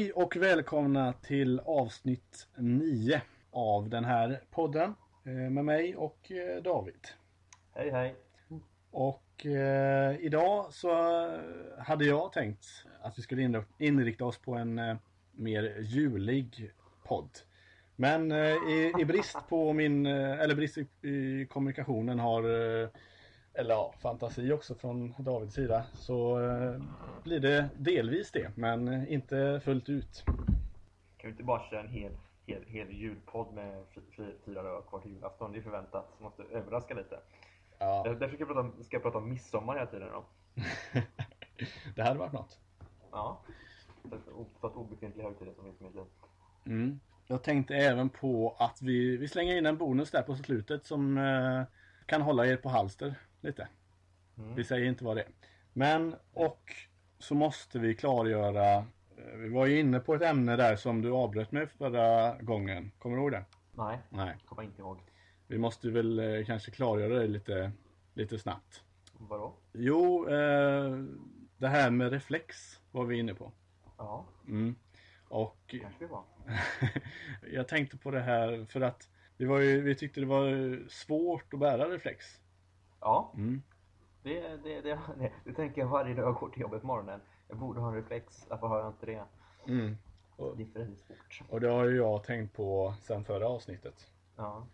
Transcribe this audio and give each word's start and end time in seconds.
Hej 0.00 0.12
och 0.12 0.36
välkomna 0.36 1.12
till 1.12 1.60
avsnitt 1.60 2.48
9 2.56 3.22
av 3.50 3.88
den 3.88 4.04
här 4.04 4.40
podden 4.50 4.94
eh, 5.24 5.32
med 5.32 5.64
mig 5.64 5.96
och 5.96 6.32
eh, 6.32 6.62
David. 6.62 7.08
Hej 7.74 7.90
hej! 7.90 8.14
Och 8.90 9.46
eh, 9.46 10.16
idag 10.20 10.66
så 10.70 10.90
hade 11.78 12.04
jag 12.04 12.32
tänkt 12.32 12.66
att 13.02 13.18
vi 13.18 13.22
skulle 13.22 13.64
inrikta 13.78 14.24
oss 14.24 14.38
på 14.38 14.54
en 14.54 14.78
eh, 14.78 14.96
mer 15.32 15.76
julig 15.80 16.72
podd. 17.04 17.30
Men 17.96 18.32
eh, 18.32 18.38
i, 18.38 18.94
i, 19.00 19.04
brist 19.04 19.38
på 19.48 19.72
min, 19.72 20.06
eh, 20.06 20.40
eller 20.40 20.54
brist 20.54 20.78
i, 20.78 21.08
i 21.08 21.46
kommunikationen 21.50 22.18
har 22.18 22.42
eller 23.60 23.74
ja, 23.74 23.94
fantasi 24.02 24.52
också 24.52 24.74
från 24.74 25.14
Davids 25.18 25.54
sida 25.54 25.84
så 25.94 26.40
eh, 26.40 26.82
blir 27.22 27.40
det 27.40 27.68
delvis 27.76 28.30
det 28.32 28.56
men 28.56 29.08
inte 29.08 29.60
fullt 29.64 29.88
ut. 29.88 30.24
Kan 30.26 30.36
vi 31.22 31.28
inte 31.28 31.42
bara 31.42 31.70
köra 31.70 31.80
en 31.80 31.88
hel, 31.88 32.12
hel, 32.46 32.64
hel 32.66 32.92
julpodd 32.92 33.54
med 33.54 33.84
fyra 34.44 34.62
dagar 34.62 34.82
kvar 34.82 35.00
till 35.00 35.12
julafton? 35.12 35.52
Det 35.52 35.58
är 35.58 35.62
förväntat, 35.62 36.14
så 36.18 36.24
måste 36.24 36.42
överraska 36.42 36.94
lite. 36.94 37.20
Ja. 37.78 38.02
Därför 38.04 38.28
ska 38.28 38.38
jag 38.38 38.48
prata 38.48 38.60
om, 38.60 38.84
ska 38.84 38.96
jag 38.96 39.02
prata 39.02 39.18
om 39.18 39.28
midsommar 39.28 39.74
hela 39.74 39.86
tiden 39.86 40.08
då. 40.12 40.24
det 41.94 42.02
hade 42.02 42.18
varit 42.18 42.32
något. 42.32 42.60
Ja, 43.10 43.40
för 44.60 44.68
att 44.68 44.74
obefintliga 44.74 45.26
högtider 45.26 45.52
som 45.52 45.64
finns 45.64 45.80
med 45.80 46.04
mm. 46.66 47.00
Jag 47.26 47.42
tänkte 47.42 47.76
även 47.76 48.08
på 48.08 48.56
att 48.58 48.82
vi, 48.82 49.16
vi 49.16 49.28
slänger 49.28 49.56
in 49.56 49.66
en 49.66 49.76
bonus 49.76 50.10
där 50.10 50.22
på 50.22 50.34
slutet 50.34 50.86
som 50.86 51.18
eh, 51.18 51.62
kan 52.06 52.22
hålla 52.22 52.46
er 52.46 52.56
på 52.56 52.68
halster 52.68 53.14
lite. 53.40 53.68
Mm. 54.38 54.54
Vi 54.54 54.64
säger 54.64 54.86
inte 54.86 55.04
vad 55.04 55.16
det 55.16 55.22
är. 55.22 55.28
Men 55.72 56.16
och 56.32 56.74
så 57.18 57.34
måste 57.34 57.78
vi 57.78 57.94
klargöra. 57.94 58.76
Eh, 58.76 59.36
vi 59.36 59.48
var 59.48 59.66
ju 59.66 59.80
inne 59.80 60.00
på 60.00 60.14
ett 60.14 60.22
ämne 60.22 60.56
där 60.56 60.76
som 60.76 61.02
du 61.02 61.10
avbröt 61.10 61.52
mig 61.52 61.66
förra 61.66 62.36
gången. 62.42 62.90
Kommer 62.98 63.16
du 63.16 63.22
ihåg 63.22 63.32
det? 63.32 63.44
Nej, 63.72 63.98
Nej. 64.08 64.36
kommer 64.46 64.62
inte 64.62 64.82
ihåg. 64.82 64.98
Vi 65.46 65.58
måste 65.58 65.90
väl 65.90 66.18
eh, 66.18 66.44
kanske 66.44 66.70
klargöra 66.70 67.18
det 67.18 67.26
lite, 67.26 67.72
lite 68.14 68.38
snabbt. 68.38 68.84
Vadå? 69.12 69.54
Jo, 69.72 70.28
eh, 70.28 70.98
det 71.56 71.68
här 71.68 71.90
med 71.90 72.12
reflex 72.12 72.80
var 72.90 73.04
vi 73.04 73.18
inne 73.18 73.34
på. 73.34 73.52
Ja. 73.96 74.26
Mm. 74.48 74.74
Och 75.28 75.58
kanske 75.66 75.98
vi 75.98 76.06
var. 76.06 76.24
jag 77.52 77.68
tänkte 77.68 77.96
på 77.96 78.10
det 78.10 78.20
här 78.20 78.66
för 78.68 78.80
att 78.80 79.08
vi, 79.36 79.44
var 79.44 79.58
ju, 79.58 79.80
vi 79.80 79.94
tyckte 79.94 80.20
det 80.20 80.26
var 80.26 80.78
svårt 80.88 81.54
att 81.54 81.60
bära 81.60 81.88
reflex. 81.88 82.40
Ja. 83.00 83.32
Mm. 83.36 83.62
Det, 84.22 84.40
det, 84.40 84.80
det, 84.80 84.98
det, 85.18 85.32
det 85.44 85.52
tänker 85.52 85.80
jag 85.80 85.88
varje 85.88 86.14
dag 86.14 86.26
jag 86.26 86.34
går 86.34 86.48
till 86.48 86.62
jobbet 86.62 86.82
morgonen. 86.82 87.20
Jag 87.48 87.58
borde 87.58 87.80
ha 87.80 87.88
en 87.88 87.94
reflex, 87.94 88.46
varför 88.50 88.66
har 88.66 88.78
jag 88.78 88.88
inte 88.88 89.06
det? 89.06 89.24
Mm. 89.68 89.96
Och, 90.36 90.56
det 90.56 90.62
är 90.62 90.66
för 90.66 90.94
svårt. 90.94 91.42
Och 91.48 91.60
det 91.60 91.68
har 91.68 91.84
ju 91.84 91.96
jag 91.96 92.24
tänkt 92.24 92.56
på 92.56 92.94
sen 93.00 93.24
förra 93.24 93.48
avsnittet. 93.48 94.10
Ja. 94.36 94.66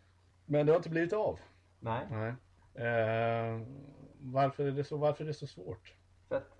Men 0.44 0.66
det 0.66 0.72
har 0.72 0.76
inte 0.76 0.90
blivit 0.90 1.12
av. 1.12 1.38
Nej. 1.80 2.06
Nej. 2.10 2.34
Eh, 2.86 3.60
varför, 4.20 4.66
är 4.66 4.72
det 4.72 4.84
så, 4.84 4.96
varför 4.96 5.24
är 5.24 5.28
det 5.28 5.34
så 5.34 5.46
svårt? 5.46 5.94
För 6.28 6.36
att, 6.36 6.58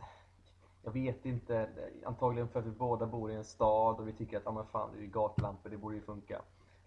jag 0.82 0.92
vet 0.92 1.26
inte. 1.26 1.68
Antagligen 2.04 2.48
för 2.48 2.60
att 2.60 2.66
vi 2.66 2.70
båda 2.70 3.06
bor 3.06 3.30
i 3.30 3.34
en 3.34 3.44
stad 3.44 4.00
och 4.00 4.08
vi 4.08 4.12
tycker 4.12 4.36
att, 4.36 4.54
men 4.54 4.66
fan, 4.66 4.90
det 4.92 4.98
är 4.98 5.02
ju 5.02 5.08
gatlampor, 5.08 5.70
det 5.70 5.76
borde 5.76 5.96
ju 5.96 6.02
funka. 6.02 6.42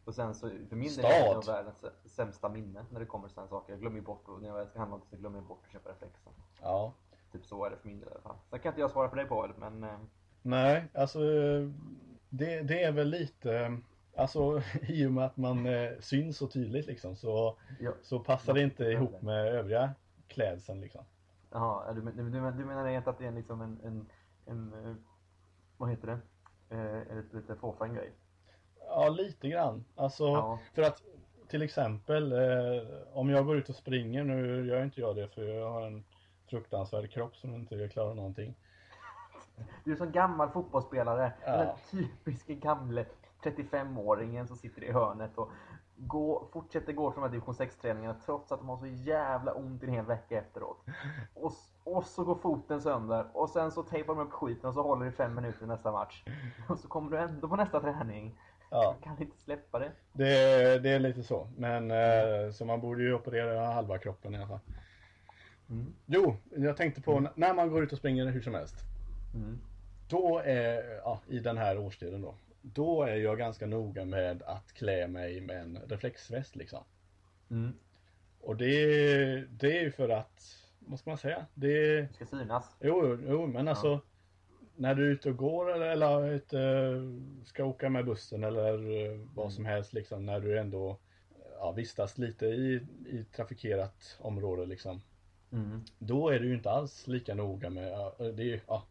Och 0.10 0.16
sen 0.16 0.36
så, 0.36 0.50
för 0.70 0.76
min 0.76 0.96
del 0.96 1.06
är 1.06 1.42
det 1.42 1.52
världens 1.52 1.86
sämsta 2.06 2.50
minne 2.50 2.86
när 2.92 3.00
det 3.00 3.06
kommer 3.06 3.28
till 3.28 3.34
sådana 3.34 3.50
saker. 3.50 3.74
Jag 3.74 3.80
glömmer 3.82 4.02
bort, 4.02 4.28
och 4.28 4.42
när 4.42 4.48
jag 4.48 4.68
ska 4.68 4.80
handla 4.80 5.00
så 5.10 5.18
glömmer 5.18 5.38
jag 5.38 5.46
bort 5.46 5.62
att 5.66 5.72
köpa 5.72 5.90
reflexen. 5.90 6.34
Ja. 6.62 6.94
Typ 7.32 7.46
så 7.46 7.66
är 7.66 7.70
det 7.70 7.78
för 7.78 7.88
min 7.88 8.00
del 8.00 8.10
i 8.10 8.12
alla 8.12 8.22
fall. 8.22 8.36
Sen 8.50 8.60
kan 8.60 8.70
inte 8.70 8.82
jag 8.82 8.92
svara 8.92 9.10
på 9.10 9.16
dig 9.16 9.26
på 9.26 9.52
men... 9.58 9.84
Eh... 9.84 10.00
Nej, 10.42 10.88
alltså 10.94 11.20
det, 12.30 12.62
det 12.62 12.84
är 12.84 12.92
väl 12.92 13.10
lite... 13.10 13.78
Alltså 14.16 14.62
i 14.82 15.06
och 15.06 15.12
med 15.12 15.26
att 15.26 15.38
man 15.38 15.66
eh, 15.66 15.92
syns 16.00 16.38
så 16.38 16.48
tydligt 16.48 16.86
liksom 16.86 17.16
så, 17.16 17.58
ja. 17.80 17.92
så 18.04 18.20
passar 18.20 18.54
det 18.54 18.62
inte 18.62 18.84
ihop 18.84 19.22
med 19.22 19.48
övriga 19.48 19.94
klädseln 20.28 20.82
liksom. 20.82 21.04
Jaha, 21.50 21.94
du, 21.94 22.02
du, 22.02 22.30
du, 22.32 22.66
menar 22.66 22.88
inte 22.88 23.10
att 23.10 23.18
det 23.18 23.26
är 23.26 23.32
liksom 23.32 23.62
en, 23.62 23.80
en, 23.84 24.10
en, 24.46 24.74
eh, 24.74 24.96
vad 25.78 25.90
heter 25.90 26.08
det? 26.08 26.20
Eh, 26.76 27.24
lite 27.32 27.56
fåfäng 27.56 27.94
grej? 27.94 28.14
Ja, 28.90 29.10
lite 29.10 29.50
grann. 29.50 29.86
Alltså, 29.96 30.24
ja. 30.24 30.60
för 30.74 30.82
att 30.82 31.02
till 31.48 31.62
exempel 31.62 32.32
eh, 32.32 32.88
om 33.14 33.30
jag 33.30 33.46
går 33.46 33.58
ut 33.58 33.70
och 33.70 33.76
springer, 33.76 34.24
nu 34.24 34.68
gör 34.68 34.84
inte 34.84 35.02
jag 35.02 35.16
det 35.16 35.28
för 35.28 35.42
jag 35.42 35.72
har 35.72 35.82
en 35.82 36.04
fruktansvärd 36.50 37.12
kropp 37.12 37.36
som 37.36 37.54
inte 37.54 37.88
klarar 37.88 38.14
någonting. 38.14 38.56
Du 39.84 39.92
är 39.92 39.96
som 39.96 40.12
gammal 40.12 40.50
fotbollsspelare. 40.50 41.34
Ja. 41.46 41.58
Den 41.58 41.76
typiska 41.92 42.54
gamle 42.54 43.06
35-åringen 43.44 44.48
som 44.48 44.58
sitter 44.58 44.84
i 44.84 44.92
hörnet 44.92 45.38
och 45.38 45.52
gå, 45.96 46.48
fortsätter 46.54 46.94
gå 46.94 47.12
från 47.12 47.22
de 47.22 47.28
här 47.28 47.32
division 47.32 47.56
6-träningarna 47.56 48.16
trots 48.26 48.52
att 48.52 48.60
de 48.60 48.70
har 48.70 48.78
så 48.78 48.86
jävla 48.86 49.54
ont 49.54 49.84
i 49.84 49.86
en 49.86 49.94
hel 49.94 50.06
vecka 50.06 50.38
efteråt. 50.38 50.86
Och, 51.34 51.54
och 51.84 52.04
så 52.04 52.24
går 52.24 52.36
foten 52.36 52.82
sönder 52.82 53.28
och 53.34 53.50
sen 53.50 53.72
så 53.72 53.84
tejpar 53.84 54.16
de 54.16 54.28
upp 54.28 54.34
skiten 54.34 54.70
och 54.70 54.74
så 54.74 54.82
håller 54.82 55.06
det 55.06 55.12
fem 55.12 55.36
minuter 55.36 55.64
i 55.64 55.68
nästa 55.68 55.92
match. 55.92 56.24
Och 56.70 56.80
så 56.80 56.88
kommer 56.88 57.12
du 57.12 57.18
ändå 57.18 57.48
på 57.48 57.56
nästa 57.56 57.80
träning. 57.80 58.40
Ja. 58.70 58.84
Jag 58.84 59.04
kan 59.04 59.22
inte 59.22 59.38
släppa 59.38 59.80
det. 59.80 59.92
Det, 60.14 60.80
det 60.80 60.90
är 60.90 61.00
lite 61.00 61.24
så. 61.24 61.48
Men 61.58 61.92
eh, 61.92 62.52
så 62.52 62.66
man 62.66 62.82
borde 62.82 63.04
ju 63.04 63.14
operera 63.14 63.66
halva 63.66 63.98
kroppen 63.98 64.36
i 64.36 64.38
alla 64.38 64.48
fall. 64.48 64.60
Mm. 65.70 65.94
Jo, 66.06 66.36
jag 66.56 66.78
tänkte 66.78 67.02
på 67.02 67.18
mm. 67.18 67.32
när 67.36 67.54
man 67.54 67.70
går 67.70 67.84
ut 67.84 67.92
och 67.92 67.98
springer 67.98 68.26
hur 68.26 68.42
som 68.42 68.54
helst. 68.54 68.76
Mm. 69.34 69.60
Då 70.10 70.42
är, 70.46 71.00
ja, 71.04 71.22
i 71.28 71.40
den 71.40 71.58
här 71.58 71.78
årstiden 71.78 72.22
då. 72.22 72.36
Då 72.62 73.04
är 73.04 73.16
jag 73.16 73.38
ganska 73.38 73.66
noga 73.66 74.06
med 74.06 74.44
att 74.44 74.74
klä 74.74 75.08
mig 75.08 75.42
med 75.42 75.62
en 75.62 75.80
reflexväst 75.88 76.56
liksom. 76.56 76.84
Mm. 77.52 77.74
Och 78.42 78.58
det, 78.58 78.76
det 79.46 79.78
är 79.78 79.82
ju 79.82 79.92
för 79.92 80.10
att, 80.10 80.56
vad 80.80 81.00
ska 81.00 81.10
man 81.10 81.18
säga? 81.18 81.46
Det, 81.54 82.02
det 82.02 82.14
ska 82.14 82.26
synas. 82.26 82.76
Jo, 82.80 83.18
jo 83.28 83.48
men 83.48 83.68
alltså 83.68 83.88
ja 83.88 84.02
när 84.80 84.96
du 84.96 85.08
är 85.08 85.12
ute 85.12 85.30
och 85.30 85.38
går 85.38 85.72
eller, 85.72 85.86
eller 85.86 86.30
ute, 86.30 86.58
ska 87.46 87.66
åka 87.66 87.90
med 87.90 88.06
bussen 88.06 88.44
eller 88.44 88.72
vad 89.36 89.46
mm. 89.46 89.52
som 89.52 89.66
helst 89.66 89.94
liksom 89.94 90.26
när 90.26 90.40
du 90.40 90.60
ändå 90.60 90.98
ja, 91.60 91.72
vistas 91.72 92.18
lite 92.18 92.46
i, 92.46 92.88
i 93.06 93.26
trafikerat 93.36 94.18
område 94.20 94.66
liksom. 94.66 95.02
Mm. 95.52 95.82
Då 96.00 96.30
är 96.30 96.40
du 96.40 96.48
ju 96.48 96.56
inte 96.56 96.72
alls 96.72 97.08
lika 97.08 97.36
noga 97.36 97.70
med, 97.70 98.12
det, 98.18 98.62
ja, 98.68 98.84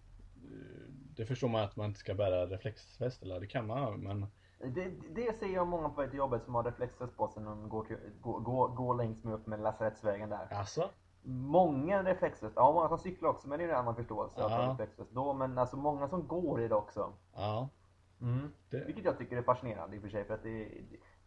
det 1.16 1.26
förstår 1.26 1.48
man 1.48 1.64
att 1.64 1.76
man 1.76 1.86
inte 1.86 2.00
ska 2.00 2.14
bära 2.14 2.46
reflexväst 2.46 3.22
eller 3.22 3.40
det 3.40 3.46
kan 3.46 3.66
man 3.66 4.00
men 4.00 4.26
det, 4.74 4.92
det 5.10 5.38
ser 5.38 5.54
jag 5.54 5.68
många 5.68 5.88
på 5.88 6.02
ett 6.02 6.14
jobbet 6.14 6.44
som 6.44 6.54
har 6.54 6.64
reflexväst 6.64 7.16
på 7.16 7.28
sig 7.28 7.42
när 7.42 7.50
de 7.50 7.68
går, 7.68 7.84
till, 7.84 7.96
går, 8.20 8.40
går, 8.40 8.68
går 8.68 8.94
längs 8.94 9.24
med 9.24 9.34
upp 9.34 9.46
med 9.46 9.60
lasarettsvägen 9.60 10.30
där. 10.30 10.48
Alltså? 10.50 10.90
Många 11.30 12.02
reflexväst, 12.02 12.52
ja 12.56 12.72
många 12.72 12.88
som 12.88 12.98
cyklar 12.98 13.28
också 13.28 13.48
men 13.48 13.58
det 13.58 13.64
är 13.64 13.68
en 13.68 13.76
annan 13.76 13.96
förståelse 13.96 14.40
ja. 14.40 14.70
reflexväst 14.72 15.10
då. 15.12 15.32
Men 15.32 15.58
alltså 15.58 15.76
många 15.76 16.08
som 16.08 16.28
går 16.28 16.62
i 16.62 16.68
det 16.68 16.74
också. 16.74 17.12
Ja. 17.34 17.68
Mm. 18.20 18.52
Det... 18.70 18.84
Vilket 18.84 19.04
jag 19.04 19.18
tycker 19.18 19.36
är 19.36 19.42
fascinerande 19.42 19.96
i 19.96 19.98
och 19.98 20.02
för 20.02 20.10
sig 20.10 20.24
för 20.24 20.34
att 20.34 20.42
det 20.42 20.62
är, 20.62 20.68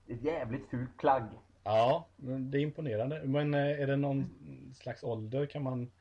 det 0.06 0.14
är 0.14 0.18
ett 0.18 0.24
jävligt 0.24 0.70
fult 0.70 0.98
plagg. 0.98 1.24
Ja, 1.64 2.08
det 2.16 2.58
är 2.58 2.62
imponerande. 2.62 3.22
Men 3.26 3.54
eh, 3.54 3.82
är 3.82 3.88
det 3.88 3.96
någon 3.96 4.30
slags 4.74 5.04
ålder 5.04 5.46
kan 5.46 5.64
man 5.64 5.92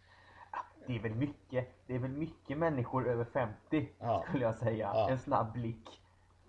det 0.87 0.96
är 0.96 1.00
väl 1.00 1.14
mycket, 1.14 1.69
det 1.87 1.94
är 1.94 1.99
väl 1.99 2.11
mycket 2.11 2.58
människor 2.58 3.08
över 3.08 3.25
50 3.25 3.88
ja. 3.99 4.25
skulle 4.29 4.44
jag 4.44 4.55
säga. 4.55 4.91
Ja. 4.94 5.11
En 5.11 5.19
snabb 5.19 5.53
blick. 5.53 6.03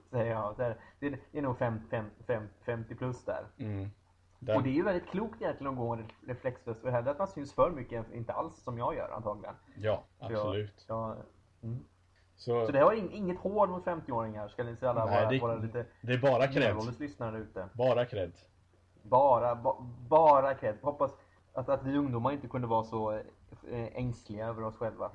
Säger 0.09 0.31
jag. 0.31 0.57
Det 0.57 1.07
är, 1.07 1.19
det 1.31 1.37
är 1.37 1.41
nog 1.41 1.57
50, 1.57 2.01
50 2.65 2.95
plus 2.95 3.25
där. 3.25 3.45
Mm. 3.57 3.89
Den... 4.43 4.57
Och 4.57 4.63
det 4.63 4.69
är 4.69 4.73
ju 4.73 4.83
väldigt 4.83 5.09
klokt 5.09 5.41
egentligen 5.41 5.73
att 5.73 5.77
gå 5.77 5.93
en 5.93 6.05
reflexväst. 6.27 6.81
För 6.81 6.89
hellre 6.89 7.11
att 7.11 7.19
man 7.19 7.27
syns 7.27 7.53
för 7.53 7.71
mycket, 7.71 8.05
inte 8.13 8.33
alls 8.33 8.63
som 8.63 8.77
jag 8.77 8.95
gör 8.95 9.09
antagligen. 9.09 9.55
Ja, 9.75 10.03
absolut. 10.19 10.85
Jag, 10.87 11.09
jag, 11.09 11.17
mm. 11.69 11.85
så... 12.35 12.65
så 12.65 12.71
det 12.71 12.79
har 12.79 12.93
inget 12.93 13.39
hål 13.39 13.69
mot 13.69 13.85
50-åringar, 13.85 14.47
ska 14.47 14.63
ni 14.63 14.75
säga 14.75 14.91
alla 14.91 15.05
Nej, 15.05 15.19
våra, 15.19 15.29
det, 15.29 15.39
våra 15.39 15.55
lite 15.55 15.85
det 16.01 16.13
är 16.13 16.17
bara 16.17 16.47
cred. 16.47 16.99
lyssnare 16.99 17.37
ute. 17.37 17.69
Bara 17.73 18.05
cred. 18.05 18.31
Bara, 19.03 19.55
ba, 19.55 19.75
bara 20.09 20.53
cred. 20.53 20.77
Hoppas 20.81 21.11
att, 21.53 21.69
att 21.69 21.83
vi 21.83 21.97
ungdomar 21.97 22.31
inte 22.31 22.47
kunde 22.47 22.67
vara 22.67 22.83
så 22.83 23.11
äh, 23.11 23.21
ängsliga 23.71 24.47
över 24.47 24.63
oss 24.63 24.75
själva. 24.75 25.11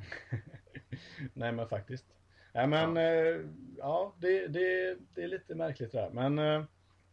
Nej 1.32 1.52
men 1.52 1.68
faktiskt. 1.68 2.06
Ja 2.52 2.66
men, 2.66 2.96
ja, 2.96 3.02
äh, 3.02 3.40
ja 3.76 4.12
det, 4.18 4.46
det, 4.46 4.96
det 5.14 5.22
är 5.22 5.28
lite 5.28 5.54
märkligt 5.54 5.92
det 5.92 6.00
där. 6.00 6.10
Men 6.10 6.38
äh, 6.38 6.64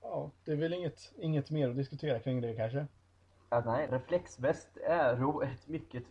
ja, 0.03 0.31
det 0.45 0.51
är 0.51 0.55
väl 0.55 0.73
inget, 0.73 1.13
inget 1.17 1.51
mer 1.51 1.69
att 1.69 1.75
diskutera 1.75 2.19
kring 2.19 2.41
det 2.41 2.55
kanske? 2.55 2.87
Ja, 3.49 3.63
nej, 3.65 3.87
reflexväst 3.91 4.77
är 4.77 5.43
ett 5.43 5.67
mycket 5.67 6.03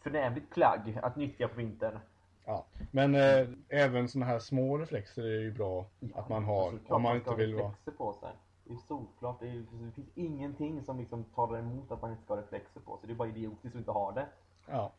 förnämligt 0.00 0.50
plagg 0.50 0.98
att 1.02 1.16
nyttja 1.16 1.48
på 1.48 1.56
vintern. 1.56 1.98
Ja, 2.44 2.66
men 2.90 3.14
eh, 3.14 3.48
även 3.68 4.08
sådana 4.08 4.26
här 4.26 4.38
små 4.38 4.78
reflexer 4.78 5.22
är 5.22 5.40
ju 5.40 5.52
bra 5.52 5.86
ja, 6.00 6.08
att 6.20 6.28
man 6.28 6.44
har 6.44 6.78
om 6.88 7.02
man 7.02 7.16
inte 7.16 7.34
vill 7.34 7.54
vara... 7.54 7.72
på 7.98 8.12
sig. 8.12 8.30
Det 8.64 8.72
är 8.72 8.78
solklart, 8.88 9.40
det, 9.40 9.48
är, 9.48 9.64
det 9.70 9.92
finns 9.92 10.08
ingenting 10.14 10.82
som 10.82 10.98
liksom 10.98 11.24
talar 11.24 11.58
emot 11.58 11.92
att 11.92 12.02
man 12.02 12.10
inte 12.10 12.22
ska 12.24 12.34
ha 12.34 12.42
reflexer 12.42 12.80
på 12.80 12.96
sig. 12.96 13.06
Det 13.06 13.12
är 13.12 13.16
bara 13.16 13.28
idiotiskt 13.28 13.66
att 13.66 13.74
inte 13.74 13.90
ha 13.90 14.12
det. 14.12 14.26
Ja. 14.66 14.92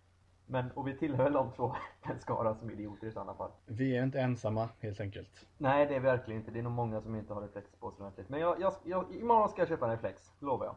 Men, 0.49 0.71
och 0.71 0.87
vi 0.87 0.97
tillhör 0.97 1.23
väl 1.23 1.33
de 1.33 1.51
två, 1.51 1.75
den 2.07 2.19
skara 2.19 2.55
som 2.55 2.71
idioter 2.71 3.07
i 3.07 3.11
sådana 3.11 3.33
fall. 3.33 3.51
Vi 3.65 3.97
är 3.97 4.03
inte 4.03 4.19
ensamma 4.19 4.69
helt 4.79 4.99
enkelt. 4.99 5.45
Nej, 5.57 5.85
det 5.85 5.95
är 5.95 5.99
verkligen 5.99 6.39
inte. 6.39 6.51
Det 6.51 6.59
är 6.59 6.63
nog 6.63 6.71
många 6.71 7.01
som 7.01 7.15
inte 7.15 7.33
har 7.33 7.41
reflex 7.41 7.67
på 7.79 7.91
sig 7.91 8.01
ordentligt. 8.01 8.29
Men 8.29 8.39
jag, 8.39 8.61
jag, 8.61 8.73
jag, 8.83 9.15
imorgon 9.15 9.49
ska 9.49 9.61
jag 9.61 9.69
köpa 9.69 9.85
en 9.85 9.91
reflex, 9.91 10.33
lovar 10.39 10.65
jag. 10.65 10.75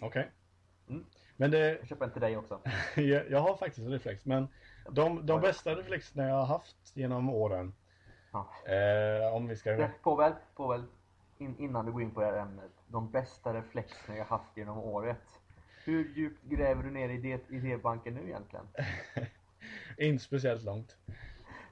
Okej. 0.00 0.30
Mm. 0.88 1.04
Men 1.36 1.50
det, 1.50 1.78
Jag 1.78 1.86
köper 1.88 2.04
en 2.04 2.12
till 2.12 2.20
dig 2.20 2.36
också. 2.36 2.60
jag, 2.96 3.30
jag 3.30 3.40
har 3.40 3.56
faktiskt 3.56 3.86
en 3.86 3.92
reflex. 3.92 4.24
Men 4.24 4.48
de, 4.90 5.26
de 5.26 5.40
bästa 5.40 5.74
reflexerna 5.74 6.28
jag 6.28 6.34
har 6.34 6.46
haft 6.46 6.76
genom 6.94 7.30
åren. 7.30 7.74
Ja. 8.32 8.48
Eh, 8.72 9.34
om 9.34 9.48
vi 9.48 9.56
ska... 9.56 9.88
Påväl, 10.02 10.32
Påväl, 10.54 10.84
in, 11.38 11.58
innan 11.58 11.86
du 11.86 11.92
går 11.92 12.02
in 12.02 12.10
på 12.10 12.20
det 12.20 12.26
här 12.26 12.36
ämnet. 12.36 12.70
De 12.86 13.10
bästa 13.10 13.54
reflexerna 13.54 14.18
jag 14.18 14.24
haft 14.24 14.56
genom 14.56 14.78
året. 14.78 15.41
Hur 15.84 16.08
djupt 16.14 16.44
gräver 16.44 16.82
du 16.82 16.90
ner 16.90 17.08
i 17.08 17.18
det- 17.18 17.50
idébanken 17.56 18.14
nu 18.14 18.22
egentligen? 18.26 18.66
inte 19.98 20.24
speciellt 20.24 20.62
långt. 20.62 20.96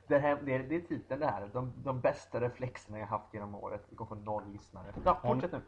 Det, 0.08 0.18
här, 0.18 0.38
det, 0.44 0.54
är, 0.54 0.58
det 0.58 0.76
är 0.76 0.80
titeln 0.80 1.20
det 1.20 1.26
här. 1.26 1.50
De, 1.52 1.72
de 1.84 2.00
bästa 2.00 2.40
reflexerna 2.40 2.98
jag 2.98 3.06
haft 3.06 3.34
genom 3.34 3.54
året. 3.54 3.80
Vi 3.90 3.96
kommer 3.96 4.08
få 4.08 4.14
noll 4.14 4.52
lyssnare. 4.52 4.86
Ja, 5.04 5.20
fortsätt 5.24 5.52
nu. 5.52 5.60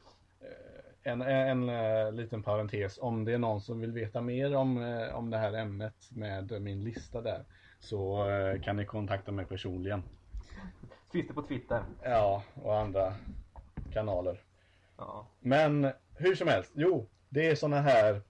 En, 1.02 1.22
en, 1.22 1.68
eh, 1.68 2.12
liten 2.12 2.42
parentes. 2.42 2.98
Om 2.98 3.24
det 3.24 3.32
är 3.32 3.38
någon 3.38 3.60
som 3.60 3.80
vill 3.80 3.92
veta 3.92 4.20
mer 4.20 4.56
om, 4.56 4.82
eh, 4.82 5.14
om 5.14 5.30
det 5.30 5.38
här 5.38 5.52
ämnet 5.52 6.10
med 6.10 6.62
min 6.62 6.84
lista 6.84 7.20
där. 7.20 7.44
Så 7.80 8.28
eh, 8.30 8.60
kan 8.62 8.76
ni 8.76 8.86
kontakta 8.86 9.32
mig 9.32 9.44
personligen. 9.46 10.02
Finns 11.12 11.28
det 11.28 11.34
på 11.34 11.42
Twitter? 11.42 11.84
Ja, 12.02 12.42
och 12.54 12.76
andra 12.78 13.14
kanaler. 13.92 14.40
Ja. 14.96 15.26
Men 15.40 15.90
hur 16.14 16.34
som 16.34 16.48
helst, 16.48 16.72
jo, 16.74 17.06
det 17.28 17.50
är 17.50 17.54
såna 17.54 17.80
här 17.80 18.22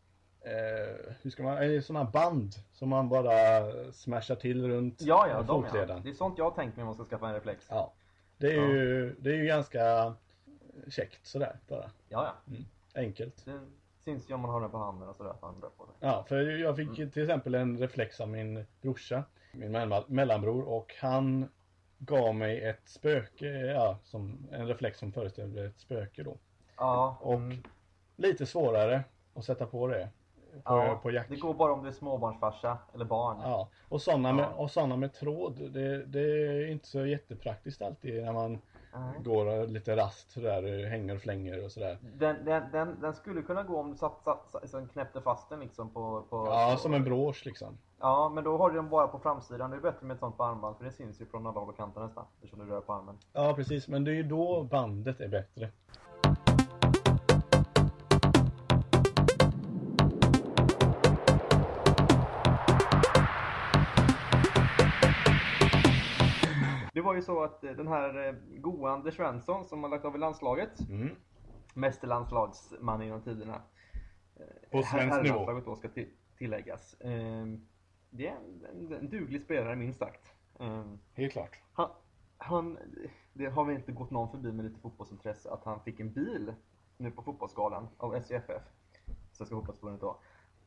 eh, 0.45 1.15
hur 1.23 1.31
ska 1.31 1.43
man, 1.43 1.57
är 1.57 1.69
det 1.69 1.83
såna 1.83 2.05
band 2.05 2.55
som 2.73 2.89
man 2.89 3.09
bara 3.09 3.33
smashar 3.93 4.35
till 4.35 4.69
runt 4.69 5.01
Ja, 5.03 5.29
ja, 5.29 5.43
de 5.43 5.67
ja. 5.75 5.99
Det 6.05 6.11
är 6.11 6.15
sånt 6.15 6.39
jag 6.39 6.45
har 6.45 6.51
tänkt 6.57 6.77
mig 6.77 6.83
om 6.83 6.87
man 6.87 6.95
ska 6.95 7.05
skaffa 7.05 7.29
en 7.29 7.35
reflex. 7.35 7.67
Ja, 7.69 7.75
Ja. 7.77 7.93
Det 8.39 8.53
är 8.57 8.67
ju, 8.69 9.15
det 9.19 9.31
är 9.31 9.35
ju 9.35 9.45
ganska 9.47 10.15
käckt 10.89 11.27
sådär 11.27 11.57
bara. 11.69 11.91
ja. 12.09 12.35
Enkelt. 12.95 13.45
Det 13.45 13.61
syns 14.05 14.31
ju 14.31 14.35
om 14.35 14.41
man 14.41 14.51
har 14.51 14.61
den 14.61 14.71
på 14.71 14.79
handen 14.79 15.09
och 15.09 15.17
sådär 15.17 15.31
att 15.31 15.41
på 15.41 15.87
sig. 15.87 15.95
Ja, 16.01 16.25
för 16.29 16.41
jag 16.59 16.77
fick 16.77 16.99
Mm. 16.99 17.11
till 17.11 17.23
exempel 17.23 17.55
en 17.55 17.79
reflex 17.79 18.21
av 18.21 18.29
min 18.29 18.65
brorsa, 18.81 19.25
min 19.53 19.73
mellan- 19.73 20.05
mellanbror, 20.07 20.69
och 20.69 20.95
han 21.01 21.49
gav 21.99 22.35
mig 22.35 22.65
ett 22.65 22.89
spöke, 22.89 23.47
ja, 23.47 23.99
som, 24.05 24.47
en 24.53 24.67
reflex 24.67 24.99
som 24.99 25.13
föreställer 25.13 25.65
ett 25.67 25.81
spöke 25.81 26.23
då. 26.23 26.37
Ja, 26.77 27.17
Och 27.21 27.35
mm, 27.35 27.63
lite 28.17 28.47
svårare 28.47 29.05
att 29.35 29.45
sätta 29.45 29.67
på 29.67 29.87
det 29.87 30.09
på, 30.53 30.61
ja. 30.65 31.01
på 31.03 31.11
jack. 31.11 31.27
Det 31.29 31.37
går 31.37 31.55
bara 31.55 31.73
om 31.73 31.83
du 31.83 31.89
är 31.89 31.93
småbarnsfarsa 31.93 32.79
eller 32.95 33.05
barn. 33.05 33.37
Ja, 33.43 33.69
och 33.89 34.03
sådana 34.03 34.33
med, 34.33 34.45
Ja. 34.45 34.63
och 34.63 34.71
såna 34.71 34.97
med 34.97 35.15
tråd, 35.15 35.73
det, 35.73 36.05
det 36.05 36.21
är 36.21 36.71
inte 36.71 36.87
så 36.87 37.07
jättepraktiskt 37.07 37.83
alltid 37.83 38.25
när 38.25 38.33
man 38.33 38.59
Nej. 38.95 39.21
går 39.25 39.67
lite 39.67 39.97
rast 39.97 40.31
sådär, 40.31 40.87
hänger 40.89 41.15
och 41.15 41.21
flänger 41.21 41.65
och 41.65 41.73
sådär. 41.73 41.99
Den, 42.19 42.45
den, 42.45 42.63
den, 42.73 43.01
den 43.01 43.15
skulle 43.15 43.43
kunna 43.43 43.63
gå 43.63 43.81
om 43.81 43.91
du 43.91 43.97
satt, 43.97 44.23
satt, 44.25 44.51
satt, 44.51 44.71
så 44.71 44.87
knäppte 44.87 45.21
fast 45.21 45.49
den 45.49 45.61
liksom 45.61 45.91
på... 45.91 46.23
på 46.31 46.47
Ja, 46.47 46.73
på, 46.75 46.81
som 46.81 46.95
en 46.95 47.05
brosch 47.05 47.47
liksom. 47.47 47.79
Ja, 48.01 48.31
men 48.35 48.45
då 48.45 48.59
har 48.59 48.71
du 48.71 48.77
den 48.77 48.89
bara 48.89 49.09
på 49.09 49.19
framsidan. 49.19 49.71
Det 49.71 49.77
är 49.77 49.81
bättre 49.81 50.07
med 50.07 50.15
ett 50.15 50.21
sånt 50.21 50.37
på 50.37 50.45
armband 50.45 50.77
för 50.77 50.85
det 50.85 50.91
syns 50.93 51.21
ju 51.21 51.27
från 51.27 51.47
alla 51.47 51.61
håll 51.61 51.69
och 51.69 51.77
kanter 51.77 52.01
nästan. 52.01 52.25
Eftersom 52.35 52.59
du 52.59 52.67
rör 52.67 52.81
på 52.81 52.93
armen. 52.93 53.19
Ja, 53.33 53.55
precis, 53.57 53.89
men 53.89 54.05
det 54.05 54.11
är 54.11 54.15
ju 54.15 54.23
då 54.23 54.63
bandet 54.63 55.21
är 55.21 55.29
bättre. 55.29 55.69
Var 67.13 67.17
ju 67.17 67.23
så 67.23 67.43
att 67.43 67.65
eh, 67.65 67.73
den 67.73 67.89
här 67.89 68.29
eh, 68.29 68.35
goa 68.61 68.91
Anders 68.91 69.17
Svensson 69.17 69.65
som 69.65 69.83
har 69.83 69.91
lagt 69.91 70.05
av 70.05 70.15
i 70.15 70.19
landslaget. 70.19 70.89
Mm. 70.89 71.09
Meste 71.75 72.07
landslagsman 72.07 73.01
genom 73.05 73.23
tiderna. 73.23 73.63
På 74.71 74.79
Her- 74.79 74.83
svensk 74.83 75.23
nivå. 75.23 75.61
då 75.65 75.77
ska 75.77 75.89
till, 75.89 76.09
tilläggas. 76.39 76.97
Ehm, 77.01 77.67
Det 78.11 78.27
är 78.27 78.37
en, 78.71 78.93
en, 78.93 79.09
duglig 79.09 79.43
spelare 79.43 79.77
minst 79.77 79.99
sagt. 79.99 80.35
Ehm, 80.59 80.99
Helt 81.15 81.33
klart. 81.33 81.59
Han, 81.73 81.91
han, 82.39 82.79
det 83.33 83.47
har 83.47 83.65
väl 83.65 83.75
inte 83.77 83.93
gått 83.93 84.11
någon 84.11 84.31
förbi 84.31 84.53
med 84.53 84.65
lite 84.65 84.81
fotbollsintresse 84.81 85.51
att 85.51 85.65
han 85.65 85.81
fick 85.81 86.01
en 86.01 86.13
bil 86.13 86.55
nu 86.97 87.11
på 87.11 87.23
fotbollsgalan 87.23 87.89
av 87.97 88.15
SCFF, 88.15 88.63
Svenska 89.33 89.57
fotbollsförbundet 89.57 90.01
då. 90.01 90.21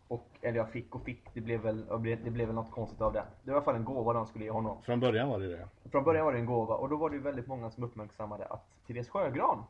Och, 0.08 0.30
eller 0.42 0.58
jag 0.58 0.70
fick 0.70 0.96
och 0.96 1.04
fick, 1.04 1.34
det 1.34 1.42
blev 1.42 1.62
väl, 1.62 1.86
det 2.04 2.32
blev 2.32 2.48
väl 2.48 2.56
något 2.56 2.72
konstigt 2.72 3.02
av 3.02 3.14
det. 3.14 3.26
Det 3.44 3.52
var 3.52 3.54
i 3.54 3.56
alla 3.56 3.66
fall 3.66 3.76
en 3.76 3.86
gåva 3.86 4.14
de 4.14 4.26
skulle 4.26 4.46
ge 4.46 4.52
honom. 4.52 4.82
Från 4.82 5.00
början 5.00 5.30
var 5.30 5.40
det 5.40 5.48
det. 5.48 5.90
Från 5.90 6.04
början 6.04 6.26
var 6.26 6.34
det 6.34 6.40
en 6.40 6.46
gåva 6.46 6.76
och 6.76 6.90
då 6.90 6.98
var 6.98 7.10
det 7.10 7.16
ju 7.16 7.22
väldigt 7.22 7.48
många 7.48 7.72
som 7.72 7.84
uppmärksammade 7.84 8.46
att 8.46 8.68
Therese 8.88 9.10
Sjögran, 9.10 9.64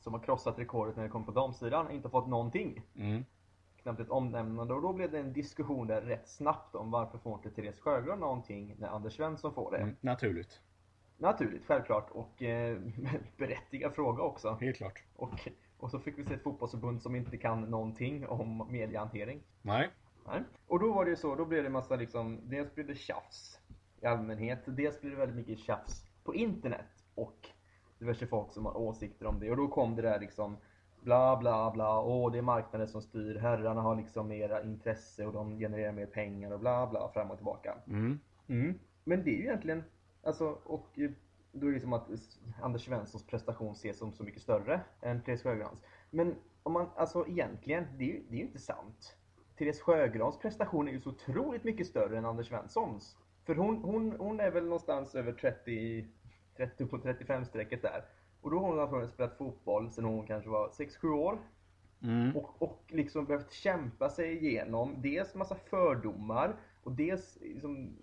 som 0.00 0.12
har 0.12 0.20
krossat 0.20 0.58
rekordet 0.58 0.96
när 0.96 1.02
det 1.02 1.08
kom 1.08 1.24
på 1.24 1.32
damsidan, 1.32 1.90
inte 1.90 2.08
fått 2.08 2.28
någonting. 2.28 2.82
Mm. 2.96 3.24
Knappt 3.82 4.00
ett 4.00 4.10
omnämnande 4.10 4.74
och 4.74 4.82
då 4.82 4.92
blev 4.92 5.10
det 5.10 5.18
en 5.18 5.32
diskussion 5.32 5.86
där 5.86 6.00
rätt 6.00 6.28
snabbt 6.28 6.74
om 6.74 6.90
varför 6.90 7.18
får 7.18 7.34
inte 7.34 7.50
Therese 7.50 7.80
Sjögran 7.80 8.20
någonting 8.20 8.76
när 8.78 8.88
Anders 8.88 9.16
Svensson 9.16 9.54
får 9.54 9.70
det. 9.70 9.78
Mm. 9.78 9.96
Naturligt. 10.00 10.60
Naturligt, 11.18 11.64
självklart 11.66 12.10
och 12.10 12.42
eh, 12.42 12.78
berättigad 13.36 13.94
fråga 13.94 14.22
också. 14.22 14.58
Helt 14.60 14.76
klart. 14.76 15.02
Och, 15.16 15.48
och 15.78 15.90
så 15.90 15.98
fick 15.98 16.18
vi 16.18 16.24
se 16.24 16.34
ett 16.34 16.42
fotbollsförbund 16.42 17.02
som 17.02 17.16
inte 17.16 17.36
kan 17.36 17.60
någonting 17.60 18.26
om 18.26 18.66
mediehantering. 18.70 19.42
Nej. 19.62 19.90
Nej. 20.26 20.42
Och 20.66 20.80
då 20.80 20.92
var 20.92 21.04
det 21.04 21.10
ju 21.10 21.16
så, 21.16 21.34
då 21.34 21.44
blev 21.44 21.62
det 21.62 21.70
massa 21.70 21.96
liksom, 21.96 22.40
dels 22.42 22.74
blev 22.74 22.86
det 22.86 22.94
tjafs 22.94 23.60
i 24.00 24.06
allmänhet, 24.06 24.60
dels 24.66 25.00
blev 25.00 25.12
det 25.12 25.18
väldigt 25.18 25.36
mycket 25.36 25.58
tjafs 25.58 26.04
på 26.24 26.34
internet 26.34 27.04
och 27.14 27.48
diverse 27.98 28.26
folk 28.26 28.52
som 28.52 28.66
har 28.66 28.76
åsikter 28.76 29.26
om 29.26 29.40
det. 29.40 29.50
Och 29.50 29.56
då 29.56 29.68
kom 29.68 29.96
det 29.96 30.02
där 30.02 30.20
liksom 30.20 30.56
bla 31.02 31.36
bla 31.36 31.70
bla, 31.70 32.00
åh 32.00 32.32
det 32.32 32.38
är 32.38 32.42
marknaden 32.42 32.88
som 32.88 33.02
styr, 33.02 33.34
herrarna 33.34 33.80
har 33.80 33.96
liksom 33.96 34.28
mera 34.28 34.62
intresse 34.62 35.26
och 35.26 35.32
de 35.32 35.58
genererar 35.58 35.92
mer 35.92 36.06
pengar 36.06 36.50
och 36.50 36.60
bla 36.60 36.86
bla 36.86 37.08
fram 37.08 37.30
och 37.30 37.36
tillbaka. 37.36 37.74
Mm. 37.86 38.20
Mm. 38.46 38.78
Men 39.04 39.24
det 39.24 39.30
är 39.30 39.36
ju 39.36 39.42
egentligen, 39.42 39.84
alltså, 40.22 40.58
och 40.64 40.98
eh, 40.98 41.10
då 41.54 41.66
är 41.66 41.72
det 41.72 41.80
som 41.80 41.92
att 41.92 42.08
Anders 42.62 42.84
Svenssons 42.84 43.26
prestation 43.26 43.72
ses 43.72 43.98
som 43.98 44.12
så 44.12 44.24
mycket 44.24 44.42
större 44.42 44.80
än 45.00 45.22
Therese 45.22 45.42
Sjögrans. 45.42 45.78
Men 46.10 46.34
om 46.62 46.72
man, 46.72 46.88
alltså 46.96 47.26
egentligen, 47.28 47.84
det 47.98 48.04
är 48.04 48.08
ju, 48.08 48.22
det 48.28 48.34
är 48.34 48.38
ju 48.38 48.46
inte 48.46 48.58
sant. 48.58 49.16
Therese 49.58 49.80
Sjögrans 49.80 50.38
prestation 50.38 50.88
är 50.88 50.92
ju 50.92 51.00
så 51.00 51.10
otroligt 51.10 51.64
mycket 51.64 51.86
större 51.86 52.18
än 52.18 52.24
Anders 52.24 52.48
Svenssons. 52.48 53.16
För 53.44 53.54
hon, 53.54 53.82
hon, 53.82 54.12
hon 54.18 54.40
är 54.40 54.50
väl 54.50 54.64
någonstans 54.64 55.14
över 55.14 55.32
30, 55.32 56.06
30 56.56 56.86
på 56.86 56.98
35-strecket 56.98 57.82
där. 57.82 58.04
Och 58.40 58.50
då 58.50 58.58
har 58.58 58.68
hon 58.68 58.80
antagligen 58.80 59.08
spelat 59.08 59.38
fotboll 59.38 59.90
sedan 59.90 60.04
hon 60.04 60.26
kanske 60.26 60.50
var 60.50 60.68
6-7 60.68 61.08
år. 61.08 61.38
Mm. 62.02 62.36
Och, 62.36 62.62
och 62.62 62.84
liksom 62.88 63.24
behövt 63.24 63.52
kämpa 63.52 64.08
sig 64.08 64.36
igenom 64.36 65.02
dels 65.02 65.34
massa 65.34 65.54
fördomar 65.54 66.56
och 66.82 66.92
dels 66.92 67.38
liksom 67.40 67.96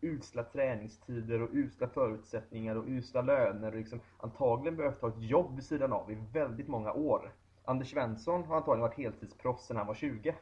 usla 0.00 0.42
träningstider 0.42 1.42
och 1.42 1.48
usla 1.52 1.88
förutsättningar 1.88 2.76
och 2.76 2.84
usla 2.86 3.22
löner 3.22 3.72
och 3.72 3.78
liksom 3.78 4.00
antagligen 4.18 4.76
behövt 4.76 5.00
ha 5.00 5.08
ett 5.08 5.22
jobb 5.22 5.54
vid 5.54 5.64
sidan 5.64 5.92
av 5.92 6.10
i 6.10 6.18
väldigt 6.32 6.68
många 6.68 6.92
år. 6.92 7.32
Anders 7.64 7.90
Svensson 7.90 8.44
har 8.44 8.56
antagligen 8.56 8.88
varit 8.88 8.98
heltidsproffs 8.98 9.66
sedan 9.66 9.76
han 9.76 9.86
var 9.86 9.94
20 9.94 10.34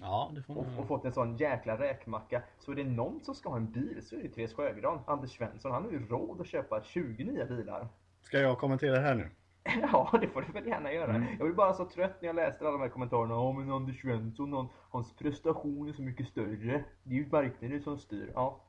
Ja, 0.00 0.30
det 0.34 0.42
får 0.42 0.56
och, 0.56 0.66
man. 0.66 0.78
och 0.78 0.88
fått 0.88 1.04
en 1.04 1.12
sån 1.12 1.36
jäkla 1.36 1.78
räkmacka. 1.78 2.42
Så 2.58 2.72
är 2.72 2.76
det 2.76 2.84
någon 2.84 3.20
som 3.20 3.34
ska 3.34 3.48
ha 3.48 3.56
en 3.56 3.72
bil 3.72 4.02
så 4.02 4.16
är 4.16 4.22
det 4.22 4.28
Therese 4.28 4.54
Sjögran. 4.54 5.00
Anders 5.06 5.36
Svensson, 5.36 5.72
han 5.72 5.84
har 5.84 5.90
ju 5.90 6.06
råd 6.06 6.40
att 6.40 6.46
köpa 6.46 6.82
20 6.82 7.24
nya 7.24 7.46
bilar. 7.46 7.88
Ska 8.22 8.38
jag 8.38 8.58
kommentera 8.58 8.92
det 8.92 9.00
här 9.00 9.14
nu? 9.14 9.30
Ja, 9.92 10.18
det 10.20 10.28
får 10.28 10.42
du 10.42 10.52
väl 10.52 10.66
gärna 10.66 10.92
göra. 10.92 11.14
Mm. 11.14 11.28
Jag 11.28 11.46
blir 11.46 11.54
bara 11.54 11.72
så 11.72 11.84
trött 11.84 12.22
när 12.22 12.26
jag 12.26 12.36
läste 12.36 12.64
alla 12.64 12.72
de 12.72 12.80
här 12.80 12.88
kommentarerna. 12.88 13.34
Ja, 13.34 13.52
men 13.52 13.70
Anders 13.70 14.00
Svensson, 14.00 14.52
han, 14.52 14.68
hans 14.90 15.16
prestation 15.16 15.88
är 15.88 15.92
så 15.92 16.02
mycket 16.02 16.28
större. 16.28 16.84
Det 17.02 17.14
är 17.14 17.18
ju 17.18 17.28
marknaden 17.30 17.82
som 17.82 17.98
styr. 17.98 18.32
Ja, 18.34 18.60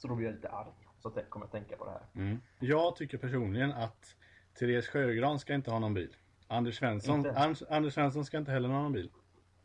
så 0.00 0.08
då 0.08 0.14
blir 0.14 0.26
jag 0.26 0.34
lite 0.34 0.48
arg. 0.48 0.72
Så 0.98 1.08
att 1.08 1.16
jag 1.16 1.30
kommer 1.30 1.46
att 1.46 1.52
tänka 1.52 1.76
på 1.76 1.84
det 1.84 1.90
här. 1.90 2.02
Mm. 2.14 2.40
Jag 2.58 2.96
tycker 2.96 3.18
personligen 3.18 3.72
att 3.72 4.16
Therese 4.58 4.88
Sjögran 4.88 5.38
ska 5.38 5.54
inte 5.54 5.70
ha 5.70 5.78
någon 5.78 5.94
bil. 5.94 6.16
Anders 6.48 6.78
Svensson? 6.78 7.26
Anders, 7.26 7.62
Anders 7.70 7.94
Svensson 7.94 8.24
ska 8.24 8.38
inte 8.38 8.52
heller 8.52 8.68
ha 8.68 8.82
någon 8.82 8.92
bil. 8.92 9.10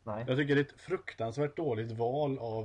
Nej. 0.04 0.24
Jag 0.28 0.36
tycker 0.36 0.54
det 0.54 0.60
är 0.60 0.64
ett 0.64 0.80
fruktansvärt 0.80 1.56
dåligt 1.56 1.92
val 1.92 2.38
av 2.38 2.64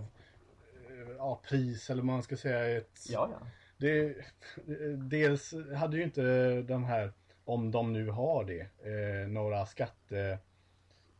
eh, 0.89 1.15
ja, 1.17 1.41
pris 1.49 1.89
eller 1.89 2.03
man 2.03 2.23
ska 2.23 2.37
säga. 2.37 2.77
Ett, 2.77 3.05
Ja, 3.09 3.29
ja. 3.39 3.47
det, 3.77 4.15
dels 4.97 5.53
hade 5.75 5.97
ju 5.97 6.03
inte 6.03 6.61
de 6.61 6.83
här, 6.83 7.13
om 7.45 7.71
de 7.71 7.93
nu 7.93 8.09
har 8.09 8.43
det, 8.43 8.61
eh, 8.61 9.27
några 9.27 9.65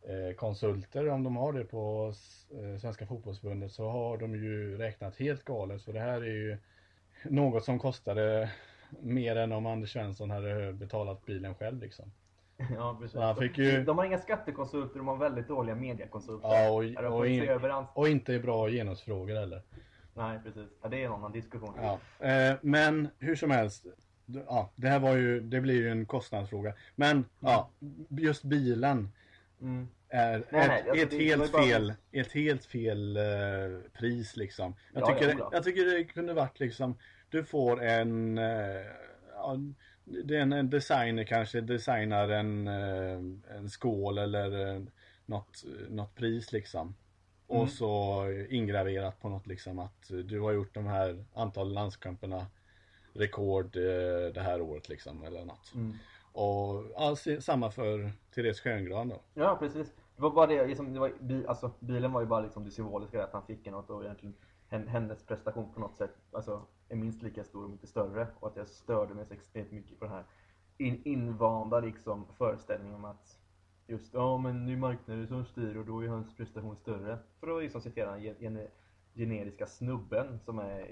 skattekonsulter, 0.02 1.10
om 1.10 1.24
de 1.24 1.36
har 1.36 1.54
det 1.54 1.64
på 1.64 2.14
eh, 2.52 2.80
Svenska 2.80 3.06
fotbollsförbundet 3.06 3.72
så 3.72 3.90
har 3.90 4.18
de 4.18 4.36
ju 4.36 4.78
räknat 4.78 5.16
helt 5.18 5.44
galet. 5.46 5.84
För 5.84 5.94
det 5.94 6.00
här 6.00 6.22
är 6.22 6.26
ju 6.26 6.58
något 7.24 7.64
som 7.66 7.80
kostade 7.80 8.52
mer 9.00 9.36
än 9.36 9.52
om 9.52 9.66
Anders 9.66 9.94
Svensson 9.94 10.30
hade 10.32 10.74
betalat 10.74 11.26
bilen 11.26 11.56
själv 11.56 11.80
liksom. 11.82 12.12
ja 12.76 12.98
precis. 13.00 13.58
Ju- 13.58 13.84
De 13.84 13.98
har 13.98 14.06
inga 14.06 14.18
skattekonsulter, 14.18 14.98
de 14.98 15.08
har 15.08 15.18
väldigt 15.18 15.48
dåliga 15.48 15.76
mediakonsulter. 15.76 16.48
Ja, 16.48 16.70
och, 16.72 17.18
och, 17.18 17.28
in, 17.28 17.50
och 17.94 18.10
inte 18.10 18.40
bra 18.40 18.70
genusfrågor 18.70 19.36
heller. 19.36 19.62
Nej, 20.14 20.40
precis. 20.44 20.70
Ja, 20.82 20.90
det 20.90 21.02
är 21.02 21.06
en 21.06 21.12
annan 21.12 21.32
diskussion. 21.32 21.74
Ja. 21.82 22.00
Eh, 22.28 22.56
men 22.62 23.08
hur 23.20 23.36
som 23.36 23.52
helst. 23.52 23.86
Ja, 24.48 24.70
det 24.76 24.88
här 24.88 25.00
var 25.00 25.16
ju, 25.16 25.40
det 25.40 25.62
blir 25.62 25.76
ju 25.76 25.90
en 25.90 26.06
kostnadsfråga. 26.06 26.74
Men 26.96 27.26
ja, 27.40 27.70
just 28.10 28.44
bilen 28.44 29.10
Mm. 29.62 29.88
är 30.10 30.32
Nej, 30.32 30.68
nej, 30.68 30.80
ett, 30.80 30.90
alltså 30.90 31.06
ett, 31.06 31.14
helt 31.22 31.52
bara- 31.52 31.64
fel, 31.64 31.94
ett 32.12 32.32
helt 32.32 32.66
fel 32.66 33.18
eh, 33.18 33.24
pris 33.94 34.38
liksom. 34.38 34.76
Jag, 34.94 35.02
Ja, 35.04 35.14
tycker, 35.14 35.30
ja, 35.30 35.36
ja. 35.40 35.50
jag 35.54 35.64
tycker 35.64 35.86
det 35.86 36.04
kunde 36.04 36.34
varit 36.34 36.60
liksom, 36.60 36.98
du 37.30 37.44
får 37.44 37.84
en, 37.84 38.38
är 40.38 40.42
en, 40.42 40.54
en 40.54 40.70
designer 40.70 41.24
kanske 41.24 41.62
designar 41.62 42.30
en, 42.30 42.68
eh, 42.68 43.56
en 43.58 43.70
skål 43.70 44.18
eller 44.18 44.76
eh, 44.76 44.82
något, 45.26 45.64
något 45.90 46.16
pris 46.16 46.52
liksom. 46.52 46.96
Och 47.48 47.56
Mm. 47.58 47.70
så 47.70 48.24
ingraverat 48.50 49.22
på 49.22 49.30
något 49.30 49.48
liksom 49.48 49.80
att 49.80 50.08
du 50.26 50.40
har 50.40 50.52
gjort 50.52 50.74
de 50.74 50.86
här 50.88 51.26
antal 51.34 51.74
landskamperna 51.74 52.46
rekord 53.14 53.76
eh, 53.76 54.34
det 54.34 54.42
här 54.42 54.62
året 54.62 54.90
liksom 54.90 55.24
eller 55.24 55.46
något. 55.46 55.72
Mm. 55.76 55.94
Och 56.34 56.84
alls 56.96 57.28
samma 57.40 57.72
för 57.72 58.12
Therese 58.36 58.60
Sjöngran 58.60 59.10
då. 59.10 59.22
Ja, 59.34 59.58
precis. 59.60 59.94
Det 60.16 60.22
var 60.22 60.30
bara 60.30 60.48
det, 60.48 60.68
liksom, 60.68 60.94
det 60.94 61.00
var, 61.00 61.12
bi, 61.20 61.48
alltså, 61.48 61.72
bilen 61.80 62.12
var 62.12 62.22
ju 62.22 62.28
bara 62.28 62.42
liksom 62.42 62.66
det 62.66 62.72
symboliska 62.72 63.24
att 63.24 63.34
han 63.34 63.46
fick 63.46 63.66
något 63.66 63.90
och 63.90 64.04
egentligen 64.04 64.36
hennes 64.70 65.24
prestation 65.24 65.74
på 65.74 65.80
något 65.80 65.98
sätt 65.98 66.16
alltså, 66.32 66.62
är 66.90 66.96
minst 66.96 67.22
lika 67.22 67.44
stor 67.44 67.66
om 67.66 67.72
inte 67.72 67.88
större. 67.88 68.28
Och 68.40 68.48
att 68.48 68.56
jag 68.56 68.68
störde 68.68 69.14
mig 69.14 69.26
så 69.26 69.34
extremt 69.34 69.72
mycket 69.72 70.00
på 70.00 70.06
den 70.06 70.14
här 70.14 70.24
in, 70.78 71.02
invanda 71.06 71.80
liksom, 71.80 72.26
föreställningen 72.38 72.96
om 72.96 73.06
att 73.06 73.38
just 73.88 74.14
ja 74.14 74.38
men 74.38 74.66
nu 74.66 74.74
är 74.74 74.78
marknaden 74.78 75.28
som 75.28 75.46
styr 75.46 75.76
och 75.78 75.86
då 75.86 76.04
är 76.04 76.08
hans 76.08 76.38
prestation 76.38 76.76
större. 76.76 77.18
För 77.40 77.58
att 77.58 77.64
liksom 77.64 77.82
citera 77.82 78.12
den 78.12 78.22
gen- 78.22 78.68
generiska 79.16 79.68
snubben 79.68 80.40
som 80.40 80.60
är, 80.60 80.88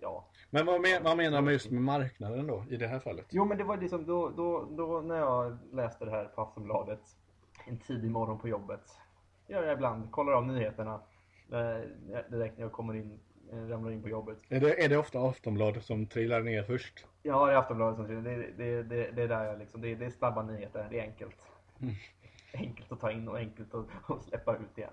ja, 0.00 0.24
Men 0.50 0.66
vad, 0.66 0.80
men, 0.80 1.02
vad 1.02 1.16
menar 1.16 1.42
man 1.42 1.52
just 1.52 1.70
med 1.70 1.82
marknaden 1.82 2.46
då 2.46 2.64
i 2.70 2.76
det 2.76 2.86
här 2.86 2.98
fallet? 2.98 3.26
Jo 3.30 3.44
men 3.44 3.58
det 3.58 3.64
var 3.64 3.76
liksom 3.76 4.06
då, 4.06 4.30
då, 4.30 4.68
då 4.70 5.00
när 5.00 5.16
jag 5.16 5.58
läste 5.72 6.04
det 6.04 6.10
här 6.10 6.24
på 6.24 6.42
Aftonbladet 6.42 7.00
en 7.66 7.78
tidig 7.78 8.10
morgon 8.10 8.38
på 8.38 8.48
jobbet. 8.48 8.80
Gör 9.48 9.62
jag 9.62 9.72
ibland, 9.72 10.10
kollar 10.10 10.32
av 10.32 10.46
nyheterna 10.46 11.00
eh, 11.52 11.90
direkt 12.30 12.56
när 12.56 12.64
jag 12.64 12.72
kommer 12.72 12.94
in, 12.94 13.20
eh, 13.52 13.56
ramlar 13.56 13.90
in 13.90 14.02
på 14.02 14.08
jobbet. 14.08 14.38
Är 14.48 14.60
det, 14.60 14.84
är 14.84 14.88
det 14.88 14.96
ofta 14.96 15.20
Aftonbladet 15.20 15.84
som 15.84 16.06
trillar 16.06 16.40
ner 16.42 16.62
först? 16.62 17.06
Ja, 17.22 17.46
det 17.46 17.52
är 17.52 17.56
Aftonbladet 17.56 17.96
som 17.96 18.04
skriver. 18.04 18.22
Det, 18.22 18.52
det, 18.52 18.82
det, 18.82 19.10
det 19.10 19.22
är 19.22 19.28
där 19.28 19.44
jag 19.44 19.58
liksom, 19.58 19.80
det, 19.80 19.94
det 19.94 20.04
är 20.04 20.10
snabba 20.10 20.42
nyheter, 20.42 20.86
det 20.90 21.00
är 21.00 21.02
enkelt. 21.02 21.36
Enkelt 22.56 22.92
att 22.92 23.00
ta 23.00 23.10
in 23.10 23.28
och 23.28 23.36
enkelt 23.36 23.74
att, 23.74 24.10
att 24.10 24.22
släppa 24.22 24.56
ut 24.56 24.78
igen. 24.78 24.90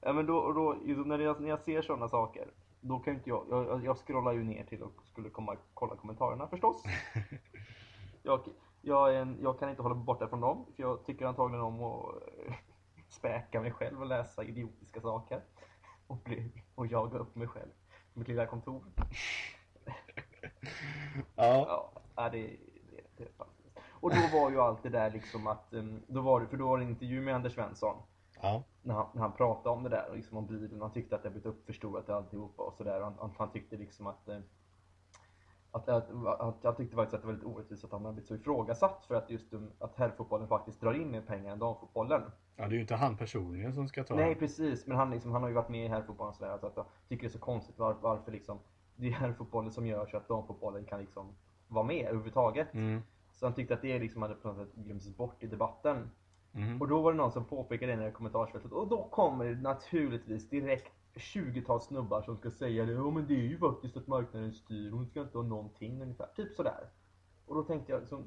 Ja, 0.00 0.12
men 0.12 0.26
då, 0.26 0.52
då, 0.52 0.76
när, 1.04 1.18
jag, 1.18 1.40
när 1.40 1.48
jag 1.48 1.60
ser 1.60 1.82
sådana 1.82 2.08
saker, 2.08 2.48
då 2.88 2.98
kan 2.98 3.14
inte 3.14 3.30
jag, 3.30 3.46
jag, 3.50 3.84
jag 3.84 3.98
scrollar 3.98 4.32
ju 4.32 4.44
ner 4.44 4.64
till 4.64 4.82
och 4.82 5.02
skulle 5.04 5.30
komma 5.30 5.56
kolla 5.74 5.96
kommentarerna 5.96 6.48
förstås. 6.48 6.82
Jag, 8.22 8.40
jag, 8.82 9.16
en, 9.16 9.38
jag 9.42 9.58
kan 9.58 9.70
inte 9.70 9.82
hålla 9.82 9.94
mig 9.94 10.04
borta 10.04 10.28
från 10.28 10.40
dem, 10.40 10.66
för 10.76 10.82
jag 10.82 11.04
tycker 11.06 11.26
antagligen 11.26 11.64
om 11.64 11.82
att 11.84 12.14
eh, 12.46 12.54
späka 13.08 13.60
mig 13.60 13.72
själv 13.72 14.00
och 14.00 14.06
läsa 14.06 14.44
idiotiska 14.44 15.00
saker. 15.00 15.40
Och, 16.06 16.16
bli, 16.16 16.52
och 16.74 16.86
jaga 16.86 17.18
upp 17.18 17.34
mig 17.34 17.48
själv 17.48 17.70
på 18.12 18.18
mitt 18.18 18.28
lilla 18.28 18.46
kontor. 18.46 18.84
Ja. 21.36 21.92
Ja, 22.16 22.28
det, 22.28 22.38
det, 22.38 22.56
det 23.16 23.24
är 23.24 23.32
fantastiskt. 23.36 23.78
Och 23.90 24.10
då 24.10 24.38
var 24.38 24.50
ju 24.50 24.60
allt 24.60 24.82
det 24.82 24.88
där 24.88 25.10
liksom 25.10 25.46
att, 25.46 25.66
um, 25.70 26.02
då 26.06 26.20
var 26.20 26.40
det, 26.40 26.46
för 26.46 26.56
då 26.56 26.68
var 26.68 26.78
det 26.78 26.84
en 26.84 26.90
intervju 26.90 27.20
med 27.20 27.34
Anders 27.34 27.54
Svensson. 27.54 27.96
Ja. 28.40 28.62
När 28.82 28.94
han, 28.94 29.06
när 29.12 29.22
han 29.22 29.32
pratade 29.32 29.76
om 29.76 29.82
det 29.82 29.88
där, 29.88 30.08
och 30.10 30.16
liksom 30.16 30.38
om 30.38 30.46
bilen. 30.46 30.80
Han 30.80 30.92
tyckte 30.92 31.16
att 31.16 31.22
det 31.22 31.30
blivit 31.30 31.46
uppförstorat 31.46 32.08
alltihopa 32.08 32.62
och 32.62 32.74
sådär. 32.74 33.00
Han, 33.00 33.30
han, 33.38 33.50
tyckte 33.50 33.76
liksom 33.76 34.06
att, 34.06 34.28
eh, 34.28 34.38
att, 35.70 35.88
att, 35.88 36.10
att, 36.40 36.56
jag 36.62 36.76
tyckte 36.76 36.96
faktiskt 36.96 37.14
att 37.14 37.20
det 37.20 37.26
var 37.26 37.34
lite 37.34 37.46
orättvist 37.46 37.84
att 37.84 37.92
han 37.92 38.04
hade 38.04 38.14
blivit 38.14 38.28
så 38.28 38.34
ifrågasatt 38.34 39.04
för 39.06 39.14
att 39.14 39.30
just 39.30 39.46
att 39.78 39.96
herrfotbollen 39.96 40.48
faktiskt 40.48 40.80
drar 40.80 40.94
in 40.94 41.10
mer 41.10 41.20
pengar 41.20 41.52
än 41.52 41.58
damfotbollen. 41.58 42.22
ja, 42.56 42.64
det 42.64 42.70
är 42.70 42.74
ju 42.74 42.80
inte 42.80 42.94
han 42.94 43.16
personligen 43.16 43.74
som 43.74 43.88
ska 43.88 44.04
ta 44.04 44.14
Nej 44.14 44.34
precis, 44.34 44.86
men 44.86 44.96
han, 44.96 45.10
liksom, 45.10 45.32
han 45.32 45.42
har 45.42 45.48
ju 45.48 45.54
varit 45.54 45.68
med 45.68 45.84
i 45.84 45.88
herrfotbollen 45.88 46.28
och 46.28 46.36
sådär. 46.36 46.50
Alltså 46.50 46.66
att 46.66 46.76
jag 46.76 46.86
tycker 47.08 47.22
det 47.22 47.28
är 47.28 47.32
så 47.32 47.38
konstigt 47.38 47.78
var, 47.78 47.96
varför 48.00 48.32
liksom, 48.32 48.58
det 48.96 49.06
är 49.06 49.12
herrfotbollen 49.12 49.72
som 49.72 49.86
gör 49.86 50.06
så 50.06 50.16
att 50.16 50.28
damfotbollen 50.28 50.84
kan 50.84 51.00
liksom 51.00 51.34
vara 51.68 51.84
med 51.84 52.06
överhuvudtaget. 52.06 52.74
Mm. 52.74 53.02
Så 53.32 53.46
han 53.46 53.54
tyckte 53.54 53.74
att 53.74 53.82
det 53.82 53.98
liksom 53.98 54.22
hade 54.22 54.34
på 54.34 54.48
något 54.48 54.56
sätt 54.56 54.74
glömts 54.74 55.16
bort 55.16 55.42
i 55.42 55.46
debatten. 55.46 56.10
Mhm. 56.56 56.80
Och 56.82 56.88
då 56.88 57.02
var 57.02 57.12
det 57.12 57.16
någon 57.16 57.32
som 57.32 57.44
påpekade 57.44 57.96
det 57.96 58.08
i 58.08 58.12
kommentarsfältet. 58.12 58.72
Och 58.72 58.88
då 58.88 59.08
kommer 59.08 59.44
det 59.44 59.54
naturligtvis 59.54 60.48
direkt 60.48 60.92
20-tal 61.14 61.80
snubbar 61.80 62.22
som 62.22 62.36
ska 62.36 62.50
säga 62.50 62.84
det. 62.84 62.92
Ja 62.92 63.10
men 63.10 63.26
det 63.26 63.34
är 63.34 63.46
ju 63.48 63.58
faktiskt 63.58 63.96
att 63.96 64.06
marknaden 64.06 64.52
styr. 64.52 64.90
Hon 64.90 65.06
ska 65.06 65.20
inte 65.20 65.38
ha 65.38 65.42
någonting 65.44 66.02
ungefär. 66.02 66.26
Typ 66.36 66.54
sådär. 66.56 66.90
Och 67.46 67.54
då 67.54 67.62
tänkte 67.62 67.92
jag 67.92 68.00
liksom. 68.00 68.24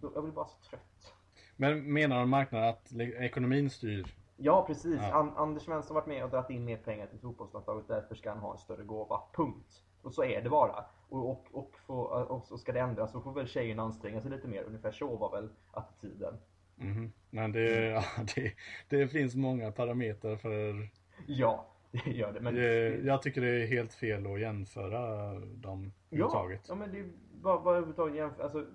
Då, 0.00 0.12
jag 0.14 0.22
blir 0.24 0.32
bara 0.32 0.46
så 0.46 0.58
trött. 0.70 1.14
Men 1.56 1.92
menar 1.92 2.18
de 2.20 2.30
marknaden 2.30 2.68
att 2.68 2.92
ekonomin 3.00 3.70
styr? 3.70 4.14
Ja 4.36 4.64
precis. 4.66 5.00
Ja. 5.00 5.12
An- 5.14 5.36
Anders 5.36 5.62
Svensson 5.62 5.94
har 5.96 6.00
varit 6.02 6.08
med 6.08 6.24
och 6.24 6.30
dragit 6.30 6.50
in 6.50 6.64
mer 6.64 6.76
pengar 6.76 7.06
till 7.06 7.18
fotbollslandslaget. 7.18 7.88
Därför 7.88 8.14
ska 8.14 8.30
han 8.30 8.38
ha 8.38 8.52
en 8.52 8.58
större 8.58 8.84
gåva. 8.84 9.20
Punkt. 9.32 9.82
Och 10.02 10.14
så 10.14 10.24
är 10.24 10.42
det 10.42 10.50
bara. 10.50 10.84
Och, 11.08 11.30
och, 11.30 11.46
och, 11.52 11.70
få, 11.86 11.94
och 12.04 12.44
så 12.44 12.58
ska 12.58 12.72
det 12.72 12.80
ändras 12.80 13.12
så 13.12 13.20
får 13.20 13.32
väl 13.32 13.46
tjejerna 13.46 13.82
anstränga 13.82 14.20
sig 14.20 14.30
lite 14.30 14.48
mer. 14.48 14.62
Ungefär 14.62 14.92
så 14.92 15.16
var 15.16 15.30
väl 15.30 15.48
attityden. 15.70 16.34
Mhm. 16.76 17.12
Men 17.30 17.52
det, 17.52 17.84
ja, 17.88 18.04
det, 18.34 18.52
det 18.88 19.08
finns 19.08 19.34
många 19.34 19.72
parametrar 19.72 20.36
för... 20.36 20.88
Ja, 21.26 21.66
det 22.04 22.10
gör 22.10 22.32
det. 22.32 22.40
Men 22.40 22.54
Det, 22.54 22.88
jag 23.04 23.22
tycker 23.22 23.40
det 23.40 23.62
är 23.62 23.66
helt 23.66 23.94
fel 23.94 24.26
att 24.26 24.40
jämföra 24.40 25.32
dem 25.40 25.92
Ja, 26.10 26.50
ja 26.68 26.74
men 26.74 26.92
det 26.92 26.98
är 26.98 27.10
bara, 27.42 27.60
bara 27.60 27.76
överhuvudtaget 27.76 28.16
jämför, 28.16 28.42
alltså, 28.42 28.66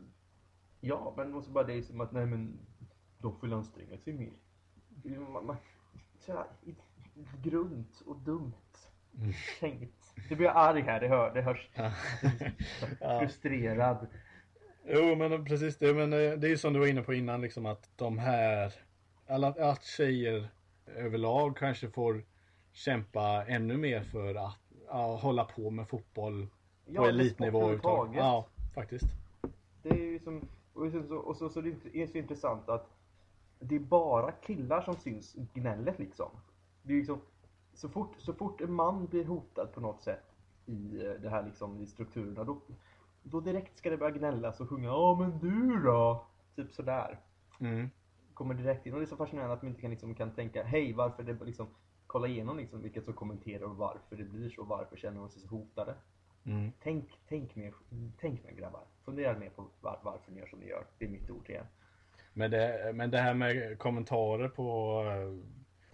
Ja, 0.81 1.13
men 1.17 1.35
också 1.35 1.51
bara 1.51 1.63
det 1.63 1.73
är 1.73 1.81
som 1.81 2.01
att 2.01 2.11
nej 2.11 2.25
men 2.25 2.59
de 3.17 3.39
får 3.39 3.53
anstränga 3.53 3.97
sig 3.97 4.13
mer. 4.13 4.31
Man, 5.19 5.45
man, 5.45 5.55
i- 6.65 6.75
grunt 7.43 8.01
och 8.05 8.17
dumt 8.17 8.53
Mm. 9.17 9.33
tänkt. 9.59 10.13
Du 10.29 10.35
blir 10.35 10.47
arg 10.49 10.81
här, 10.81 10.99
det, 10.99 11.07
hör, 11.07 11.33
det 11.33 11.41
hörs. 11.41 11.69
Ja. 12.99 13.19
Frustrerad. 13.19 14.07
Jo 14.89 15.15
men 15.15 15.45
precis 15.45 15.77
det, 15.77 15.93
men 15.93 16.13
eh, 16.13 16.19
det 16.19 16.47
är 16.47 16.49
ju 16.49 16.57
som 16.57 16.73
du 16.73 16.79
var 16.79 16.87
inne 16.87 17.01
på 17.01 17.13
innan 17.13 17.41
liksom 17.41 17.65
att 17.65 17.89
de 17.95 18.17
här, 18.17 18.73
alla, 19.27 19.47
att 19.47 19.83
tjejer 19.83 20.49
överlag 20.85 21.57
kanske 21.57 21.89
får 21.89 22.23
kämpa 22.71 23.45
ännu 23.47 23.77
mer 23.77 24.03
för 24.03 24.35
att 24.35 24.59
ja, 24.87 25.15
hålla 25.15 25.45
på 25.45 25.69
med 25.69 25.89
fotboll 25.89 26.47
Ja, 26.85 27.01
på 27.01 27.07
elitnivå. 27.07 27.79
Ja, 28.15 28.47
faktiskt. 28.75 29.05
Det 29.83 29.89
är 29.89 30.05
ju 30.05 30.19
som, 30.19 30.47
och 30.73 30.91
så, 30.91 31.15
och 31.15 31.37
så, 31.37 31.49
så 31.49 31.61
det 31.61 31.75
är 31.93 32.07
så 32.07 32.17
intressant 32.17 32.69
att 32.69 32.89
det 33.59 33.75
är 33.75 33.79
bara 33.79 34.31
killar 34.31 34.81
som 34.81 34.95
syns 34.95 35.35
i 35.35 35.47
gnället 35.53 35.99
liksom. 35.99 36.29
Det 36.83 36.93
är 36.93 36.97
liksom 36.97 37.21
så, 37.73 37.89
fort, 37.89 38.15
så 38.17 38.33
fort 38.33 38.61
en 38.61 38.73
man 38.73 39.05
blir 39.05 39.25
hotad 39.25 39.73
på 39.73 39.81
något 39.81 40.01
sätt 40.01 40.23
i 40.65 41.05
eh, 41.05 41.11
det 41.21 41.29
här 41.29 41.43
liksom, 41.43 41.79
i 41.79 41.85
strukturerna, 41.85 42.43
då, 42.43 42.61
då 43.31 43.39
direkt 43.39 43.77
ska 43.77 43.89
det 43.89 43.97
börja 43.97 44.17
gnällas 44.17 44.59
och 44.59 44.69
sjunga 44.69 44.87
Ja 44.87 45.17
men 45.19 45.39
du 45.39 45.83
då? 45.83 46.27
Typ 46.55 46.73
sådär. 46.73 47.19
Mm. 47.59 47.89
Kommer 48.33 48.53
direkt 48.53 48.85
in. 48.85 48.93
Och 48.93 48.99
det 48.99 49.05
är 49.05 49.07
så 49.07 49.17
fascinerande 49.17 49.53
att 49.53 49.61
man 49.61 49.69
inte 49.69 49.81
kan, 49.81 49.91
liksom, 49.91 50.15
kan 50.15 50.31
tänka 50.31 50.63
Hej, 50.63 50.93
varför 50.93 51.23
det 51.23 51.45
liksom 51.45 51.67
Kolla 52.07 52.27
igenom 52.27 52.57
liksom 52.57 52.81
vilka 52.81 53.01
som 53.01 53.13
kommenterar 53.13 53.63
och 53.63 53.77
varför 53.77 54.15
det 54.15 54.23
blir 54.23 54.49
så. 54.49 54.63
Varför 54.63 54.97
känner 54.97 55.19
de 55.19 55.29
sig 55.29 55.41
så 55.41 55.47
hotade. 55.47 55.95
Mm. 56.45 56.71
Tänk, 56.83 57.19
tänk 57.29 57.55
mer, 57.55 57.73
tänk 58.19 58.43
mer 58.43 58.51
grabbar. 58.51 58.81
Fundera 59.05 59.39
mer 59.39 59.49
på 59.49 59.65
var, 59.81 59.99
varför 60.03 60.31
ni 60.31 60.39
gör 60.39 60.47
som 60.47 60.59
ni 60.59 60.67
gör. 60.67 60.85
Det 60.97 61.05
är 61.05 61.09
mitt 61.09 61.29
ord 61.29 61.49
igen. 61.49 61.65
Men, 62.33 62.51
det, 62.51 62.91
men 62.93 63.11
det 63.11 63.17
här 63.17 63.33
med 63.33 63.79
kommentarer 63.79 64.49
på, 64.49 65.03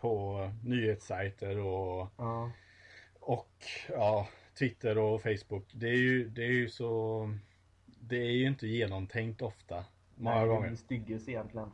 på 0.02 0.40
nyhetssajter 0.64 1.58
och, 1.58 2.08
Ja. 2.18 2.52
och 3.20 3.56
ja, 3.90 4.28
Twitter 4.60 4.98
och 4.98 5.22
Facebook. 5.22 5.72
Det 5.74 5.88
är 5.88 5.98
ju, 5.98 6.30
det 6.30 6.44
är 6.44 6.52
ju 6.52 6.70
så... 6.70 7.30
Det 7.86 8.18
är 8.18 8.32
ju 8.32 8.48
inte 8.48 8.68
genomtänkt 8.68 9.42
ofta. 9.42 9.86
Många 10.16 10.36
Nej, 10.36 10.46
Det 10.46 10.52
är 10.54 10.56
gånger. 10.56 10.76
styggelse 10.76 11.32
egentligen. 11.32 11.72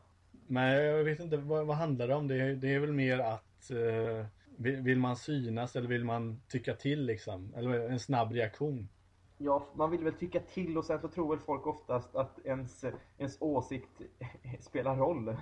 Men 0.48 0.72
jag 0.84 1.04
vet 1.04 1.20
inte, 1.20 1.38
vad, 1.38 1.66
vad 1.68 1.78
handlar 1.78 2.08
det 2.08 2.16
om? 2.16 2.28
Det, 2.28 2.36
är- 2.42 2.56
det 2.56 2.74
är 2.74 2.80
väl 2.80 2.94
mer 2.94 3.20
att 3.20 3.72
eh, 3.72 4.26
vill, 4.58 4.76
vill 4.82 5.00
man 5.00 5.16
synas 5.16 5.76
eller 5.76 5.88
vill 5.88 6.06
man 6.06 6.42
tycka 6.48 6.74
till 6.74 7.06
liksom? 7.06 7.54
Eller 7.56 7.90
en 7.90 8.00
snabb 8.00 8.32
reaktion? 8.32 8.90
Ja, 9.38 9.68
man 9.76 9.92
vill 9.92 10.04
väl 10.04 10.14
tycka 10.14 10.40
till 10.40 10.78
och 10.78 10.86
sen 10.86 11.00
så 11.00 11.08
tror 11.08 11.30
väl 11.36 11.40
folk 11.46 11.68
oftast 11.68 12.16
att 12.16 12.40
ens, 12.46 12.86
ens 13.18 13.38
åsikt 13.42 14.02
spelar 14.60 14.96
roll. 14.98 15.36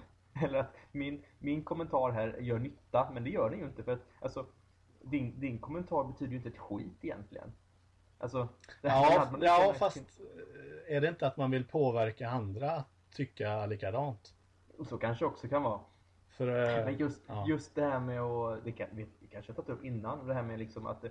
Eller 0.43 0.59
att 0.59 0.75
min, 0.91 1.21
min 1.39 1.63
kommentar 1.63 2.11
här 2.11 2.37
gör 2.39 2.59
nytta, 2.59 3.09
men 3.13 3.23
det 3.23 3.29
gör 3.29 3.49
den 3.49 3.59
ju 3.59 3.65
inte. 3.65 3.83
För 3.83 3.91
att 3.93 4.05
alltså, 4.21 4.45
din, 5.09 5.39
din 5.39 5.59
kommentar 5.59 6.03
betyder 6.03 6.31
ju 6.31 6.37
inte 6.37 6.49
ett 6.49 6.57
skit 6.57 6.97
egentligen. 7.01 7.51
Alltså, 8.17 8.47
Ja, 8.81 9.27
man 9.31 9.41
ja 9.41 9.73
fast 9.79 9.97
eh, 9.97 10.95
är 10.95 11.01
det 11.01 11.07
inte 11.07 11.27
att 11.27 11.37
man 11.37 11.51
vill 11.51 11.65
påverka 11.65 12.29
andra 12.29 12.71
att 12.71 12.87
tycka 13.15 13.65
likadant? 13.65 14.33
Så 14.89 14.97
kanske 14.97 15.25
också 15.25 15.47
kan 15.47 15.63
vara. 15.63 15.79
För, 16.29 16.77
eh, 16.77 16.85
Men 16.85 16.97
just, 16.97 17.21
ja. 17.27 17.47
just 17.47 17.75
det 17.75 17.83
här 17.83 17.99
med 17.99 18.21
att, 18.21 18.63
det, 18.63 18.71
kan, 18.71 18.87
vi, 18.91 19.07
kanske 19.31 19.51
har 19.51 19.55
tagit 19.55 19.69
upp 19.69 19.85
innan, 19.85 20.27
det 20.27 20.33
här 20.33 20.43
med 20.43 20.59
liksom 20.59 20.85
att 20.85 21.05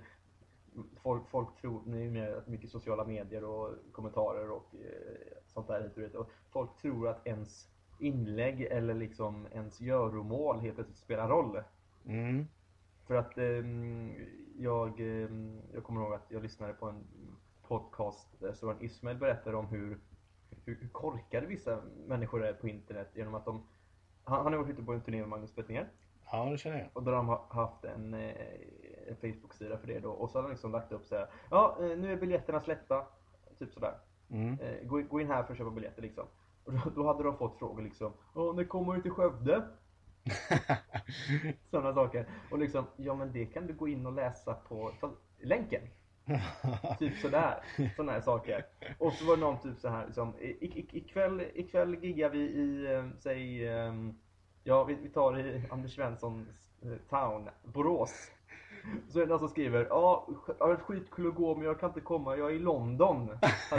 folk, 1.01 1.27
folk 1.27 1.61
tror 1.61 1.81
numera 1.85 2.37
att 2.37 2.47
mycket 2.47 2.69
sociala 2.69 3.05
medier 3.05 3.43
och 3.43 3.73
kommentarer 3.91 4.51
och 4.51 4.75
eh, 4.75 5.37
sånt 5.45 5.67
där 5.67 5.81
hit 5.81 5.97
och. 5.97 6.15
Och 6.15 6.31
folk 6.51 6.77
tror 6.81 7.07
att 7.07 7.27
ens 7.27 7.67
inlägg 7.99 8.61
eller 8.61 8.93
liksom 8.93 9.47
ens 9.51 9.81
göromål 9.81 10.59
helt 10.59 10.75
plötsligt 10.75 10.97
spelar 10.97 11.29
roll. 11.29 11.63
Mm. 12.05 12.47
För 13.07 13.15
att 13.15 13.37
ehm, 13.37 14.13
jag, 14.57 14.99
ehm, 14.99 15.61
jag 15.73 15.83
kommer 15.83 16.01
ihåg 16.01 16.13
att 16.13 16.25
jag 16.31 16.43
lyssnade 16.43 16.73
på 16.73 16.85
en 16.85 17.03
podcast 17.67 18.27
där 18.39 18.53
Soran 18.53 18.81
Ismail 18.81 19.17
berättade 19.17 19.57
om 19.57 19.65
hur, 19.67 19.99
hur, 20.65 20.89
korkade 20.91 21.47
vissa 21.47 21.81
människor 22.07 22.45
är 22.45 22.53
på 22.53 22.67
internet 22.67 23.07
genom 23.13 23.35
att 23.35 23.45
de 23.45 23.63
han, 24.23 24.43
han 24.43 24.53
har 24.53 24.59
varit 24.59 24.71
ute 24.73 24.83
på 24.83 24.93
en 24.93 25.01
turné 25.01 25.19
med 25.19 25.29
Magnus 25.29 25.55
Bettinger 25.55 25.89
Ja, 26.31 26.45
det 26.45 26.57
känner 26.57 26.79
jag. 26.79 26.87
och 26.93 27.03
där 27.03 27.11
har 27.11 27.17
de 27.17 27.27
ha- 27.27 27.47
haft 27.49 27.83
en, 27.85 28.13
eh, 28.13 28.35
en 29.07 29.15
Facebook-sida 29.21 29.77
för 29.77 29.87
det 29.87 29.99
då 29.99 30.11
och 30.11 30.29
så 30.29 30.37
har 30.37 30.43
de 30.43 30.51
liksom 30.51 30.71
lagt 30.71 30.91
upp 30.91 31.05
så 31.05 31.15
här. 31.15 31.27
Ja, 31.51 31.77
eh, 31.81 31.97
nu 31.97 32.11
är 32.13 32.17
biljetterna 32.17 32.61
släppta. 32.61 33.05
Typ 33.59 33.71
sådär. 33.73 33.93
Mm. 34.29 34.59
Eh, 34.59 34.87
Gå, 34.87 35.01
gå 35.01 35.21
in 35.21 35.27
här 35.27 35.43
för 35.43 35.51
att 35.51 35.57
köpa 35.57 35.69
biljetter 35.71 36.01
liksom. 36.01 36.25
Och 36.63 36.73
då, 36.73 36.79
då 36.95 37.07
hade 37.07 37.23
de 37.23 37.37
fått 37.37 37.59
frågor 37.59 37.81
liksom. 37.81 38.13
Ja, 38.35 38.53
när 38.55 38.63
kommer 38.63 38.95
du 38.95 39.01
till 39.01 39.11
Skövde? 39.11 39.67
Sådana 41.71 41.93
saker. 41.93 42.25
Och 42.51 42.59
liksom, 42.59 42.85
ja 42.97 43.15
men 43.15 43.31
det 43.31 43.45
kan 43.45 43.67
du 43.67 43.73
gå 43.73 43.87
in 43.87 44.05
och 44.05 44.13
läsa 44.13 44.53
på 44.53 44.91
länken. 45.41 45.81
Typ 46.99 47.17
sådär. 47.17 47.63
Sådana 47.95 48.11
här 48.11 48.21
saker. 48.21 48.65
Och 48.97 49.13
så 49.13 49.25
var 49.25 49.35
det 49.35 49.41
någon 49.41 49.59
typ 49.59 49.77
så 49.79 49.89
här 49.89 50.05
liksom, 50.05 50.33
i, 50.39 50.47
i, 50.47 50.87
ikväll, 50.91 51.43
ikväll 51.53 52.03
giggar 52.03 52.29
vi 52.29 52.39
i, 52.39 52.93
eh, 52.93 53.05
säg, 53.19 53.67
eh, 53.67 53.93
ja 54.63 54.83
vi, 54.83 54.93
vi 54.93 55.09
tar 55.09 55.39
i 55.39 55.63
Anders 55.69 55.95
Svenssons 55.95 56.47
eh, 56.81 56.97
town, 57.09 57.49
Borås. 57.63 58.31
Så 59.09 59.19
är 59.19 59.23
det 59.23 59.29
någon 59.29 59.39
som 59.39 59.49
skriver, 59.49 59.87
ja, 59.89 60.25
sk- 60.29 60.55
ja, 60.59 60.67
det 60.67 60.73
är 60.73 60.77
skitkul 60.77 61.27
att 61.27 61.35
gå 61.35 61.55
men 61.55 61.65
jag 61.65 61.79
kan 61.79 61.89
inte 61.89 62.01
komma, 62.01 62.37
jag 62.37 62.51
är 62.51 62.55
i 62.55 62.59
London. 62.59 63.29
Så 63.69 63.75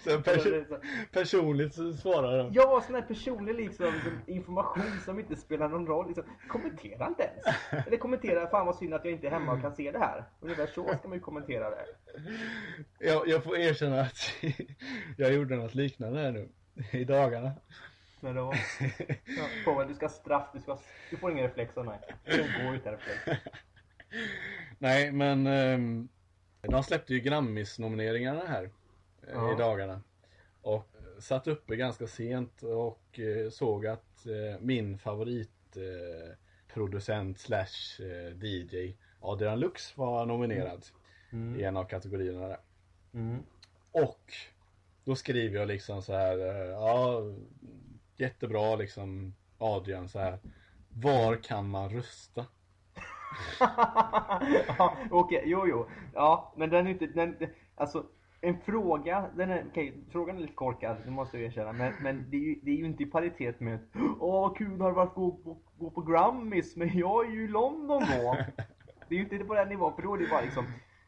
Så 0.00 0.10
det 0.16 0.22
pers 0.22 0.46
är 0.46 0.64
så- 0.68 0.78
personligt 1.12 1.74
så 1.74 1.92
svarar 1.92 2.38
de. 2.38 2.50
Ja, 2.52 2.82
sån 2.86 2.94
här 2.94 3.02
personlig 3.02 3.54
liksom, 3.54 3.86
liksom, 3.86 4.12
information 4.26 5.00
som 5.04 5.18
inte 5.18 5.36
spelar 5.36 5.68
någon 5.68 5.86
roll. 5.86 6.06
Liksom, 6.06 6.24
kommentera 6.48 7.06
inte 7.06 7.22
ens. 7.22 7.86
Eller 7.86 7.96
kommentera, 7.96 8.46
fan 8.50 8.66
vad 8.66 8.76
synd 8.76 8.94
att 8.94 9.04
jag 9.04 9.12
inte 9.12 9.26
är 9.26 9.30
hemma 9.30 9.52
och 9.52 9.60
kan 9.60 9.74
se 9.74 9.90
det 9.92 9.98
här. 9.98 10.24
Ungefär 10.40 10.66
så 10.66 10.88
ska 10.98 11.08
man 11.08 11.12
ju 11.18 11.20
kommentera 11.20 11.70
det. 11.70 11.86
Jag, 12.98 13.28
jag 13.28 13.44
får 13.44 13.56
erkänna 13.56 14.00
att 14.00 14.18
jag 15.16 15.32
gjorde 15.34 15.56
något 15.56 15.74
liknande 15.74 16.20
här 16.20 16.32
nu 16.32 16.48
i 16.90 17.04
dagarna. 17.04 17.50
Men 18.22 18.34
då, 18.34 18.52
ja, 19.36 19.46
Povel, 19.64 19.88
du 19.88 19.94
ska 19.94 20.08
straff, 20.08 20.48
du, 20.52 20.60
ska, 20.60 20.78
du 21.10 21.16
får 21.16 21.30
ingen 21.30 21.44
reflex 21.44 21.76
av 21.76 21.84
mig. 21.84 21.98
Du 22.24 22.36
går 22.36 22.74
utan 22.74 22.92
reflex. 22.92 23.40
Nej, 24.78 25.12
men 25.12 25.46
ehm, 25.46 26.08
de 26.60 26.82
släppte 26.82 27.14
ju 27.14 27.20
Grammis-nomineringarna 27.20 28.46
här 28.46 28.64
eh, 29.22 29.32
Ja. 29.32 29.52
i 29.52 29.58
dagarna. 29.58 30.02
Och 30.62 30.88
satt 31.18 31.46
uppe 31.46 31.76
ganska 31.76 32.06
sent 32.06 32.62
och 32.62 33.18
eh, 33.18 33.50
såg 33.50 33.86
att 33.86 34.26
eh, 34.26 34.60
min 34.60 34.98
favoritproducent 34.98 35.76
eh, 35.76 36.36
producent 36.74 37.38
slash 37.38 38.02
eh, 38.02 38.44
DJ 38.44 38.96
Adrian 39.20 39.60
Lux 39.60 39.96
var 39.96 40.26
nominerad 40.26 40.86
i 41.58 41.62
en 41.64 41.76
av 41.76 41.84
kategorierna 41.84 42.48
där. 42.48 42.60
Mm. 43.14 43.42
Och 43.92 44.32
då 45.04 45.16
skriver 45.16 45.58
jag 45.58 45.68
liksom 45.68 46.02
så 46.02 46.12
här, 46.12 46.38
eh, 46.38 46.70
ja 46.70 47.22
jättebra 48.22 48.76
liksom 48.76 49.34
Adrian 49.58 50.08
så 50.08 50.18
här. 50.18 50.38
Var 50.88 51.36
kan 51.36 51.68
man 51.68 51.90
rösta? 51.90 52.46
ja, 54.78 54.96
Okej, 55.10 55.42
jo 55.46 55.66
jo. 55.66 55.86
Ja, 56.14 56.54
men 56.56 56.70
den 56.70 56.86
är 56.86 56.90
inte, 56.90 57.06
den, 57.06 57.36
alltså 57.74 58.06
en 58.40 58.60
fråga, 58.60 59.30
den 59.36 59.50
är, 59.50 59.64
okej, 59.70 60.04
frågan 60.10 60.36
är 60.36 60.40
lite 60.40 60.52
korkad, 60.52 60.96
det 61.04 61.10
måste 61.10 61.38
jag 61.38 61.46
erkänna. 61.46 61.72
Men, 61.72 61.92
men 62.02 62.30
det, 62.30 62.36
är 62.36 62.40
ju, 62.40 62.60
det 62.62 62.70
är 62.70 62.76
ju 62.76 62.86
inte 62.86 63.02
i 63.02 63.06
paritet 63.06 63.60
med 63.60 63.78
Åh 64.20 64.40
vad 64.40 64.56
kul 64.56 64.80
har 64.80 64.88
det 64.88 64.96
varit 64.96 65.08
att 65.08 65.14
gå, 65.14 65.30
gå, 65.30 65.58
gå 65.78 65.90
på 65.90 66.00
Grammis, 66.00 66.76
men 66.76 66.98
jag 66.98 67.26
är 67.26 67.30
ju 67.30 67.44
i 67.44 67.48
London 67.48 68.00
då. 68.00 68.36
Det 69.08 69.14
är 69.14 69.18
ju 69.18 69.24
inte 69.24 69.38
på 69.38 69.54
den 69.54 69.68
nivån, 69.68 69.94
för 69.94 70.02
då 70.02 70.14
är 70.14 70.18
det 70.18 70.28
bara 70.30 70.40
liksom, 70.40 70.64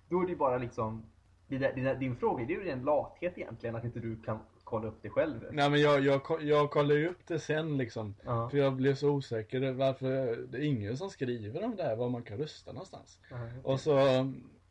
då 0.08 0.20
är 0.20 0.26
det 0.26 0.36
bara 0.36 0.58
liksom, 0.58 1.06
det 1.48 1.58
där, 1.58 1.72
det 1.74 1.80
där, 1.80 1.94
din 1.94 2.16
fråga 2.16 2.44
det 2.44 2.54
är 2.54 2.60
ju 2.60 2.70
en 2.70 2.84
lathet 2.84 3.38
egentligen, 3.38 3.76
att 3.76 3.84
inte 3.84 4.00
du 4.00 4.22
kan 4.22 4.38
kolla 4.64 4.88
upp 4.88 4.98
det 5.02 5.10
själv. 5.10 5.46
Nej 5.50 5.70
men 5.70 5.80
jag, 5.80 6.00
jag, 6.00 6.20
jag 6.40 6.70
kollade 6.70 7.00
ju 7.00 7.08
upp 7.08 7.26
det 7.26 7.38
sen 7.38 7.76
liksom. 7.76 8.14
Ja. 8.24 8.48
För 8.48 8.58
jag 8.58 8.72
blev 8.72 8.94
så 8.94 9.08
osäker 9.10 9.72
varför 9.72 10.36
det 10.36 10.58
är 10.58 10.62
ingen 10.62 10.96
som 10.96 11.10
skriver 11.10 11.64
om 11.64 11.76
det 11.76 11.82
här, 11.82 11.96
var 11.96 12.08
man 12.08 12.22
kan 12.22 12.38
rösta 12.38 12.72
någonstans. 12.72 13.18
Ja, 13.30 13.36
Och 13.62 13.80
så, 13.80 13.98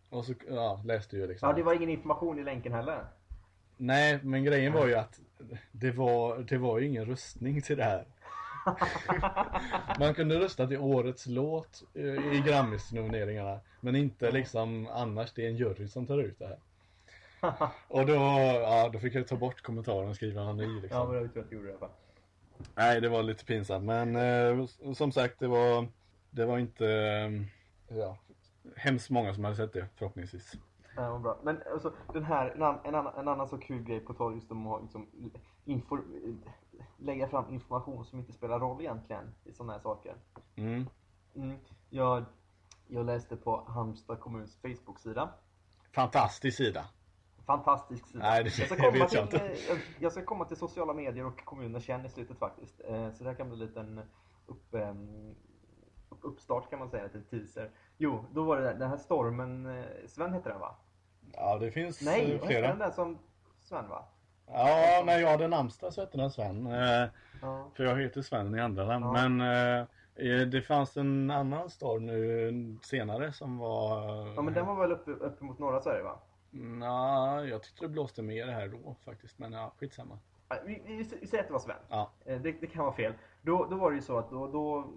och 0.10 0.26
så 0.26 0.34
ja, 0.50 0.82
läste 0.86 1.18
jag 1.18 1.30
liksom. 1.30 1.50
Ja, 1.50 1.56
det 1.56 1.64
var 1.64 1.74
ingen 1.74 1.90
information 1.90 2.40
i 2.40 2.44
länken 2.44 2.74
heller. 2.74 3.06
Nej 3.78 4.20
men 4.24 4.44
grejen 4.44 4.74
var 4.74 4.88
ju 4.88 4.96
att 4.96 5.20
det 5.72 5.92
var, 5.92 6.38
det 6.38 6.58
var 6.58 6.80
ju 6.80 6.88
ingen 6.88 7.06
röstning 7.06 7.62
till 7.62 7.78
det 7.78 7.84
här. 7.84 8.06
Man 10.00 10.14
kunde 10.14 10.40
rösta 10.40 10.68
till 10.68 10.78
årets 10.78 11.28
låt 11.28 11.84
eh, 11.94 12.36
i 12.36 12.44
Grammis-nomineringarna. 12.48 13.60
Men 13.82 13.96
inte 13.96 14.32
liksom 14.32 14.88
annars, 14.88 15.34
det 15.34 15.46
är 15.46 15.50
en 15.50 15.58
jury 15.58 15.88
som 15.88 16.08
tar 16.08 16.18
ut 16.18 16.40
det 16.40 16.48
här. 16.48 16.58
Och 17.88 18.06
då, 18.06 18.14
ja, 18.14 18.90
då 18.94 19.00
fick 19.00 19.16
jag 19.16 19.28
ta 19.28 19.36
bort 19.36 19.62
kommentaren 19.62 20.10
och 20.10 20.16
skriva 20.16 20.42
en 20.42 20.58
ny 20.58 20.64
Ja, 20.64 20.82
liksom. 20.82 21.08
men 21.08 21.16
det 21.16 21.22
var 21.22 21.28
tur 21.28 21.42
att 21.42 21.50
du 21.50 21.56
gjorde 21.56 21.68
det 21.68 21.72
i 21.72 21.76
alla 21.76 21.80
fall. 21.80 21.96
Nej, 22.76 23.02
det 23.02 23.10
var 23.10 23.24
lite 23.24 23.46
pinsamt. 23.46 23.86
Men 23.86 24.16
eh, 24.16 24.66
som 24.94 25.12
sagt, 25.12 25.40
det 25.40 25.48
var, 25.48 25.88
det 26.30 26.46
var 26.46 26.60
inte 26.60 26.88
eh, 26.88 27.98
ja, 27.98 28.18
hemskt 28.76 29.10
många 29.10 29.34
som 29.34 29.44
hade 29.44 29.56
sett 29.56 29.74
det 29.74 29.88
förhoppningsvis. 29.96 30.54
Ja, 30.96 31.12
vad 31.12 31.22
bra. 31.22 31.40
Men 31.44 31.62
alltså, 31.74 31.94
den 32.14 32.24
här, 32.24 32.50
en, 32.50 32.62
en, 32.62 32.96
annan, 32.96 33.14
en 33.18 33.28
annan 33.28 33.48
så 33.48 33.58
kul 33.58 33.84
grej 33.84 34.00
på 34.00 34.14
tal 34.14 34.34
just 34.34 34.52
om 34.52 34.68
att 34.68 34.82
liksom, 34.82 35.08
info, 35.66 35.98
lägga 36.98 37.28
fram 37.28 37.54
information 37.54 38.06
som 38.06 38.20
inte 38.20 38.34
spelar 38.34 38.60
roll 38.60 38.82
egentligen 38.82 39.34
i 39.44 39.54
sådana 39.54 39.74
här 39.74 39.80
saker. 39.80 40.16
Mm. 40.56 40.86
Mm. 41.36 41.58
Jag, 41.90 42.26
jag 42.88 43.06
läste 43.06 43.36
på 43.36 43.64
Halmstad 43.68 44.20
kommuns 44.20 44.58
Facebook-sida. 44.62 45.30
Fantastisk 45.92 46.58
sida. 46.58 46.86
Fantastisk 47.46 48.08
sida. 48.08 48.24
Nej, 48.24 48.44
det- 48.44 48.58
jag, 48.60 48.68
ska 48.68 48.76
komma 48.92 49.06
till, 49.08 49.20
eh, 49.42 49.42
jag, 49.70 49.78
jag 50.00 50.12
ska 50.12 50.24
komma 50.26 50.46
till 50.46 50.58
sociala 50.58 50.94
medier 50.94 51.26
och 51.26 51.46
kommunens 51.46 51.84
känn 51.84 52.06
i 52.06 52.10
slutet 52.10 52.38
faktiskt. 52.40 52.82
Eh, 52.88 53.12
Så 53.12 53.24
det 53.24 53.30
här 53.30 53.38
kan 53.38 53.50
bli 53.50 53.62
en 53.62 53.68
liten 53.68 54.02
upp, 54.48 54.74
ehm, 54.76 55.36
upp, 56.10 56.20
uppstart 56.22 56.70
kan 56.70 56.80
man 56.80 56.90
säga, 56.90 57.10
till 57.10 57.24
teaser. 57.24 57.70
Jo, 57.98 58.26
då 58.32 58.44
var 58.44 58.58
det 58.58 58.64
där- 58.64 58.74
den 58.74 58.90
här 58.90 58.98
stormen, 58.98 59.66
eh, 59.66 59.86
Sven 60.08 60.34
heter 60.34 60.50
den 60.50 60.60
va? 60.60 60.76
Ja, 61.34 61.58
det 61.58 61.72
finns 61.72 62.02
Nej, 62.02 62.40
flera. 62.46 62.68
den 62.68 62.80
där 62.80 62.92
som 62.92 63.18
Sven 63.62 63.90
va? 63.90 64.06
Ja, 64.48 65.04
när 65.06 65.20
jag 65.20 65.30
hade 65.30 65.48
namnsdag 65.48 65.94
så 65.94 66.02
hette 66.02 66.18
den 66.18 66.32
Sven. 66.32 66.66
Ja. 67.42 67.68
för 67.76 67.84
jag 67.84 68.02
heter 68.02 68.22
Sven 68.22 68.56
i 68.56 68.60
andra 68.62 69.00
namn. 69.00 69.40
Ja. 69.40 69.86
Men 70.18 70.50
det 70.52 70.62
fanns 70.62 70.98
en 70.98 71.32
annan 71.32 71.70
stad 71.70 72.02
nu 72.02 72.78
senare 72.82 73.34
som 73.34 73.58
var... 73.58 74.02
Ja 74.36 74.42
men 74.42 74.54
den 74.54 74.66
var 74.66 74.76
väl 74.76 74.92
uppe, 74.92 75.12
uppe 75.12 75.44
mot 75.44 75.60
norra 75.60 75.82
Sverige 75.82 76.04
va? 76.04 76.20
Nej, 76.54 77.50
jag 77.50 77.64
tyckte 77.64 77.86
det 77.86 77.90
blåste 77.90 78.22
mer 78.22 78.48
här 78.48 78.68
då 78.68 78.96
faktiskt. 79.06 79.40
Men 79.40 79.52
ja, 79.52 79.74
skitsamma. 79.78 80.20
Vi, 80.66 80.82
vi, 80.86 80.98
vi 81.22 81.28
säger 81.28 81.44
att 81.44 81.48
det 81.48 81.54
var 81.54 81.60
Sven. 81.60 81.76
Ja. 81.90 82.12
Eh, 82.26 82.42
Det, 82.42 82.52
det 82.52 82.68
kan 82.68 82.84
vara 82.86 82.96
fel. 82.96 83.14
Då, 83.42 83.66
då 83.70 83.76
var 83.76 83.90
det 83.92 83.96
ju 83.96 84.02
så 84.02 84.18
att 84.18 84.30
då, 84.30 84.48
då 84.48 84.88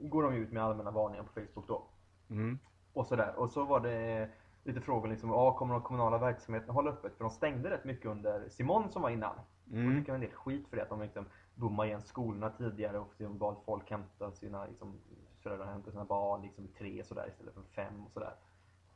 går 0.00 0.22
de 0.22 0.34
ut 0.34 0.52
med 0.52 0.62
allmänna 0.64 0.90
varningar 0.90 1.22
på 1.22 1.32
Facebook 1.32 1.68
då. 1.68 1.86
Mm. 2.30 2.58
Och 2.92 3.06
sådär. 3.06 3.34
Och 3.36 3.50
så 3.50 3.64
var 3.64 3.80
det 3.80 4.30
lite 4.64 4.80
frågor 4.80 5.08
liksom, 5.08 5.30
ja 5.30 5.56
kommer 5.56 5.74
de 5.74 5.82
kommunala 5.82 6.18
verksamheterna 6.18 6.72
hålla 6.72 6.90
öppet? 6.90 7.16
För 7.16 7.24
de 7.24 7.30
stängde 7.30 7.70
rätt 7.70 7.84
mycket 7.84 8.06
under 8.06 8.48
Simon 8.48 8.90
som 8.90 9.02
var 9.02 9.10
innan. 9.10 9.36
Och 9.66 9.72
Mm. 9.72 9.98
fick 10.00 10.08
en 10.08 10.20
del 10.20 10.30
skit 10.30 10.68
för 10.68 10.76
det, 10.76 10.82
att 10.82 10.88
de 10.88 11.00
liksom 11.02 11.24
bommade 11.54 11.88
igen 11.88 12.02
skolorna 12.02 12.50
tidigare 12.50 12.98
och 12.98 13.08
liksom 13.18 13.38
bad 13.38 13.56
folk 13.64 13.90
hämta 13.90 14.30
sina, 14.32 14.66
liksom, 14.66 14.98
föräldrar 15.42 15.66
hämta 15.66 15.90
sina 15.90 16.04
barn 16.04 16.42
liksom 16.42 16.68
tre 16.68 17.04
sådär 17.04 17.28
istället 17.28 17.54
för 17.54 17.62
fem 17.62 18.04
och 18.06 18.12
sådär. 18.12 18.34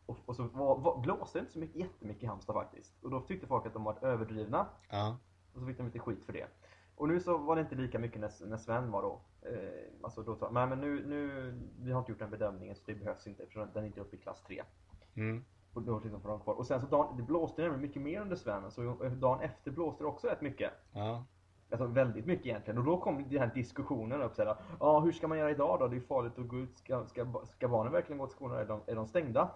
Och, 0.09 0.19
och 0.27 0.37
så 0.37 0.43
var, 0.43 0.79
var, 0.79 1.01
blåste 1.01 1.39
det 1.39 1.41
inte 1.41 1.53
så 1.53 1.59
mycket, 1.59 1.77
jättemycket 1.77 2.23
i 2.23 2.27
Halmstad 2.27 2.55
faktiskt. 2.55 3.05
Och 3.05 3.11
då 3.11 3.21
tyckte 3.21 3.47
folk 3.47 3.67
att 3.67 3.73
de 3.73 3.85
var 3.85 4.05
överdrivna. 4.05 4.67
Ja. 4.91 5.17
Och 5.53 5.61
så 5.61 5.67
fick 5.67 5.77
de 5.77 5.87
lite 5.87 5.99
skit 5.99 6.25
för 6.25 6.33
det. 6.33 6.47
Och 6.95 7.09
nu 7.09 7.21
så 7.21 7.39
var 7.39 7.57
det 7.57 7.63
inte 7.63 7.75
lika 7.75 7.99
mycket 7.99 8.21
när, 8.21 8.47
när 8.47 8.57
Sven 8.57 8.91
var 8.91 9.03
då. 9.03 9.21
Eh, 9.43 9.93
alltså 10.03 10.23
då 10.23 10.37
sa 10.37 10.51
men 10.51 10.81
nu, 10.81 11.07
nu, 11.07 11.53
vi 11.81 11.93
har 11.93 11.99
inte 11.99 12.13
gjort 12.13 12.19
den 12.19 12.31
bedömningen 12.31 12.77
så 12.77 12.83
det 12.87 12.95
behövs 12.95 13.27
inte 13.27 13.43
eftersom 13.43 13.69
den 13.73 13.83
är 13.83 13.87
inte 13.87 14.01
uppe 14.01 14.17
i 14.17 14.19
klass 14.19 14.43
3. 14.43 14.63
Mm. 15.15 15.45
Och 15.73 15.83
då 15.83 15.99
liksom 15.99 16.21
får 16.21 16.29
de 16.29 16.41
kvar. 16.41 16.55
Och 16.55 16.67
sen 16.67 16.81
så 16.81 16.87
dagen, 16.87 17.17
det 17.17 17.23
blåste 17.23 17.63
nämligen 17.63 17.83
mycket 17.83 18.03
mer 18.03 18.21
under 18.21 18.37
Sven. 18.37 18.71
Så 18.71 18.95
dagen 19.21 19.41
efter 19.41 19.71
blåste 19.71 20.05
det 20.05 20.09
också 20.09 20.27
rätt 20.27 20.41
mycket. 20.41 20.73
Ja. 20.93 21.25
Alltså 21.71 21.87
väldigt 21.87 22.27
mycket 22.27 22.47
egentligen. 22.47 22.79
Och 22.79 22.85
då 22.85 23.01
kom 23.01 23.29
den 23.29 23.39
här 23.39 23.55
diskussionen 23.55 24.23
upp. 24.23 24.33
Ja, 24.37 24.59
ah, 24.81 25.01
hur 25.01 25.13
ska 25.13 25.29
man 25.29 25.39
göra 25.39 25.51
idag 25.51 25.79
då? 25.81 25.89
Det 25.89 25.97
är 25.97 26.01
farligt 26.01 26.39
att 26.39 26.49
gå 26.49 26.57
ut. 26.57 26.79
Ska, 26.79 27.07
ska, 27.07 27.27
ska 27.45 27.69
barnen 27.69 27.93
verkligen 27.93 28.19
gå 28.19 28.27
till 28.27 28.37
skolan? 28.37 28.59
Är 28.59 28.65
de, 28.65 28.81
är 28.87 28.95
de 28.95 29.07
stängda? 29.07 29.51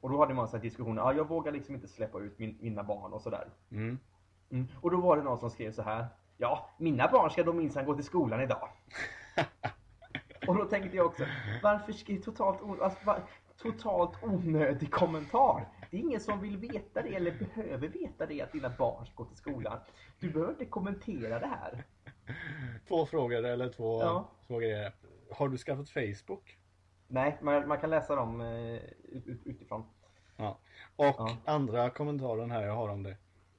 Och 0.00 0.10
då 0.10 0.18
hade 0.18 0.34
man 0.34 0.48
så 0.48 0.56
här 0.56 0.62
diskussioner. 0.62 1.02
Ah, 1.02 1.12
jag 1.12 1.28
vågar 1.28 1.52
liksom 1.52 1.74
inte 1.74 1.88
släppa 1.88 2.18
ut 2.18 2.38
min, 2.38 2.58
mina 2.60 2.82
barn 2.82 3.12
och 3.12 3.22
sådär. 3.22 3.48
Mm. 3.70 3.98
Mm. 4.50 4.66
Och 4.80 4.90
då 4.90 5.00
var 5.00 5.16
det 5.16 5.22
någon 5.22 5.38
som 5.38 5.50
skrev 5.50 5.72
så 5.72 5.82
här. 5.82 6.06
Ja, 6.36 6.70
mina 6.78 7.08
barn 7.08 7.30
ska 7.30 7.42
då 7.42 7.52
minsann 7.52 7.84
gå 7.84 7.94
till 7.94 8.04
skolan 8.04 8.40
idag. 8.40 8.68
och 10.46 10.54
då 10.56 10.64
tänkte 10.64 10.96
jag 10.96 11.06
också, 11.06 11.24
varför 11.62 11.92
skriva 11.92 12.22
totalt 12.22 12.58
alltså, 12.82 12.98
var, 13.04 13.22
totalt 13.62 14.22
onödig 14.22 14.90
kommentar. 14.90 15.68
Det 15.90 15.96
är 15.96 16.00
ingen 16.00 16.20
som 16.20 16.40
vill 16.40 16.56
veta 16.56 17.02
det 17.02 17.14
eller 17.14 17.32
behöver 17.32 17.88
veta 17.88 18.26
det 18.26 18.42
att 18.42 18.52
dina 18.52 18.70
barn 18.78 19.06
ska 19.06 19.14
gå 19.14 19.24
till 19.24 19.36
skolan. 19.36 19.78
Du 20.20 20.30
behöver 20.30 20.52
inte 20.52 20.64
kommentera 20.66 21.38
det 21.38 21.46
här. 21.46 21.84
Två 22.88 23.06
frågor 23.06 23.44
eller 23.44 23.68
två, 23.68 24.00
Ja. 24.00 24.30
två 24.46 24.58
grejer. 24.58 24.92
Har 25.30 25.48
du 25.48 25.58
skaffat 25.58 25.90
Facebook? 25.90 26.56
Nej, 27.12 27.38
man, 27.40 27.68
man 27.68 27.78
kan 27.78 27.90
läsa 27.90 28.16
dem 28.16 28.40
eh, 28.40 28.74
ut, 29.08 29.26
ut, 29.26 29.40
utifrån. 29.44 29.84
Ja. 30.36 30.58
Och 30.96 31.04
Ja. 31.06 31.36
andra 31.44 31.90
kommentaren 31.90 32.50
här 32.50 32.62
jag 32.62 32.74
har 32.74 32.88
om 32.88 33.02
det. 33.02 33.16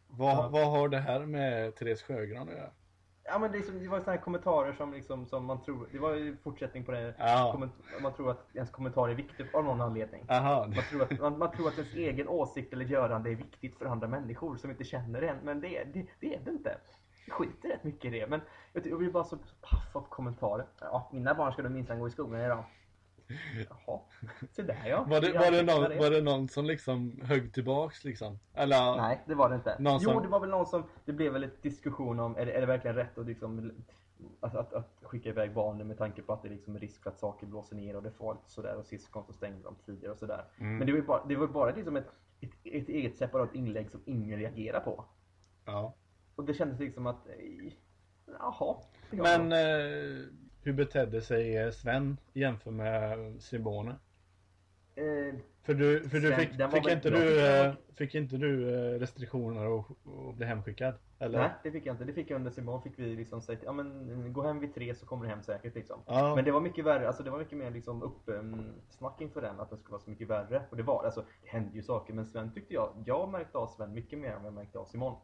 Vad, 0.08 0.34
Ja. 0.34 0.50
vad 0.52 0.72
har 0.72 0.90
det 0.90 1.00
här 1.00 1.20
med 1.20 1.76
Therese 1.76 2.02
Sjögran 2.04 2.48
att 2.50 2.54
göra? 2.56 2.70
Ja 3.24 3.40
men 3.40 3.52
det, 3.52 3.58
är 3.58 3.62
som, 3.62 3.80
det 3.80 3.88
var 3.88 4.00
sådana 4.00 4.18
här 4.18 4.24
kommentarer 4.24 4.74
som, 4.74 4.94
liksom, 4.94 5.26
som 5.26 5.46
man 5.46 5.62
tror, 5.64 5.88
det 5.92 6.00
var 6.00 6.16
ju 6.16 6.38
fortsättning 6.38 6.86
på 6.86 6.92
det. 6.92 7.16
Ja. 7.18 7.60
Man 8.02 8.14
tror 8.14 8.32
att 8.32 8.56
ens 8.56 8.70
kommentar 8.70 9.10
är 9.10 9.14
viktig 9.16 9.46
av 9.54 9.64
någon 9.66 9.82
anledning. 9.82 10.26
Aha. 10.30 10.66
Man 10.66 10.84
tror, 10.90 11.02
att, 11.04 11.20
man, 11.20 11.38
man 11.38 11.52
tror 11.52 11.68
att 11.68 11.78
ens 11.78 11.94
egen 11.96 12.28
åsikt 12.28 12.74
eller 12.74 12.86
görande 12.86 13.30
är 13.32 13.36
viktigt 13.36 13.78
för 13.78 13.86
andra 13.86 14.08
människor 14.08 14.56
som 14.58 14.70
inte 14.72 14.84
känner 14.84 15.22
en. 15.22 15.38
Men 15.44 15.62
det, 15.62 15.84
det, 15.94 16.06
det 16.20 16.36
är 16.36 16.40
det 16.46 16.52
inte. 16.52 16.78
Jag 17.28 17.36
skiter 17.36 17.70
rätt 17.70 17.84
mycket 17.84 18.06
i 18.14 18.20
det. 18.20 18.28
Men 18.28 18.42
jag, 18.74 18.88
jag 18.88 18.98
blir 19.00 19.12
bara 19.12 19.24
så 19.24 19.38
paff 19.62 19.96
av 19.96 20.02
kommentarer. 20.10 20.66
Ja, 20.80 21.10
mina 21.14 21.34
barn 21.34 21.54
ska 21.54 21.62
då 21.62 21.70
minsann 21.70 22.00
gå 22.00 22.08
i 22.08 22.12
skolan 22.12 22.42
idag. 22.42 22.64
Jaha, 23.70 24.00
se 24.52 24.62
där 24.62 24.86
ja. 24.88 25.04
Var 25.10 25.22
det, 25.22 25.34
var, 25.34 25.52
det 25.52 25.64
någon, 25.64 25.98
var 25.98 26.10
det 26.12 26.22
någon 26.22 26.48
som 26.50 26.66
liksom 26.66 27.22
högg 27.24 27.54
tillbaks 27.54 28.04
liksom? 28.04 28.40
Eller? 28.54 28.96
Nej, 28.96 29.22
det 29.28 29.36
var 29.36 29.50
det 29.50 29.56
inte. 29.56 29.76
Någon 29.80 30.00
Jo, 30.02 30.10
som- 30.12 30.24
det 30.24 30.30
var 30.30 30.40
väl 30.40 30.50
någon 30.50 30.66
som, 30.66 30.84
det 31.06 31.14
blev 31.14 31.34
väl 31.34 31.44
ett 31.44 31.64
diskussion 31.64 32.20
om, 32.20 32.36
är 32.38 32.46
det, 32.46 32.52
är 32.52 32.60
det 32.62 32.68
verkligen 32.68 32.96
rätt 32.96 33.18
att, 33.18 33.26
liksom, 33.26 33.72
att, 34.40 34.56
att, 34.56 34.74
att 34.74 35.00
skicka 35.02 35.30
iväg 35.30 35.54
barnen 35.54 35.88
med 35.88 35.98
tanke 35.98 36.22
på 36.22 36.34
att 36.34 36.42
det 36.42 36.48
är 36.48 36.54
liksom 36.54 36.80
risk 36.80 37.04
för 37.04 37.10
att 37.10 37.20
saker 37.20 37.48
blåser 37.48 37.76
ner 37.76 37.96
och 37.96 38.04
det 38.04 38.10
är 38.10 38.14
farligt 38.14 38.44
och 38.46 38.52
sådär 38.52 38.76
och 38.76 38.86
syskon 38.86 39.24
så 39.26 39.34
stängde 39.34 39.64
de 39.64 39.76
tidigare 39.86 40.12
och 40.14 40.20
sådär. 40.20 40.46
Mm. 40.58 40.78
Men 40.78 40.88
det 40.88 40.94
var 40.94 41.00
ju 41.00 41.06
bara, 41.06 41.26
det 41.26 41.36
var 41.36 41.48
bara 41.48 41.76
liksom 41.76 41.96
ett, 41.96 42.08
ett, 42.42 42.52
ett 42.64 42.90
eget 42.90 43.18
separat 43.18 43.56
inlägg 43.56 43.90
som 43.92 44.02
ingen 44.06 44.40
reagerar 44.40 44.80
på. 44.80 45.06
Ja. 45.66 45.96
Och 46.36 46.46
det 46.46 46.54
kändes 46.54 46.80
liksom 46.80 47.08
att, 47.08 47.28
jaha. 48.26 48.76
ja. 49.12 49.24
Men 49.24 49.52
eh, 49.52 50.26
hur 50.64 50.74
betedde 50.74 51.22
sig 51.22 51.58
eh, 51.58 51.72
Sven 51.72 52.18
jämfört 52.34 52.74
med 52.74 53.18
Simone? 53.42 53.96
Eh, 54.96 55.36
För 55.64 55.74
du, 55.74 56.10
för 56.10 56.20
du 56.20 56.28
Sven, 56.28 56.40
fick, 56.40 56.58
den 56.58 56.70
var 56.70 56.82
fick, 56.82 56.88
inte 56.88 57.12
bra. 57.12 57.20
du, 57.20 57.48
eh, 57.48 57.74
fick 57.96 58.16
inte 58.16 58.38
du 58.38 58.76
eh, 58.76 59.00
restriktioner 59.00 59.68
och, 59.68 59.92
och 60.04 60.34
bli 60.34 60.46
hemskickad? 60.46 60.96
Eller? 61.20 61.40
nej, 61.40 61.50
det 61.64 61.72
fick 61.72 61.86
jag 61.86 61.94
inte. 61.94 62.04
Det 62.06 62.14
fick 62.14 62.30
jag 62.30 62.36
under 62.36 62.52
Simon. 62.52 62.82
Fick 62.82 63.00
vi 63.00 63.16
liksom 63.16 63.42
säga, 63.42 63.60
ja 63.64 63.72
men 63.72 64.34
gå 64.34 64.42
hem 64.44 64.60
vid 64.60 64.74
tre 64.76 64.96
så 64.96 65.06
kommer 65.06 65.24
du 65.26 65.30
hem 65.30 65.42
säkert 65.44 65.76
liksom. 65.76 66.04
Ja. 66.08 66.36
Men 66.36 66.46
det 66.46 66.52
var 66.52 66.62
mycket 66.62 66.86
värre, 66.86 67.08
alltså 67.08 67.24
det 67.24 67.30
var 67.30 67.40
mycket 67.40 67.58
mer 67.58 67.72
liksom 67.72 68.04
upp, 68.04 68.22
um, 68.26 68.66
snack 68.90 69.22
inför 69.22 69.42
den, 69.42 69.60
att 69.60 69.70
den 69.70 69.80
skulle 69.80 69.92
vara 69.92 70.02
så 70.02 70.10
mycket 70.10 70.28
värre. 70.28 70.62
Och 70.70 70.78
det 70.78 70.84
var 70.84 71.04
alltså, 71.04 71.26
det 71.44 71.50
hände 71.50 71.76
ju 71.76 71.82
saker, 71.84 72.14
men 72.14 72.26
Sven 72.26 72.54
tyckte 72.54 72.74
jag, 72.74 73.04
jag 73.06 73.30
märkte 73.30 73.58
av 73.58 73.68
Sven 73.68 73.94
mycket 73.94 74.20
mer 74.20 74.32
än 74.32 74.44
jag 74.46 74.54
märkte 74.54 74.80
av 74.80 74.86
Simon. 74.86 75.16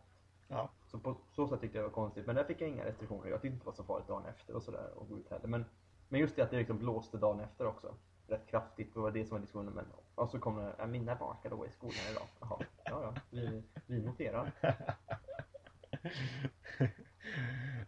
Ja. 0.48 0.70
Så 0.86 1.00
på 1.00 1.16
så 1.32 1.48
sätt 1.48 1.62
tyckte 1.62 1.78
jag 1.78 1.84
det 1.84 1.88
var 1.88 1.96
konstigt, 1.96 2.26
men 2.26 2.36
där 2.36 2.44
fick 2.44 2.62
jag 2.62 2.70
inga 2.70 2.86
restriktioner. 2.86 3.30
Jag 3.30 3.42
tyckte 3.42 3.54
inte 3.54 3.64
det 3.64 3.66
var 3.66 3.74
så 3.74 3.84
farligt 3.84 4.08
dagen 4.08 4.26
efter 4.26 4.56
och 4.56 4.64
sådär, 4.64 4.90
och 4.96 5.10
gå 5.10 5.18
ut 5.18 5.30
heller. 5.30 5.48
Men, 5.48 5.66
men 6.10 6.20
just 6.20 6.36
det 6.36 6.42
att 6.42 6.52
det 6.52 6.58
liksom 6.58 6.78
blåste 6.78 7.18
dagen 7.18 7.40
efter 7.40 7.68
också. 7.68 7.94
Rätt 8.28 8.48
kraftigt, 8.48 8.94
det 8.94 9.00
var 9.00 9.12
det 9.12 9.26
som 9.26 9.36
var 9.36 9.42
diskussionen. 9.42 9.74
Men, 9.74 9.86
och 10.16 10.30
så 10.30 10.40
kom 10.40 10.58
det, 10.58 10.76
ja, 10.78 10.88
mina 10.88 11.16
barn 11.16 11.38
ska 11.38 11.50
då 11.50 11.66
i 11.66 11.72
skolan 11.72 11.98
idag. 12.12 12.28
Jaha, 12.40 12.60
ja 12.86 13.04
ja, 13.04 13.14
vi, 13.30 13.64
vi 13.86 14.02
noterar. 14.02 14.52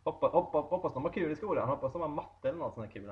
Hoppa, 0.03 0.27
hoppa, 0.27 0.57
hoppas 0.57 0.93
de 0.93 1.03
har 1.03 1.11
kul 1.11 1.31
i 1.31 1.35
skolan, 1.35 1.69
hoppas 1.69 1.93
de 1.93 2.01
har 2.01 2.09
matte 2.09 2.49
eller 2.49 2.59
något 2.59 2.73
sånt 2.73 2.85
här 2.85 2.93
kul. 2.93 3.11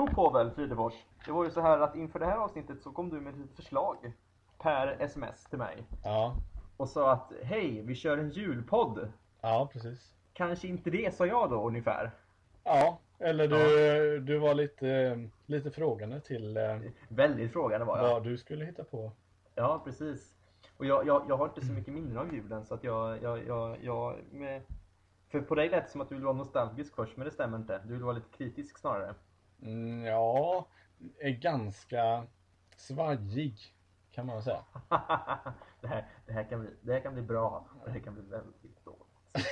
Jo 0.00 0.06
Povel 0.06 0.50
Fridefors, 0.50 0.94
det 1.26 1.32
var 1.32 1.44
ju 1.44 1.50
så 1.50 1.60
här 1.60 1.78
att 1.78 1.96
inför 1.96 2.18
det 2.18 2.26
här 2.26 2.36
avsnittet 2.36 2.82
så 2.82 2.92
kom 2.92 3.08
du 3.10 3.20
med 3.20 3.34
ett 3.34 3.56
förslag 3.56 4.12
per 4.58 4.96
sms 5.00 5.44
till 5.44 5.58
mig 5.58 5.84
Ja. 6.04 6.34
och 6.76 6.88
sa 6.88 7.12
att 7.12 7.32
hej, 7.42 7.82
vi 7.82 7.94
kör 7.94 8.18
en 8.18 8.30
julpodd. 8.30 9.12
Ja, 9.40 9.68
precis. 9.72 10.14
Kanske 10.32 10.68
inte 10.68 10.90
det, 10.90 11.14
sa 11.14 11.26
jag 11.26 11.50
då 11.50 11.66
ungefär. 11.66 12.10
Ja, 12.64 12.98
eller 13.18 13.48
du, 13.48 14.20
du 14.20 14.38
var 14.38 14.54
lite, 14.54 15.18
lite 15.46 15.70
frågande 15.70 16.20
till 16.20 16.56
eh, 16.56 16.78
Väldigt 17.08 17.52
frågande 17.52 17.86
var 17.86 17.98
jag. 17.98 18.10
vad 18.10 18.24
du 18.24 18.38
skulle 18.38 18.64
hitta 18.64 18.84
på. 18.84 19.12
Ja, 19.54 19.80
precis. 19.84 20.34
Och 20.76 20.86
jag, 20.86 21.06
jag, 21.06 21.22
jag 21.28 21.36
har 21.36 21.46
inte 21.48 21.66
så 21.66 21.72
mycket 21.72 21.94
minnen 21.94 22.18
av 22.18 22.34
julen 22.34 22.64
så 22.64 22.74
att 22.74 22.84
jag, 22.84 23.22
jag, 23.22 23.46
jag, 23.46 23.76
jag 23.84 24.16
med... 24.32 24.62
För 25.28 25.40
på 25.40 25.54
dig 25.54 25.68
lät 25.68 25.84
det 25.84 25.90
som 25.90 26.00
att 26.00 26.08
du 26.08 26.14
vill 26.14 26.24
vara 26.24 26.36
nostalgisk 26.36 26.94
först, 26.94 27.16
men 27.16 27.24
det 27.24 27.30
stämmer 27.30 27.56
inte. 27.58 27.80
Du 27.84 27.92
vill 27.92 28.02
vara 28.02 28.14
lite 28.14 28.36
kritisk 28.36 28.78
snarare. 28.78 29.14
Mm, 29.62 30.04
ja, 30.04 30.66
är 31.18 31.30
ganska 31.30 32.26
svajig 32.76 33.54
kan 34.10 34.26
man 34.26 34.36
väl 34.36 34.44
säga. 34.44 34.64
det, 35.80 35.88
här, 35.88 36.06
det, 36.26 36.32
här 36.32 36.44
kan 36.44 36.60
bli, 36.60 36.70
det 36.82 36.92
här 36.92 37.00
kan 37.00 37.14
bli 37.14 37.22
bra, 37.22 37.66
och 37.80 37.86
det 37.86 37.92
här 37.92 38.00
kan 38.00 38.14
bli 38.14 38.22
väldigt 38.22 38.84
dåligt. 38.84 39.06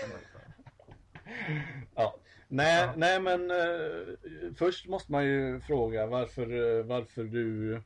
Ja. 1.95 2.15
Nej, 2.49 2.85
Ja. 2.85 2.93
nej 2.97 3.21
men 3.21 3.51
eh, 3.51 4.55
först 4.57 4.89
måste 4.89 5.13
man 5.13 5.25
ju 5.25 5.61
fråga 5.61 6.07
varför, 6.07 6.79
eh, 6.79 6.85
varför 6.85 7.25
du 7.25 7.83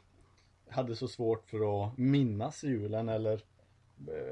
hade 0.71 0.97
så 0.97 1.09
svårt 1.09 1.51
för 1.51 1.87
att 1.87 1.99
minnas 1.99 2.65
julen 2.65 3.09
eller 3.09 3.41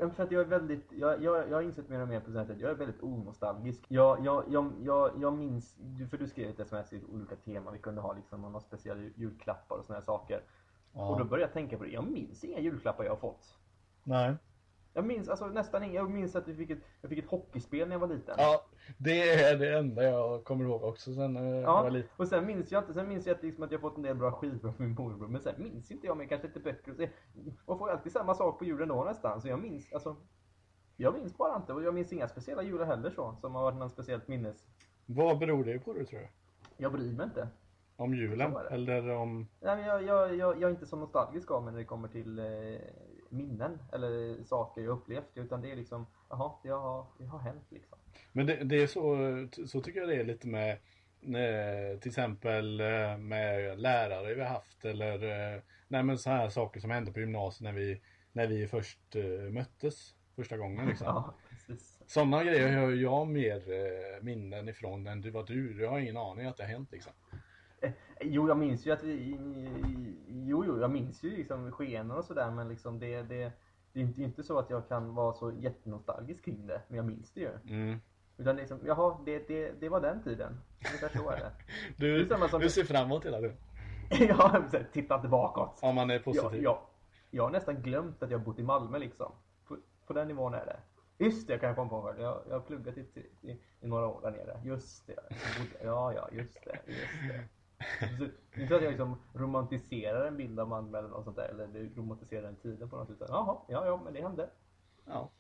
Men 0.00 0.10
För 0.10 0.22
att 0.22 0.32
jag 0.32 0.40
är 0.40 0.46
väldigt, 0.46 0.92
jag, 0.92 1.22
jag, 1.22 1.48
jag 1.50 1.56
har 1.56 1.62
insett 1.62 1.88
mer 1.88 2.02
och 2.02 2.08
mer 2.08 2.20
på 2.20 2.32
sättet, 2.32 2.60
jag 2.60 2.70
är 2.70 2.74
väldigt 2.74 3.02
onostalgisk. 3.02 3.84
Jag, 3.88 4.24
jag, 4.24 4.44
jag, 4.48 4.72
jag, 4.82 5.10
jag 5.20 5.32
minns, 5.32 5.76
för 6.10 6.18
du 6.18 6.28
skrev 6.28 6.50
ett 6.50 6.60
sms 6.60 6.92
i 6.92 7.02
olika 7.12 7.36
teman, 7.36 7.72
vi 7.72 7.78
kunde 7.78 8.00
ha 8.00 8.12
liksom 8.12 8.40
några 8.40 8.60
speciella 8.60 9.02
julklappar 9.16 9.76
och 9.76 9.84
såna 9.84 9.98
här 9.98 10.04
saker. 10.04 10.42
Och 10.92 11.16
då 11.16 11.20
ja. 11.20 11.24
började 11.24 11.42
jag 11.42 11.52
tänka 11.52 11.78
på 11.78 11.84
det, 11.84 11.90
jag 11.90 12.04
minns 12.04 12.44
inga 12.44 12.60
julklappar 12.60 13.04
jag 13.04 13.12
har 13.12 13.16
fått. 13.16 13.58
Nej. 14.04 14.36
Jag 14.94 15.04
minns 15.04 15.28
alltså 15.28 15.46
nästan 15.46 15.82
inga, 15.82 15.94
jag 15.94 16.10
minns 16.10 16.36
att 16.36 16.48
jag 16.48 16.56
fick 16.56 16.70
ett, 16.70 16.78
jag 17.00 17.08
fick 17.08 17.18
ett 17.18 17.30
hockeyspel 17.30 17.88
när 17.88 17.94
jag 17.94 18.00
var 18.00 18.08
liten. 18.08 18.34
Ja, 18.38 18.64
det 18.98 19.30
är 19.30 19.58
det 19.58 19.78
enda 19.78 20.02
jag 20.02 20.44
kommer 20.44 20.64
ihåg 20.64 20.82
också 20.84 21.14
sen 21.14 21.36
eh, 21.36 21.42
jag 21.44 21.72
var 21.72 21.84
Ja, 21.84 21.88
liten. 21.88 22.10
och 22.16 22.28
sen 22.28 22.46
minns 22.46 22.72
jag 22.72 22.82
inte, 22.82 22.94
sen 22.94 23.08
minns 23.08 23.26
jag 23.26 23.36
att, 23.36 23.42
liksom 23.42 23.64
att 23.64 23.72
jag 23.72 23.80
fått 23.80 23.96
en 23.96 24.02
del 24.02 24.16
bra 24.16 24.32
skivor 24.32 24.68
av 24.68 24.74
min 24.78 24.94
morbror, 24.94 25.28
men 25.28 25.40
sen 25.40 25.54
minns 25.58 25.90
inte 25.90 26.06
jag 26.06 26.16
mig 26.16 26.28
kanske 26.28 26.46
lite 26.46 26.60
böcker 26.60 26.90
och 26.90 26.96
så, 26.96 27.06
Man 27.66 27.78
får 27.78 27.90
alltid 27.90 28.12
samma 28.12 28.34
sak 28.34 28.58
på 28.58 28.64
julen 28.64 28.88
då 28.88 29.04
nästan, 29.04 29.40
så 29.40 29.48
jag 29.48 29.60
minns, 29.62 29.92
alltså 29.92 30.16
Jag 30.96 31.14
minns 31.14 31.36
bara 31.36 31.56
inte, 31.56 31.72
och 31.72 31.82
jag 31.82 31.94
minns 31.94 32.12
inga 32.12 32.28
speciella 32.28 32.62
jular 32.62 32.86
heller 32.86 33.10
så, 33.10 33.36
som 33.40 33.54
har 33.54 33.62
varit 33.62 33.78
något 33.78 33.92
speciellt 33.92 34.28
minnes. 34.28 34.66
Vad 35.06 35.38
beror 35.38 35.64
det 35.64 35.78
på 35.78 35.92
det 35.92 36.04
tror 36.04 36.20
du? 36.20 36.28
Jag 36.76 36.92
bryr 36.92 37.12
mig 37.12 37.24
inte. 37.24 37.48
Om 37.96 38.14
julen 38.14 38.56
eller 38.70 39.08
om... 39.10 39.46
Nej, 39.60 39.76
men 39.76 39.86
jag, 39.86 40.02
jag, 40.02 40.36
jag, 40.36 40.60
jag 40.60 40.62
är 40.62 40.70
inte 40.70 40.86
så 40.86 40.96
nostalgisk 40.96 41.50
av 41.50 41.62
mig 41.64 41.72
när 41.72 41.78
det 41.78 41.84
kommer 41.84 42.08
till 42.08 42.38
eh, 42.38 42.44
minnen 43.30 43.78
eller 43.92 44.44
saker 44.44 44.80
jag 44.80 44.90
upplevt, 44.90 45.30
utan 45.34 45.60
det 45.60 45.70
är 45.70 45.76
liksom, 45.76 46.06
jaha, 46.28 46.52
det 46.62 46.68
har, 46.68 47.06
det 47.18 47.24
har 47.24 47.38
hänt 47.38 47.66
liksom. 47.68 47.98
Men 48.32 48.46
det, 48.46 48.64
det 48.64 48.82
är 48.82 48.86
så, 48.86 49.16
så 49.66 49.80
tycker 49.80 50.00
jag 50.00 50.08
det 50.08 50.16
är 50.16 50.24
lite 50.24 50.48
med 50.48 50.78
eh, 51.22 51.98
till 52.00 52.08
exempel 52.08 52.80
eh, 52.80 53.18
med 53.18 53.80
lärare 53.80 54.34
vi 54.34 54.40
har 54.40 54.48
haft 54.48 54.84
eller 54.84 55.54
eh, 55.54 55.62
nej 55.88 56.02
men 56.02 56.18
så 56.18 56.30
här 56.30 56.48
saker 56.48 56.80
som 56.80 56.90
hände 56.90 57.12
på 57.12 57.20
gymnasiet 57.20 57.64
när 57.64 57.72
vi, 57.72 58.00
när 58.32 58.46
vi 58.46 58.66
först 58.66 59.00
möttes 59.50 60.14
första 60.36 60.56
gången 60.56 60.88
liksom. 60.88 61.06
Ja. 61.06 61.34
Sådana 62.06 62.44
grejer 62.44 62.78
har 62.78 62.90
jag 62.90 63.28
mer 63.28 63.62
minnen 64.22 64.68
ifrån 64.68 65.06
än 65.06 65.20
du 65.20 65.30
vad 65.30 65.46
du. 65.46 65.82
Jag 65.82 65.90
har 65.90 65.98
ingen 65.98 66.16
aning 66.16 66.46
att 66.46 66.56
det 66.56 66.62
har 66.62 66.70
hänt 66.70 66.92
liksom. 66.92 67.12
Jo, 68.22 68.48
jag 68.48 68.58
minns 68.58 68.86
ju 68.86 68.90
att 68.90 69.02
vi... 69.02 69.36
Jo, 70.28 70.64
jo, 70.64 70.80
jag 70.80 70.90
minns 70.90 71.22
ju 71.24 71.30
liksom 71.36 71.72
skeenden 71.72 72.16
och 72.18 72.24
sådär, 72.24 72.50
men 72.50 72.68
liksom 72.68 72.98
det, 72.98 73.22
det, 73.22 73.52
det 73.92 74.00
är 74.00 74.04
inte, 74.04 74.22
inte 74.22 74.42
så 74.42 74.58
att 74.58 74.70
jag 74.70 74.88
kan 74.88 75.14
vara 75.14 75.32
så 75.32 75.52
jättenostalgisk 75.52 76.44
kring 76.44 76.66
det, 76.66 76.82
men 76.88 76.96
jag 76.96 77.06
minns 77.06 77.32
det 77.32 77.40
ju. 77.40 77.50
Mm. 77.68 78.00
Utan 78.36 78.56
liksom, 78.56 78.78
jaha, 78.84 79.18
det, 79.24 79.48
det, 79.48 79.72
det 79.80 79.88
var 79.88 80.00
den 80.00 80.22
tiden. 80.22 80.60
Ungefär 80.78 81.08
så 81.18 81.30
är 81.30 81.36
det. 81.36 81.50
Det 81.96 82.06
Du, 82.06 82.20
är 82.20 82.24
samma 82.26 82.48
som- 82.48 82.60
du 82.60 82.68
ser 82.70 82.84
framåt 82.84 83.24
hela 83.24 83.38
tiden. 83.38 83.56
ja, 84.28 84.62
titta 84.92 85.14
inte 85.16 85.28
bakåt. 85.28 85.78
Om 85.82 85.94
man 85.94 86.10
är 86.10 86.14
Jag, 86.14 86.24
positiv. 86.24 86.62
jag, 86.62 86.78
jag 87.30 87.42
har 87.42 87.50
nästan 87.50 87.82
glömt 87.82 88.22
att 88.22 88.30
jag 88.30 88.42
bott 88.42 88.58
i 88.58 88.62
Malmö 88.62 88.98
liksom. 88.98 89.32
På, 89.68 89.76
på 90.06 90.12
den 90.12 90.28
nivån 90.28 90.54
är 90.54 90.66
det. 90.66 90.80
Just 91.24 91.48
det, 91.48 91.58
kan 91.58 91.66
jag 91.68 91.76
komma 91.76 91.90
på. 91.90 92.02
själv. 92.02 92.20
Jag, 92.20 92.40
jag 92.48 92.54
har 92.54 92.60
pluggat 92.60 92.96
i, 92.98 93.00
i, 93.42 93.50
i 93.80 93.86
några 93.88 94.06
år 94.06 94.20
där 94.22 94.30
nere. 94.30 94.60
Just 94.64 95.06
det. 95.06 95.14
Jag 95.82 95.86
Ja, 95.92 96.12
ja, 96.14 96.28
just 96.32 96.64
det. 96.64 96.78
Just 96.86 96.98
det. 97.28 97.44
Så, 98.18 98.24
inte 98.60 98.76
att 98.76 98.82
jag 98.82 98.90
liksom 98.90 99.18
romantiserar 99.34 100.26
en 100.26 100.36
bild 100.36 100.60
av 100.60 100.68
Malmö 100.68 100.98
eller 100.98 101.08
något 101.08 101.24
sånt 101.24 101.36
där. 101.36 101.48
Eller 101.48 101.90
romantiserar 101.96 102.42
den 102.42 102.56
tiden 102.56 102.90
på 102.90 102.96
något 102.96 103.08
sätt. 103.08 103.16
Jaha, 103.28 103.56
ja, 103.68 103.86
ja, 103.86 104.00
men 104.04 104.12
det 104.14 104.22
hände. 104.22 104.50
Ja, 105.06 105.30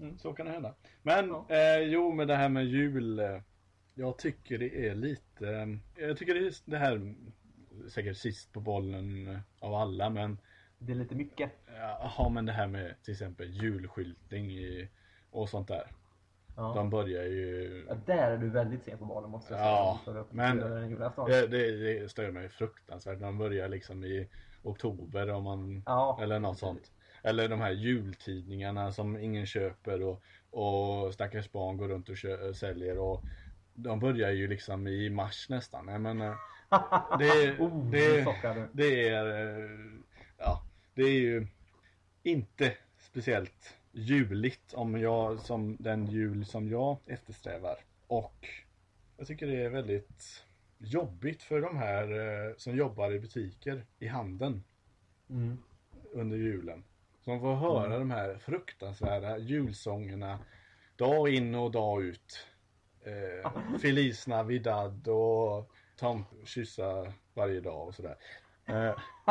mm, 0.00 0.18
så 0.18 0.32
kan 0.32 0.46
det 0.46 0.52
hända. 0.52 0.74
Men 1.02 1.28
Ja. 1.28 1.46
eh, 1.48 1.78
jo, 1.78 2.12
med 2.12 2.28
det 2.28 2.36
här 2.36 2.48
med 2.48 2.64
jul. 2.66 3.18
Eh, 3.18 3.40
jag 3.94 4.18
tycker 4.18 4.58
det 4.58 4.88
är 4.88 4.94
lite. 4.94 5.48
Eh, 5.96 6.06
jag 6.08 6.16
tycker 6.18 6.34
det 6.34 6.40
är 6.40 6.70
det 6.70 6.78
här 6.78 7.14
säkert 7.88 8.16
sist 8.16 8.52
på 8.52 8.60
bollen 8.60 9.38
av 9.60 9.74
alla, 9.74 10.10
men 10.10 10.38
det 10.78 10.92
är 10.92 10.96
lite 10.96 11.14
mycket. 11.14 11.52
Jaha 11.76 12.28
men 12.28 12.46
det 12.46 12.52
här 12.52 12.66
med 12.66 12.94
till 13.02 13.12
exempel 13.12 13.50
julskyltning 13.50 14.50
i, 14.50 14.88
och 15.30 15.48
sånt 15.48 15.68
där. 15.68 15.92
Ja. 16.58 16.72
De 16.74 16.90
börjar 16.90 17.24
ju... 17.24 17.84
Ja, 17.88 17.94
där 18.06 18.30
är 18.30 18.38
du 18.38 18.48
väldigt 18.48 18.84
sen 18.84 18.98
på 18.98 19.04
bollen 19.04 19.30
måste 19.30 19.54
jag 19.54 19.60
säga. 19.60 19.70
Ja, 20.14 20.26
men-. 20.30 20.58
Det, 21.26 21.46
det, 21.46 21.76
det 21.76 22.08
stör 22.08 22.30
mig 22.30 22.48
fruktansvärt. 22.48 23.20
De 23.20 23.38
börjar 23.38 23.68
liksom 23.68 24.04
i 24.04 24.28
oktober 24.62 25.30
om 25.30 25.44
man... 25.44 25.82
Ja, 25.86 26.18
Eller 26.22 26.38
något 26.38 26.58
sånt. 26.58 26.92
Eller 27.22 27.48
de 27.48 27.60
här 27.60 27.70
jultidningarna 27.70 28.92
som 28.92 29.16
ingen 29.16 29.46
köper 29.46 30.02
och, 30.02 30.22
och 30.50 31.14
stackars 31.14 31.52
barn 31.52 31.76
går 31.76 31.88
runt 31.88 32.08
och 32.08 32.16
kö- 32.16 32.54
säljer 32.54 32.98
och 32.98 33.22
de 33.74 34.00
börjar 34.00 34.30
ju 34.30 34.48
liksom 34.48 34.86
i 34.86 35.10
mars 35.10 35.48
nästan. 35.48 35.88
Jag 35.88 36.00
menar, 36.00 36.36
det, 37.18 37.58
oh, 37.58 37.90
det, 37.90 38.24
du. 38.42 38.68
det 38.72 39.08
är 39.08 39.58
eh, 39.58 39.70
ja, 40.38 40.62
det 40.94 41.02
är 41.02 41.20
ju 41.20 41.46
inte 42.22 42.72
speciellt 42.98 43.77
juligt 43.98 44.74
om 44.74 45.00
jag 45.00 45.40
som 45.40 45.76
den 45.80 46.06
jul 46.06 46.44
som 46.44 46.68
jag 46.68 46.96
eftersträvar. 47.06 47.78
Och 48.06 48.48
jag 49.16 49.26
tycker 49.26 49.46
det 49.46 49.62
är 49.64 49.70
väldigt 49.70 50.44
jobbigt 50.78 51.42
för 51.42 51.60
de 51.60 51.76
här 51.76 52.02
eh, 52.48 52.54
som 52.56 52.76
jobbar 52.76 53.12
i 53.12 53.20
butiker 53.20 53.86
i 53.98 54.06
handeln 54.06 54.64
Mm. 55.30 55.58
under 56.12 56.36
julen. 56.36 56.84
Som 57.20 57.40
får 57.40 57.54
höra 57.54 57.98
de 57.98 58.10
här 58.10 58.38
fruktansvärda 58.38 59.38
julsångerna 59.38 60.38
dag 60.96 61.28
in 61.28 61.54
och 61.54 61.70
dag 61.70 62.02
ut. 62.02 62.46
Eh, 63.04 63.52
Feliz 63.82 64.26
Navidad 64.26 65.08
och 65.08 65.70
Tom 65.96 66.24
kyssa 66.44 67.12
varje 67.34 67.60
dag 67.60 67.88
och 67.88 67.94
sådär. 67.94 68.16
Eh, 68.68 68.94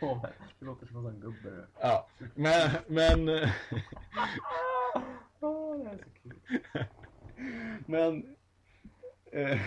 På- 0.00 0.26
Du 0.58 0.66
låter 0.66 0.86
som 0.86 0.96
en 0.96 1.02
sån 1.12 1.20
gubbe 1.20 1.50
du. 1.50 1.66
ja, 1.80 2.08
men, 2.34 2.70
men, 2.86 3.28
Åh, 5.40 5.78
det 5.84 5.90
är 5.90 5.96
så 5.98 6.04
kul. 6.22 6.40
men, 7.86 8.36
eh, 9.32 9.58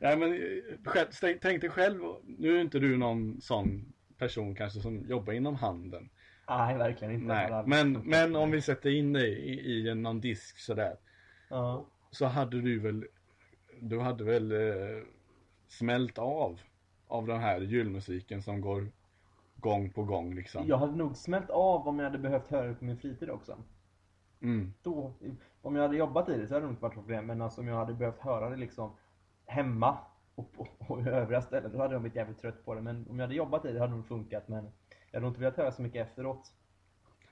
nej 0.00 0.16
men 0.16 0.32
eh, 0.32 0.38
själv, 0.84 1.38
tänk- 1.40 1.60
dig 1.60 1.70
själv, 1.70 2.00
nu 2.24 2.56
är 2.56 2.60
inte 2.60 2.78
du 2.78 2.96
någon 2.96 3.40
sån 3.40 3.92
person 4.18 4.54
kanske 4.54 4.80
som 4.80 5.06
jobbar 5.08 5.32
inom 5.32 5.54
handeln. 5.54 6.10
Nej, 6.48 6.78
verkligen 6.78 7.14
inte. 7.14 7.26
Nej, 7.26 7.62
men, 7.66 7.92
men 7.92 8.36
om 8.36 8.50
vi 8.50 8.60
sätter 8.60 8.90
in 8.90 9.12
dig 9.12 9.30
i, 9.32 9.60
i 9.70 9.88
en- 9.88 10.02
någon 10.02 10.20
disk 10.20 10.58
sådär. 10.58 10.96
Ja. 11.48 11.86
så 12.10 12.26
hade 12.26 12.60
du 12.60 12.78
väl 12.78 13.06
Du 13.80 14.00
hade 14.00 14.24
väl 14.24 14.52
eh, 14.52 15.02
smält 15.68 16.18
av 16.18 16.60
Av 17.14 17.26
den 17.26 17.40
här 17.40 17.60
julmusiken 17.60 18.42
som 18.42 18.60
går 18.60 18.88
Gång 19.56 19.90
på 19.90 20.04
gång 20.04 20.34
liksom 20.34 20.66
Jag 20.66 20.78
hade 20.78 20.96
nog 20.96 21.16
smält 21.16 21.50
av 21.50 21.88
om 21.88 21.98
jag 21.98 22.06
hade 22.06 22.18
behövt 22.18 22.48
höra 22.48 22.66
det 22.66 22.74
på 22.74 22.84
min 22.84 22.96
fritid 22.96 23.30
också. 23.30 23.56
mm. 24.42 24.72
Då, 24.82 25.12
om 25.62 25.76
jag 25.76 25.82
hade 25.82 25.96
jobbat 25.96 26.28
i 26.28 26.38
det 26.38 26.48
så 26.48 26.54
hade 26.54 26.66
det 26.66 26.70
inte 26.70 26.82
varit 26.82 26.94
problem. 26.94 27.26
Men 27.26 27.42
alltså 27.42 27.60
om 27.60 27.68
jag 27.68 27.76
hade 27.76 27.94
behövt 27.94 28.20
höra 28.20 28.50
det 28.50 28.56
liksom 28.56 28.96
hemma 29.46 29.98
och 30.34 30.52
på 30.52 30.68
och 30.78 31.06
övriga 31.06 31.42
ställen, 31.42 31.72
då 31.72 31.78
hade 31.78 31.94
jag 31.94 32.02
blivit 32.02 32.16
jävligt 32.16 32.38
trött 32.40 32.64
på 32.64 32.74
det. 32.74 32.80
Men 32.82 33.06
om 33.10 33.18
jag 33.18 33.26
hade 33.26 33.34
jobbat 33.34 33.64
i 33.64 33.72
det 33.72 33.80
hade 33.80 33.92
det 33.92 33.96
nog 33.96 34.06
funkat. 34.06 34.48
Men 34.48 34.64
jag 35.10 35.18
hade 35.18 35.20
nog 35.20 35.30
inte 35.30 35.40
velat 35.40 35.56
höra 35.56 35.72
så 35.72 35.82
mycket 35.82 36.06
efteråt. 36.06 36.52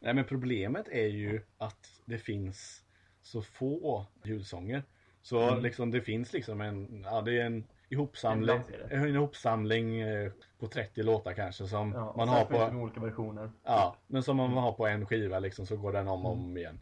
Nej 0.00 0.14
men 0.14 0.24
problemet 0.24 0.88
är 0.88 1.08
ju 1.08 1.40
att 1.58 2.02
det 2.04 2.18
finns 2.18 2.84
Så 3.22 3.42
få 3.42 4.06
julsånger 4.24 4.82
Så 5.22 5.48
Mm. 5.48 5.62
liksom 5.62 5.90
det 5.90 6.00
finns 6.00 6.32
liksom 6.32 6.60
en 6.60 7.02
Ja 7.04 7.22
det 7.22 7.40
är 7.40 7.46
en 7.46 7.64
ihopsamling 7.92 8.60
En 8.90 9.02
det. 9.02 9.08
Ihopsamling 9.08 10.00
eh, 10.00 10.32
På 10.58 10.66
30 10.66 11.02
låtar 11.02 11.32
kanske 11.32 11.66
som 11.66 11.92
Ja, 11.92 12.14
man 12.16 12.28
har 12.28 12.38
det 12.38 12.44
på 12.70 12.76
olika 12.76 13.00
versioner. 13.00 13.50
Ja, 13.64 13.96
men 14.06 14.22
som 14.22 14.36
man 14.36 14.50
har 14.52 14.72
på 14.72 14.86
en 14.86 15.06
skiva 15.06 15.38
liksom 15.38 15.66
så 15.66 15.76
går 15.76 15.92
den 15.92 16.08
om 16.08 16.26
och 16.26 16.32
om 16.32 16.56
igen. 16.56 16.80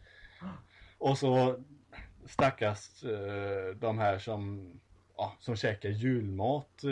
Och 0.98 1.18
så 1.18 1.56
stackars 2.26 3.04
eh, 3.04 3.74
de 3.76 3.98
här 3.98 4.18
som, 4.18 4.70
ja, 5.16 5.32
som 5.38 5.56
käkar 5.56 5.88
julmat 5.88 6.84
eh, 6.84 6.90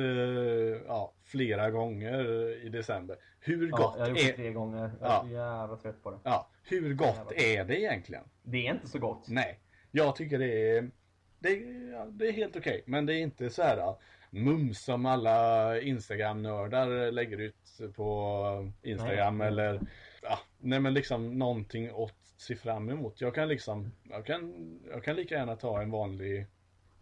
ja, 0.86 1.12
flera 1.24 1.70
gånger 1.70 2.20
i 2.66 2.68
december. 2.68 3.16
Hur 3.40 3.68
Ja, 3.70 3.76
gott 3.76 3.94
jag 3.96 4.02
har 4.04 4.08
gjort 4.08 4.18
det 4.18 4.28
är, 4.30 4.32
tre 4.32 4.52
gånger. 4.52 4.90
Jag 5.00 5.10
Ja. 5.10 5.16
är 5.18 5.22
så 5.22 5.28
jävla 5.34 5.76
trött 5.76 6.02
på 6.02 6.10
det. 6.10 6.18
ja, 6.22 6.48
hur 6.64 6.94
gott 6.94 7.32
är 7.32 7.64
det 7.64 7.80
egentligen? 7.80 8.24
Det 8.42 8.66
är 8.66 8.74
inte 8.74 8.88
så 8.88 8.98
gott. 8.98 9.28
Nej, 9.28 9.58
jag 9.90 10.16
tycker 10.16 10.38
det 10.38 10.76
är 10.76 10.90
det, 11.38 11.50
ja, 11.92 12.04
det 12.10 12.28
är 12.28 12.32
helt 12.32 12.56
okej, 12.56 12.82
men 12.86 13.06
det 13.06 13.14
är 13.14 13.18
inte 13.22 13.50
så 13.50 13.62
här 13.62 13.94
mums 14.30 14.84
som 14.84 15.06
alla 15.06 15.80
Instagram-nördar 15.80 17.10
lägger 17.12 17.38
ut 17.38 17.80
på 17.96 18.72
Instagram 18.82 19.38
Nej. 19.38 19.46
eller 19.48 19.80
ja, 20.22 20.38
nej 20.58 20.80
men 20.80 20.94
liksom 20.94 21.38
någonting 21.38 21.86
att 21.88 22.14
se 22.36 22.56
fram 22.56 22.88
emot. 22.88 23.20
Jag 23.20 23.34
kan 23.34 23.48
liksom, 23.48 23.92
jag 24.02 24.26
kan, 24.26 24.54
jag 24.90 25.04
kan 25.04 25.16
lika 25.16 25.34
gärna 25.34 25.56
ta 25.56 25.82
en 25.82 25.90
vanlig 25.90 26.46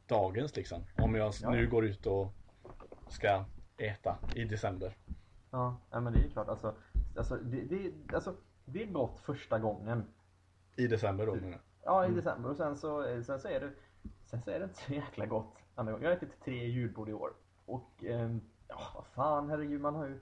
dagens 0.06 0.56
liksom. 0.56 0.84
Om 0.98 1.14
jag 1.14 1.32
Ja, 1.42 1.50
nu 1.50 1.68
går 1.68 1.84
ut 1.86 2.06
och 2.06 2.32
ska 3.08 3.44
äta 3.76 4.18
i 4.34 4.44
december. 4.44 4.96
Ja, 5.50 5.80
nej, 5.92 6.00
men 6.00 6.12
det 6.12 6.18
är 6.18 6.22
ju 6.22 6.30
klart. 6.30 6.48
Alltså, 6.48 6.74
alltså, 7.16 7.36
det, 7.36 7.60
det, 7.60 8.14
alltså, 8.14 8.34
det 8.64 8.82
är 8.82 8.86
gott 8.86 9.20
första 9.20 9.58
gången. 9.58 10.04
I 10.76 10.86
december 10.86 11.26
då 11.26 11.34
menar 11.34 11.48
jag. 11.50 11.60
Ja, 11.84 12.04
Mm. 12.04 12.12
i 12.12 12.20
december. 12.20 12.50
Och 12.50 12.56
sen 12.56 12.76
så, 12.76 13.22
sen 13.22 13.40
så 13.40 13.48
är 13.48 13.60
det 13.60 13.70
Sen 14.26 14.42
så 14.42 14.50
är 14.50 14.58
det 14.58 14.64
inte 14.64 14.82
så 14.82 14.92
jäkla 14.92 15.26
gott. 15.26 15.54
andra 15.74 15.92
gången. 15.92 16.04
Jag 16.04 16.10
har 16.10 16.16
ätit 16.16 16.40
tre 16.44 16.66
julbord 16.66 17.08
i 17.08 17.12
år. 17.12 17.32
Och 17.66 18.04
ehm, 18.04 18.40
ja, 18.68 18.78
vad 18.94 19.06
fan 19.06 19.50
herregud, 19.50 19.80
man 19.80 19.94
har 19.94 20.06
ju 20.06 20.20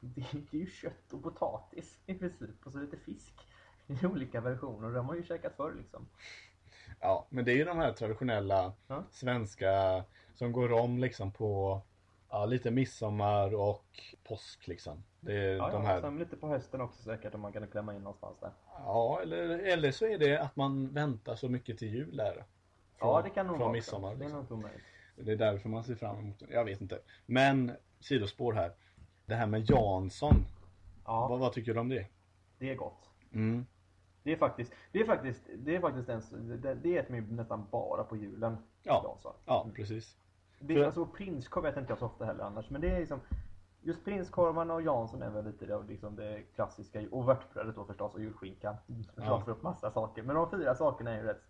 det, 0.00 0.20
är 0.52 0.56
ju 0.60 0.66
kött 0.70 1.12
och 1.12 1.22
potatis 1.22 1.98
i 2.06 2.14
princip. 2.14 2.66
Och 2.66 2.72
så 2.72 2.78
lite 2.78 2.96
fisk 2.96 3.34
i 3.86 4.06
olika 4.06 4.40
versioner. 4.40 4.90
De 4.90 5.06
har 5.08 5.14
ju 5.14 5.22
käkat 5.24 5.56
förr 5.56 5.74
liksom. 5.74 6.08
Ja, 7.00 7.26
men 7.28 7.44
det 7.44 7.52
är 7.52 7.56
ju 7.56 7.64
de 7.64 7.78
här 7.78 7.92
traditionella 7.92 8.72
Ja. 8.86 9.04
svenska 9.10 10.04
som 10.34 10.52
går 10.52 10.72
om 10.72 10.98
liksom 10.98 11.32
på 11.32 11.80
ja, 12.30 12.46
lite 12.46 12.70
midsommar 12.70 13.54
och 13.54 13.84
påsk 14.24 14.66
liksom. 14.68 15.04
Det 15.20 15.32
är 15.34 15.56
Ja, 15.56 15.70
de 15.70 15.82
ja, 15.82 15.88
här. 15.88 16.00
sen 16.00 16.18
lite 16.18 16.36
på 16.36 16.48
hösten 16.48 16.80
också 16.80 17.02
säkert 17.02 17.34
om 17.34 17.40
man 17.40 17.52
kan 17.52 17.66
klämma 17.68 17.94
in 17.94 18.02
någonstans 18.02 18.38
där. 18.40 18.50
Ja, 18.78 19.18
eller, 19.22 19.58
eller 19.58 19.90
så 19.92 20.06
är 20.06 20.18
det 20.18 20.38
att 20.42 20.56
man 20.56 20.88
väntar 20.94 21.34
så 21.36 21.48
mycket 21.48 21.78
till 21.78 21.88
jul 21.94 22.16
där. 22.16 22.44
Ja, 23.00 23.22
det 23.24 23.30
kan 23.30 23.46
nog 23.46 23.56
från 23.56 23.60
vara 23.64 23.72
midsommar. 23.72 24.08
också. 24.08 24.18
Det 24.18 24.24
är 24.24 24.38
Liksom. 24.38 24.60
nog. 24.60 24.70
Det 25.16 25.32
är 25.32 25.36
därför 25.36 25.68
man 25.68 25.84
ser 25.84 25.94
fram 25.94 26.18
emot 26.18 26.38
det. 26.38 26.46
Jag 26.54 26.64
vet 26.64 26.80
inte. 26.80 26.98
Men 27.26 27.72
sidospår 28.00 28.52
här. 28.52 28.72
Det 29.26 29.34
här 29.34 29.46
med 29.46 29.70
Jansson. 29.70 30.34
Ja, 31.04 31.28
Vad, 31.28 31.38
vad 31.40 31.52
tycker 31.52 31.74
du 31.74 31.80
om 31.80 31.88
det? 31.88 32.06
det 32.58 32.70
är 32.70 32.74
gott. 32.74 33.10
Mm. 33.32 33.66
Det 34.22 34.32
är 34.32 34.36
faktiskt, 34.36 34.72
det 34.92 35.00
är 35.00 35.04
faktiskt, 35.06 35.42
det 35.58 35.76
är 35.76 35.80
faktiskt 35.80 36.08
en, 36.08 36.22
det, 36.60 36.74
det 36.74 36.96
äter 36.98 37.12
man 37.14 37.36
nästan 37.36 37.66
bara 37.70 38.04
på 38.04 38.16
julen. 38.16 38.56
Ja. 38.82 39.02
Jansson. 39.08 39.32
Ja, 39.46 39.66
precis. 39.76 40.16
Det, 40.58 40.74
För- 40.74 40.84
alltså 40.84 41.06
prinskorv 41.06 41.66
äter 41.66 41.80
inte 41.80 41.90
jag 41.92 41.98
så 41.98 42.06
ofta 42.06 42.24
heller 42.24 42.44
annars. 42.44 42.70
Men 42.70 42.80
det 42.80 42.90
är 42.90 43.00
liksom 43.00 43.20
Just 43.86 44.04
prinskorvarna 44.04 44.74
och 44.74 44.82
Jansson 44.82 45.22
är 45.22 45.30
väl 45.30 45.44
lite 45.44 45.66
det, 45.66 45.82
liksom 45.88 46.16
det 46.16 46.42
klassiska. 46.54 47.02
Och 47.10 47.24
vörtbrödet 47.26 47.74
då 47.74 47.84
förstås 47.84 48.14
och 48.14 48.20
julskinkan. 48.20 48.76
Förstås 48.86 49.24
Ja. 49.26 49.40
för 49.44 49.52
upp 49.52 49.62
massa 49.62 49.90
saker. 49.90 50.22
Men 50.22 50.36
de 50.36 50.50
fyra 50.50 50.74
sakerna 50.74 51.10
är 51.10 51.16
ju 51.16 51.22
rätt 51.22 51.42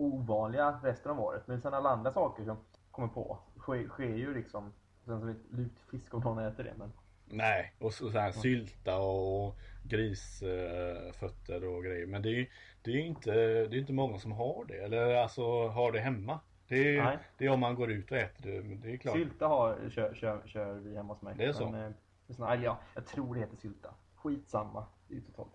ovanliga 0.00 0.80
resten 0.82 1.12
av 1.12 1.20
året. 1.20 1.42
Men 1.46 1.60
sen 1.60 1.74
alla 1.74 1.90
andra 1.90 2.10
saker 2.10 2.44
som 2.44 2.56
kommer 2.90 3.08
på 3.08 3.38
sker, 3.58 3.88
sker 3.88 4.16
ju 4.16 4.34
liksom. 4.34 4.72
Sen 5.04 5.22
är 5.22 5.26
det 5.26 5.56
lutfisk 5.56 6.14
om 6.14 6.20
någon 6.20 6.38
äter 6.38 6.64
det. 6.64 6.74
Men 6.76 6.92
Nej, 7.32 7.74
och 7.78 7.92
så, 7.92 8.10
så 8.10 8.18
här 8.18 8.32
sylta 8.32 8.98
och 8.98 9.56
grisfötter 9.84 11.64
och 11.64 11.84
grejer. 11.84 12.06
Men 12.06 12.22
det 12.22 12.28
är 12.28 12.48
ju 12.84 13.06
inte, 13.06 13.30
det 13.66 13.76
är 13.76 13.78
inte 13.78 13.92
många 13.92 14.18
som 14.18 14.32
har 14.32 14.64
det. 14.68 14.76
Eller 14.76 15.14
alltså 15.14 15.68
har 15.68 15.92
det 15.92 16.00
hemma. 16.00 16.40
Det 16.68 16.96
är, 16.96 17.18
det 17.38 17.46
är 17.46 17.50
om 17.50 17.60
man 17.60 17.74
går 17.74 17.90
ut 17.90 18.10
och 18.10 18.16
äter 18.16 18.50
det. 18.50 18.62
Men 18.62 18.80
det 18.80 18.92
är 18.92 18.96
klart. 18.96 19.14
sylta 19.14 19.46
har, 19.46 19.90
kör, 19.90 20.14
kör, 20.14 20.42
kör 20.46 20.74
vi 20.74 20.96
hemma 20.96 21.12
hos 21.12 21.22
mig. 21.22 21.34
Det 21.38 21.44
är 21.44 21.52
så? 21.52 21.70
Men, 21.70 21.94
eh, 22.28 22.34
såna, 22.36 22.56
ja, 22.56 22.78
jag 22.94 23.06
tror 23.06 23.34
det 23.34 23.40
heter 23.40 23.56
sylta. 23.56 23.94
Skitsamma. 24.14 24.86
Det 25.08 25.14
är 25.14 25.16
ju 25.16 25.22
totalt. 25.22 25.50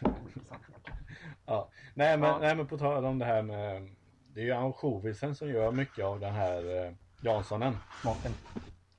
Ja. 1.46 1.68
Nej, 1.94 2.18
men, 2.18 2.28
Ja. 2.28 2.38
nej 2.38 2.56
men 2.56 2.66
på 2.66 2.78
tal 2.78 3.04
om 3.04 3.18
det 3.18 3.24
här 3.24 3.42
med 3.42 3.88
Det 4.34 4.40
är 4.40 4.44
ju 4.44 4.52
ansjovisen 4.52 5.34
som 5.34 5.48
gör 5.48 5.72
mycket 5.72 6.04
av 6.04 6.20
den 6.20 6.32
här 6.34 6.84
eh, 6.86 6.92
Janssonen. 7.22 7.76
Smaken. 8.02 8.32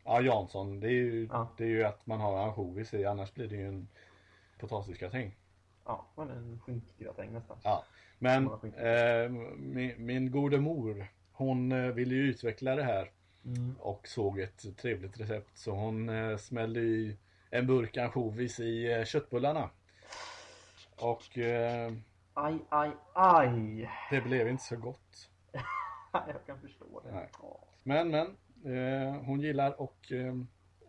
Ja 0.05 0.21
Jansson, 0.21 0.79
det 0.79 0.87
är 0.87 0.91
ju, 0.91 1.27
Ja. 1.31 1.47
det 1.57 1.63
är 1.63 1.67
ju 1.67 1.83
att 1.83 2.05
man 2.07 2.19
har 2.19 2.37
ansjovis 2.47 2.93
i 2.93 3.05
annars 3.05 3.33
blir 3.33 3.47
det 3.47 3.55
ju 3.55 3.67
en 3.67 3.87
potatisgratäng. 4.59 5.35
Ja, 5.85 6.05
men 6.15 6.29
en 6.29 6.59
skinkgratäng 6.65 7.33
nästan. 7.33 7.57
Ja. 7.63 7.83
Men 8.19 8.45
eh, 8.77 9.29
min, 9.57 10.05
min 10.05 10.31
gode 10.31 10.59
mor 10.59 11.07
Hon 11.31 11.71
eh, 11.71 11.91
ville 11.91 12.15
ju 12.15 12.21
utveckla 12.21 12.75
det 12.75 12.83
här 12.83 13.11
Mm. 13.45 13.75
och 13.79 14.07
såg 14.07 14.39
ett 14.39 14.77
trevligt 14.77 15.19
recept 15.19 15.57
så 15.57 15.71
hon 15.71 16.09
eh, 16.09 16.37
smällde 16.37 16.79
i 16.79 17.17
en 17.49 17.67
burk 17.67 17.97
ansjovis 17.97 18.59
i 18.59 18.91
eh, 18.93 19.03
köttbullarna. 19.05 19.69
Och 21.03 21.37
eh, 21.37 21.93
Aj, 22.33 22.57
aj, 22.69 22.91
aj! 23.13 23.89
det 24.09 24.21
blev 24.21 24.47
inte 24.47 24.63
så 24.63 24.75
gott. 24.77 25.29
Jag 26.11 26.45
kan 26.45 26.59
förstå 26.61 27.01
det. 27.03 27.11
Nej. 27.11 27.29
Men 27.83 28.09
men, 28.11 28.27
eh, 28.75 29.21
hon 29.21 29.39
gillar 29.39 29.81
och 29.81 30.11
eh, 30.11 30.35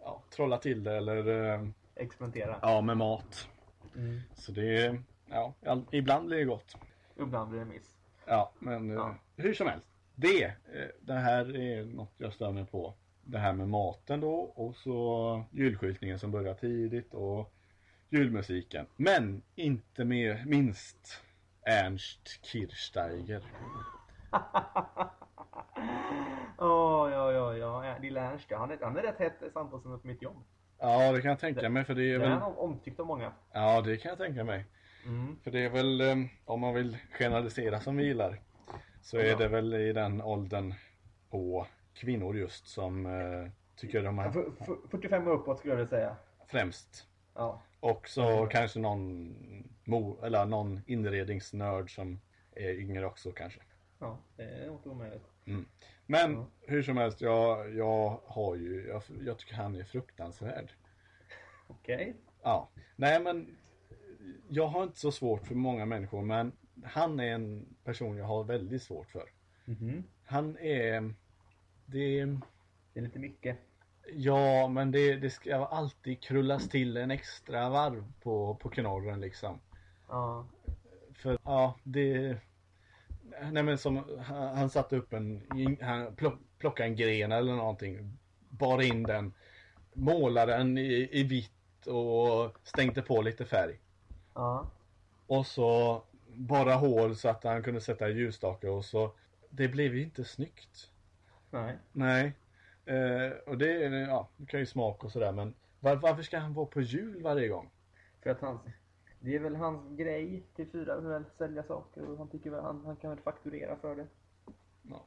ja, 0.00 0.22
trolla 0.36 0.58
till 0.58 0.84
det 0.84 0.96
eller 0.96 1.50
eh, 1.54 1.68
experimentera. 1.94 2.58
Ja, 2.62 2.80
med 2.80 2.96
mat. 2.96 3.48
Mm. 3.96 4.20
Så 4.34 4.52
det, 4.52 4.98
ja, 5.30 5.54
ibland 5.90 6.26
blir 6.26 6.38
det 6.38 6.44
gott. 6.44 6.76
Ibland 7.16 7.50
blir 7.50 7.60
det 7.60 7.66
miss. 7.66 7.98
Ja, 8.26 8.52
men 8.58 8.90
eh, 8.90 8.96
Ja. 8.96 9.14
hur 9.36 9.54
som 9.54 9.66
helst. 9.68 9.88
Det, 10.14 10.44
eh, 10.44 10.52
det 11.00 11.14
här 11.14 11.56
är 11.56 11.84
något 11.84 12.12
jag 12.16 12.32
stör 12.32 12.52
mig 12.52 12.66
på. 12.66 12.94
Det 13.24 13.38
här 13.38 13.52
med 13.52 13.68
maten 13.68 14.20
då 14.20 14.34
och 14.34 14.76
så 14.76 15.44
julskyltningen 15.50 16.18
som 16.18 16.30
börjar 16.30 16.54
tidigt 16.54 17.14
och 17.14 17.53
julmusiken. 18.14 18.86
Men 18.96 19.42
inte 19.54 20.04
mer, 20.04 20.42
minst 20.46 21.22
Ernst 21.66 22.44
Kirchsteiger. 22.46 23.42
Åh, 26.58 27.10
ja, 27.12 27.32
ja, 27.32 27.56
ja. 27.56 27.98
Lilla 28.02 28.20
Ernst, 28.20 28.46
han 28.50 28.70
är, 28.70 28.78
han 28.82 28.96
är 28.96 29.02
rätt 29.02 29.18
hett 29.18 29.52
samtalsämne 29.52 29.98
på 29.98 30.06
mitt 30.06 30.22
jobb. 30.22 30.36
Ja, 30.78 31.12
det 31.12 31.20
kan 31.20 31.28
jag 31.30 31.38
tänka 31.40 31.68
mig 31.68 31.84
för 31.84 31.94
det 31.94 32.02
är 32.14 32.18
Det 32.18 32.24
är 32.24 32.30
han 32.30 32.42
omtyckt 32.56 33.00
av 33.00 33.06
många. 33.06 33.32
Ja, 33.52 33.80
det 33.80 33.96
kan 33.96 34.08
jag 34.08 34.18
tänka 34.18 34.44
mig. 34.44 34.64
Mm. 35.06 35.36
För 35.44 35.50
det 35.50 35.64
är 35.64 35.70
väl, 35.70 36.00
eh, 36.00 36.16
om 36.44 36.60
man 36.60 36.74
vill 36.74 36.96
generalisera 37.10 37.80
som 37.80 37.96
vi 37.96 38.04
gillar, 38.04 38.40
så 39.02 39.18
är 39.18 39.24
Ja. 39.24 39.36
det 39.36 39.48
väl 39.48 39.74
i 39.74 39.92
den 39.92 40.22
åldern 40.22 40.74
på 41.30 41.66
kvinnor 41.94 42.36
just 42.36 42.68
som 42.68 43.06
eh, 43.06 43.50
tycker 43.76 44.02
de 44.02 44.18
Ja, 44.18 44.24
är 44.24 44.30
för- 44.30 44.50
för- 44.64 44.88
45 44.90 45.28
och 45.28 45.34
uppåt 45.34 45.58
skulle 45.58 45.72
jag 45.72 45.76
vilja 45.76 45.88
säga. 45.90 46.16
främst. 46.46 47.06
Ja. 47.34 47.62
Och 47.80 48.08
så 48.08 48.46
kanske 48.50 48.78
någon, 48.80 49.34
mo, 49.84 50.24
eller 50.24 50.44
någon 50.46 50.80
inredningsnörd 50.86 51.94
som 51.94 52.20
är 52.52 52.70
yngre 52.70 53.06
också 53.06 53.32
kanske. 53.32 53.60
Ja, 53.98 54.18
det 54.36 54.42
är 54.42 54.72
inte 54.72 54.88
omöjligt. 54.88 55.24
Men 56.06 56.32
Ja. 56.32 56.46
hur 56.60 56.82
som 56.82 56.96
helst, 56.96 57.20
jag, 57.20 57.74
jag 57.74 58.20
har 58.26 58.54
ju, 58.56 58.86
jag, 58.88 59.02
jag 59.26 59.38
tycker 59.38 59.54
han 59.54 59.74
är 59.76 59.84
fruktansvärd. 59.84 60.72
Okej. 61.68 62.14
Ja, 62.42 62.68
nej 62.96 63.20
men 63.22 63.56
jag 64.48 64.66
har 64.66 64.82
inte 64.82 64.98
så 64.98 65.12
svårt 65.12 65.46
för 65.46 65.54
många 65.54 65.86
människor 65.86 66.22
men 66.22 66.52
han 66.84 67.20
är 67.20 67.34
en 67.34 67.76
person 67.84 68.16
jag 68.16 68.24
har 68.24 68.44
väldigt 68.44 68.82
svårt 68.82 69.10
för. 69.10 69.30
Mhm. 69.64 70.04
Han 70.24 70.58
är, 70.58 71.14
det, 71.86 72.24
Det 72.92 73.00
är 73.00 73.02
lite 73.02 73.18
mycket. 73.18 73.58
Ja 74.12 74.68
men 74.68 74.90
det, 74.90 75.16
det 75.16 75.30
ska 75.30 75.64
alltid 75.64 76.22
krullas 76.22 76.68
till 76.68 76.96
en 76.96 77.10
extra 77.10 77.68
varv 77.68 78.12
på, 78.22 78.54
på 78.54 78.68
knorren 78.68 79.20
liksom. 79.20 79.60
Ja. 80.08 80.46
För 81.14 81.38
ja, 81.44 81.78
det... 81.82 82.36
Nej 83.52 83.62
men 83.62 83.78
som, 83.78 84.20
han, 84.20 84.56
han 84.56 84.70
satte 84.70 84.96
upp 84.96 85.12
en, 85.12 85.42
han 85.80 86.14
plock, 86.16 86.38
plockade 86.58 86.88
en 86.88 86.96
gren 86.96 87.32
eller 87.32 87.52
någonting, 87.52 88.18
bar 88.48 88.82
in 88.82 89.02
den, 89.02 89.32
målade 89.92 90.52
den 90.52 90.78
i, 90.78 91.08
i 91.12 91.22
vitt 91.22 91.86
och 91.86 92.56
stänkte 92.62 93.02
på 93.02 93.22
lite 93.22 93.44
färg. 93.44 93.78
Ja. 94.34 94.70
Och 95.26 95.46
så 95.46 96.02
bara 96.26 96.74
hål 96.74 97.16
så 97.16 97.28
att 97.28 97.44
han 97.44 97.62
kunde 97.62 97.80
sätta 97.80 98.08
ljusstake 98.08 98.68
och 98.68 98.84
så, 98.84 99.12
det 99.50 99.68
blev 99.68 99.94
ju 99.94 100.02
inte 100.02 100.24
snyggt. 100.24 100.90
Nej. 101.50 101.78
Nej. 101.92 102.32
Eh, 102.86 103.30
och 103.46 103.58
det, 103.58 103.84
är- 103.84 103.90
ja, 103.92 104.28
det 104.36 104.46
kan 104.46 104.60
ju 104.60 104.66
smak 104.66 105.04
och 105.04 105.12
sådär 105.12 105.32
men 105.32 105.54
var, 105.80 105.96
varför 105.96 106.22
ska 106.22 106.38
han 106.38 106.54
vara 106.54 106.66
på 106.66 106.80
jul 106.80 107.22
varje 107.22 107.48
gång? 107.48 107.70
För 108.22 108.30
att 108.30 108.40
hans... 108.40 108.60
Det 109.20 109.36
är 109.36 109.40
väl 109.40 109.56
hans 109.56 109.98
grej 109.98 110.42
till 110.56 110.66
fyra, 110.70 111.00
väl 111.00 111.24
sälja 111.38 111.62
saker 111.62 112.02
och 112.10 112.18
han 112.18 112.28
tycker 112.28 112.50
väl 112.50 112.60
han, 112.64 112.82
han 112.84 112.96
kan 112.96 113.10
väl 113.10 113.18
fakturera 113.18 113.76
för 113.76 113.96
det. 113.96 114.06
Ja. 114.82 115.06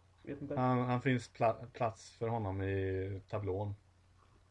Han, 0.56 0.80
han 0.80 1.02
finns 1.02 1.30
pla, 1.30 1.54
plats 1.74 2.12
för 2.18 2.28
honom 2.28 2.62
i 2.62 3.22
tablån. 3.30 3.76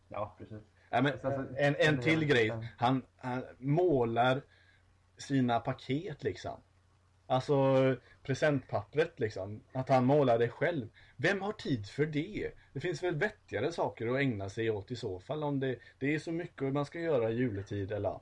Ja, 0.08 0.34
precis. 0.38 0.62
Ja, 0.90 1.02
men, 1.02 1.12
Så- 1.12 1.18
så- 1.30 1.56
en, 1.56 1.74
en 1.78 1.98
till 2.00 2.22
Ja. 2.22 2.28
grej. 2.28 2.68
Han, 2.78 3.02
han 3.16 3.42
målar 3.58 4.42
sina 5.16 5.60
paket 5.60 6.22
liksom. 6.22 6.60
Alltså 7.26 7.54
presentpappret 8.26 9.20
liksom. 9.20 9.60
Att 9.72 9.88
han 9.88 10.04
målar 10.04 10.38
det 10.38 10.48
själv. 10.48 10.88
Vem 11.16 11.40
har 11.40 11.52
tid 11.52 11.86
för 11.86 12.06
det? 12.06 12.50
Det 12.72 12.80
finns 12.80 13.02
väl 13.02 13.16
vettigare 13.16 13.72
saker 13.72 14.06
att 14.06 14.20
ägna 14.20 14.48
sig 14.48 14.70
åt 14.70 14.90
i 14.90 14.96
så 14.96 15.20
fall. 15.20 15.42
Om 15.42 15.60
det, 15.60 15.78
det 15.98 16.14
är 16.14 16.18
så 16.18 16.32
mycket 16.32 16.72
man 16.72 16.86
ska 16.86 17.00
göra 17.00 17.30
i 17.30 17.34
juletid 17.34 17.92
eller 17.92 18.20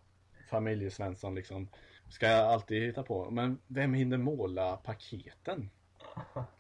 familjesvensson 0.51 1.35
liksom. 1.35 1.69
Ska 2.09 2.27
jag 2.27 2.53
alltid 2.53 2.83
hitta 2.83 3.03
på. 3.03 3.31
Men 3.31 3.59
vem 3.67 3.95
hinner 3.95 4.19
måla 4.19 4.77
paketen? 4.77 5.71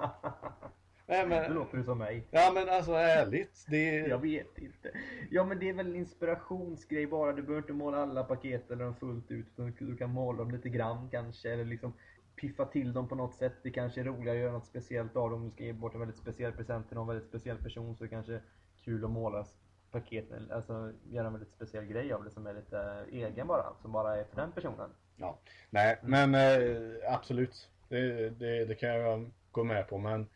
Nej, 1.06 1.26
men, 1.26 1.52
låter 1.52 1.78
du 1.78 1.84
som 1.84 1.98
mig. 1.98 2.24
ja 2.30 2.50
men 2.54 2.68
alltså 2.68 2.92
ärligt. 2.92 3.66
Det, 3.68 3.96
Jag 3.96 4.18
vet 4.18 4.58
inte. 4.58 4.90
Ja 5.30 5.44
men 5.44 5.58
det 5.58 5.68
är 5.68 5.72
väl 5.72 5.86
en 5.86 5.96
inspirationsgrej 5.96 7.06
bara. 7.06 7.32
Du 7.32 7.42
behöver 7.42 7.62
inte 7.62 7.72
måla 7.72 8.02
alla 8.02 8.24
paket 8.24 8.70
eller 8.70 8.84
dem 8.84 8.96
fullt 8.96 9.30
ut. 9.30 9.46
Utan 9.56 9.74
du 9.78 9.96
kan 9.96 10.10
måla 10.10 10.38
dem 10.38 10.50
lite 10.50 10.68
grann 10.68 11.08
kanske. 11.10 11.52
Eller 11.52 11.64
liksom 11.64 11.92
piffa 12.36 12.64
till 12.64 12.92
dem 12.92 13.08
på 13.08 13.14
något 13.14 13.34
sätt. 13.34 13.52
Det 13.62 13.70
kanske 13.70 14.00
är 14.00 14.04
roligare 14.04 14.36
att 14.38 14.42
göra 14.42 14.52
något 14.52 14.66
speciellt 14.66 15.16
av 15.16 15.30
dem. 15.30 15.42
Om 15.42 15.48
du 15.48 15.54
ska 15.54 15.64
ge 15.64 15.72
bort 15.72 15.94
en 15.94 16.00
väldigt 16.00 16.18
speciell 16.18 16.52
present 16.52 16.88
till 16.88 16.96
någon 16.96 17.06
väldigt 17.06 17.28
speciell 17.28 17.56
person. 17.56 17.96
Så 17.96 18.04
är 18.04 18.08
det 18.08 18.14
kanske 18.14 18.40
kul 18.84 19.04
att 19.04 19.10
måla 19.10 19.46
paketen. 19.90 20.50
Alltså 20.50 20.92
göra 21.10 21.26
en 21.26 21.32
väldigt 21.32 21.52
speciell 21.52 21.84
grej 21.84 22.12
av 22.12 22.24
det 22.24 22.30
som 22.30 22.46
är 22.46 22.54
lite 22.54 23.04
egen 23.10 23.46
bara. 23.46 23.74
Som 23.82 23.92
bara 23.92 24.16
är 24.16 24.24
för 24.24 24.36
den 24.36 24.52
personen. 24.52 24.90
Ja, 25.16 25.38
nej, 25.70 25.98
men 26.02 26.34
eh, 26.34 27.14
absolut. 27.14 27.70
Det, 27.88 28.30
det, 28.30 28.64
det 28.64 28.74
kan 28.74 28.88
jag 28.88 29.30
gå 29.50 29.64
med 29.64 29.88
på, 29.88 29.98
men 29.98 30.28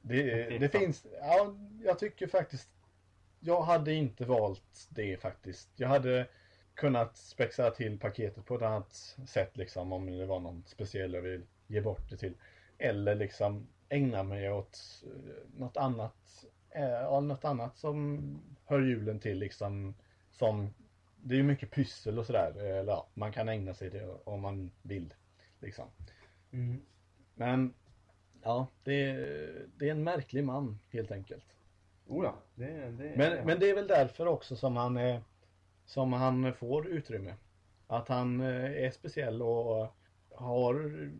det, 0.00 0.58
Det 0.58 0.68
finns, 0.68 1.06
ja, 1.20 1.54
jag 1.84 1.98
tycker 1.98 2.26
faktiskt, 2.26 2.68
jag 3.40 3.62
hade 3.62 3.92
inte 3.92 4.24
valt 4.24 4.88
det 4.90 5.20
faktiskt. 5.20 5.68
Jag 5.76 5.88
hade 5.88 6.26
kunnat 6.76 7.16
spexa 7.16 7.70
till 7.70 7.98
paketet 7.98 8.44
på 8.44 8.54
ett 8.54 8.62
annat 8.62 9.16
sätt 9.26 9.56
liksom, 9.56 9.92
om 9.92 10.06
det 10.06 10.26
var 10.26 10.40
någon 10.40 10.64
speciell 10.66 11.14
jag 11.14 11.22
vill 11.22 11.46
ge 11.66 11.80
bort 11.80 12.10
det 12.10 12.16
till. 12.16 12.34
Eller 12.78 13.14
liksom 13.14 13.66
ägna 13.88 14.22
mig 14.22 14.52
åt 14.52 15.04
eh, 15.06 15.60
något 15.60 15.76
annat, 15.76 16.44
eh, 16.70 16.82
ja, 16.82 17.20
något 17.20 17.44
annat 17.44 17.78
som 17.78 18.20
hör 18.64 18.80
julen 18.80 19.20
till 19.20 19.38
liksom, 19.38 19.94
som 20.32 20.74
det 21.22 21.34
är 21.34 21.36
ju 21.36 21.42
mycket 21.42 21.70
pyssel 21.70 22.18
och 22.18 22.26
sådär. 22.26 22.58
Eller 22.58 22.92
ja, 22.92 23.06
man 23.14 23.32
kan 23.32 23.48
ägna 23.48 23.74
sig 23.74 23.90
det 23.90 24.06
om 24.24 24.40
man 24.40 24.70
vill. 24.82 25.14
Liksom. 25.60 25.84
Men 27.34 27.74
ja, 28.42 28.66
det 28.84 29.10
är, 29.10 29.66
det 29.76 29.88
är 29.88 29.90
en 29.90 30.04
märklig 30.04 30.44
man 30.44 30.78
helt 30.90 31.10
enkelt. 31.10 31.44
Oh 32.06 32.24
ja, 32.24 32.34
det, 32.54 32.66
det 32.90 33.16
Men, 33.16 33.46
men 33.46 33.60
det 33.60 33.70
är 33.70 33.74
väl 33.74 33.86
därför 33.86 34.26
också 34.26 34.56
som 34.56 34.76
han, 34.76 34.96
är, 34.96 35.22
som 35.86 36.12
han 36.12 36.54
får 36.54 36.86
utrymme. 36.86 37.34
Att 37.86 38.08
han 38.08 38.40
eh, 38.40 38.84
är 38.84 38.90
speciell 38.90 39.42
och 39.42 39.96
har 40.34 41.10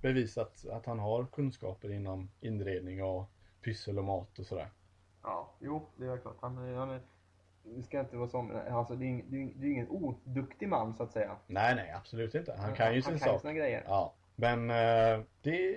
bevisat 0.00 0.66
att 0.70 0.86
han 0.86 0.98
har 0.98 1.26
kunskaper 1.26 1.92
inom 1.92 2.30
inredning 2.40 3.04
och 3.04 3.24
pyssel 3.64 3.98
och 3.98 4.04
mat 4.04 4.38
och 4.38 4.46
sådär. 4.46 4.68
Ja, 5.22 5.50
jo, 5.60 5.86
det 5.96 6.06
är 6.06 6.18
klart. 6.18 6.36
Han, 6.40 6.56
han 6.56 6.90
är, 6.90 7.00
det 7.64 7.82
ska 7.82 8.00
inte 8.00 8.16
vara 8.16 8.28
som, 8.28 8.60
alltså 8.70 8.94
det 8.94 9.04
är, 9.04 9.08
ing- 9.08 9.24
det 9.28 9.36
är 9.36 9.40
ing- 9.40 9.52
det 9.56 9.66
är 9.66 9.70
ingen 9.70 9.88
oduktig 9.88 10.68
man 10.68 10.94
så 10.94 11.02
att 11.02 11.12
säga. 11.12 11.36
Nej, 11.46 11.74
nej, 11.74 11.90
absolut 11.90 12.34
inte. 12.34 12.54
Han 12.58 12.74
kan 12.74 12.94
ju 12.94 13.02
han 13.02 13.12
sin 13.12 13.18
kan 13.18 13.28
sak. 13.28 13.40
sina 13.40 13.52
grejer. 13.52 13.82
Ja, 13.86 14.14
men 14.36 14.70
eh, 14.70 15.20
det, 15.42 15.76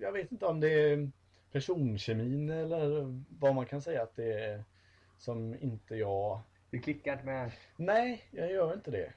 jag 0.00 0.12
vet 0.12 0.32
inte 0.32 0.46
om 0.46 0.60
det 0.60 0.72
är 0.92 1.10
personkemin 1.52 2.50
eller 2.50 3.20
vad 3.38 3.54
man 3.54 3.66
kan 3.66 3.82
säga 3.82 4.02
att 4.02 4.16
det 4.16 4.44
är 4.44 4.64
som 5.18 5.54
inte 5.60 5.94
jag... 5.96 6.40
Det 6.72 6.78
klickar 6.78 7.12
inte 7.12 7.24
med 7.24 7.50
Nej, 7.76 8.24
jag 8.30 8.50
gör 8.50 8.72
inte 8.74 8.90
det. 8.90 9.12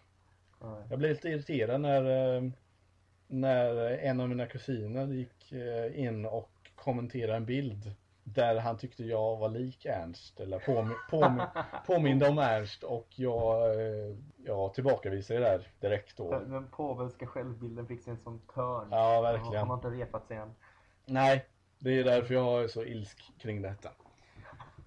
Nej. 0.61 0.83
Jag 0.89 0.99
blev 0.99 1.11
lite 1.11 1.29
irriterad 1.29 1.81
när, 1.81 2.35
eh, 2.35 2.43
när 3.27 3.75
en 3.97 4.19
av 4.19 4.29
mina 4.29 4.45
kusiner 4.45 5.07
gick 5.07 5.51
eh, 5.51 5.99
in 5.99 6.25
och 6.25 6.51
kommenterade 6.75 7.37
en 7.37 7.45
bild 7.45 7.95
där 8.23 8.59
han 8.59 8.77
tyckte 8.77 9.03
jag 9.03 9.37
var 9.37 9.49
lik 9.49 9.85
Ernst 9.85 10.39
eller 10.39 10.59
påmi, 10.59 10.93
påmi, 11.09 11.41
påminde 11.87 12.29
om 12.29 12.37
Ernst 12.37 12.83
och 12.83 13.07
jag, 13.15 13.75
eh, 13.75 14.15
jag 14.45 14.73
tillbakavisade 14.73 15.39
det 15.39 15.45
där 15.45 15.67
direkt 15.79 16.17
då. 16.17 16.31
Den, 16.31 16.51
den 16.51 16.67
påvelska 16.67 17.27
självbilden 17.27 17.87
fick 17.87 18.01
sig 18.03 18.11
en 18.11 18.19
sån 18.19 18.39
törn. 18.39 18.87
Ja, 18.91 19.13
Han 19.13 19.23
verkligen. 19.23 19.67
har 19.67 19.75
inte 19.75 19.87
repat 19.87 20.27
sig 20.27 20.37
än. 20.37 20.55
Nej, 21.05 21.45
det 21.79 21.99
är 21.99 22.03
därför 22.03 22.33
jag 22.33 22.63
är 22.63 22.67
så 22.67 22.83
ilsk 22.83 23.31
kring 23.39 23.61
detta. 23.61 23.89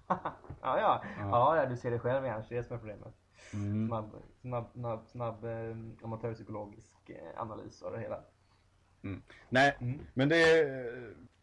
Ja, 0.61 0.79
ja. 0.79 1.03
ja. 1.19 1.57
ja, 1.57 1.65
du 1.65 1.77
ser 1.77 1.91
det 1.91 1.99
själv 1.99 2.25
Ernst. 2.25 2.49
Det 2.49 2.55
är 2.55 2.57
det 2.57 2.63
som 2.63 2.75
är 2.75 2.79
problemet. 2.79 3.13
Mm. 3.53 3.87
Snabb, 3.87 4.15
snabb, 4.41 4.69
snabb, 4.73 5.07
snabb 5.07 5.45
eh, 5.45 5.75
amatörpsykologisk 6.03 7.09
eh, 7.09 7.41
analys 7.41 7.81
av 7.81 7.91
det 7.91 7.99
hela. 7.99 8.19
Nej, 9.49 9.75
Mm. 9.81 9.99
men 10.13 10.29
det 10.29 10.65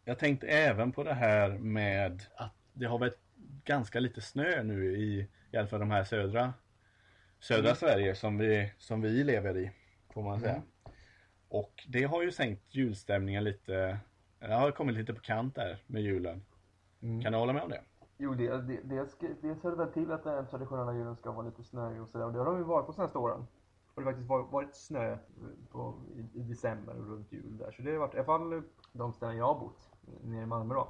Jag 0.05 0.19
tänkte 0.19 0.47
även 0.47 0.91
på 0.91 1.03
det 1.03 1.13
här 1.13 1.49
med 1.49 2.21
att 2.35 2.53
det 2.73 2.85
har 2.85 2.97
varit 2.99 3.19
ganska 3.63 3.99
lite 3.99 4.21
snö 4.21 4.63
nu 4.63 4.97
i, 4.97 5.27
i 5.51 5.57
alla 5.57 5.67
fall 5.67 5.79
de 5.79 5.91
här 5.91 6.03
södra 6.03 6.53
Södra 7.39 7.63
Mm. 7.67 7.75
Sverige 7.75 8.15
som 8.15 8.37
vi, 8.37 8.73
som 8.77 9.01
vi 9.01 9.23
lever 9.23 9.57
i, 9.57 9.71
får 10.13 10.21
man 10.23 10.39
säga. 10.39 10.51
Mm. 10.53 10.67
Och 11.49 11.85
det 11.87 12.03
har 12.03 12.23
ju 12.23 12.31
sänkt 12.31 12.75
julstämningen 12.75 13.43
lite 13.43 13.97
Det 14.39 14.53
har 14.53 14.71
kommit 14.71 14.95
lite 14.95 15.13
på 15.13 15.21
kant 15.21 15.55
där 15.55 15.77
med 15.87 16.01
julen. 16.01 16.45
Mm. 17.01 17.21
Kan 17.23 17.31
du 17.31 17.37
hålla 17.37 17.53
med 17.53 17.63
om 17.63 17.69
det? 17.69 17.81
Jo, 18.17 18.33
det, 18.33 18.57
det, 18.57 18.81
dels, 18.83 19.17
dels 19.41 19.63
hör 19.63 19.71
det 19.71 19.77
väl 19.77 19.91
till 19.91 20.11
att 20.11 20.23
den 20.23 20.47
traditionella 20.47 20.93
julen 20.93 21.15
ska 21.15 21.31
vara 21.31 21.45
lite 21.45 21.63
snöig 21.63 22.01
och 22.01 22.09
sådär. 22.09 22.25
Och 22.25 22.33
det 22.33 22.39
har 22.39 22.45
de 22.45 22.57
ju 22.57 22.63
varit 22.63 22.85
på 22.85 22.93
senaste 22.93 23.17
åren. 23.17 23.39
Och 23.93 24.01
det 24.01 24.03
har 24.03 24.11
faktiskt 24.11 24.29
varit, 24.29 24.51
varit 24.51 24.75
snö 24.75 25.17
på, 25.71 25.93
i, 26.15 26.39
i 26.39 26.43
december 26.43 26.99
och 26.99 27.07
runt 27.07 27.31
jul 27.31 27.57
där. 27.57 27.71
Så 27.71 27.81
det 27.81 27.91
har 27.91 27.99
varit, 27.99 28.13
i 28.13 28.17
alla 28.17 28.25
fall 28.25 28.61
de 28.93 29.13
ställen 29.13 29.37
jag 29.37 29.45
har 29.45 29.59
bott, 29.59 29.91
nere 30.23 30.41
i 30.43 30.45
Malmö 30.45 30.73
då. 30.73 30.87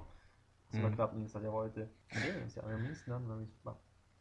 Som 0.70 0.80
Mm. 0.80 0.90
jag 0.92 0.96
knappt 0.96 1.16
minns 1.16 1.36
att 1.36 1.44
jag 1.44 1.52
varit 1.52 1.78
i. 1.78 1.80
Men 2.14 2.22
det 2.34 2.40
minns 2.40 2.56
jag. 2.58 2.72
Jag 2.72 2.82
minns 2.82 3.00
snön, 3.04 3.22
men 3.22 3.30
jag 3.30 3.38
minns 3.40 3.64
bara. 3.64 3.76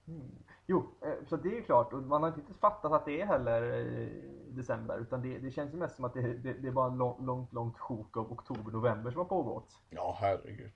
Mm. 0.08 0.30
Jo, 0.66 0.84
eh, 1.00 1.24
så 1.26 1.36
det 1.36 1.48
är 1.48 1.54
ju 1.54 1.62
klart. 1.62 1.92
Och 1.92 2.02
man 2.02 2.22
har 2.22 2.28
inte 2.28 2.40
riktigt 2.40 2.56
fattat 2.60 2.92
att 2.92 3.04
det 3.04 3.20
är 3.20 3.26
heller 3.26 3.62
eh, 3.78 4.08
december. 4.48 4.98
Utan 4.98 5.22
det, 5.22 5.38
det 5.38 5.50
känns 5.50 5.74
ju 5.74 5.76
mest 5.78 5.96
som 5.96 6.04
att 6.04 6.14
det, 6.14 6.34
det, 6.34 6.52
det 6.52 6.68
är 6.68 6.72
bara 6.72 6.90
en 6.90 6.98
lång, 6.98 7.26
långt, 7.26 7.52
långt 7.52 7.78
sjok 7.78 8.16
av 8.16 8.32
oktober, 8.32 8.72
november 8.72 9.10
som 9.10 9.18
har 9.18 9.24
pågått. 9.26 9.80
Ja, 9.90 10.16
herregud. 10.20 10.70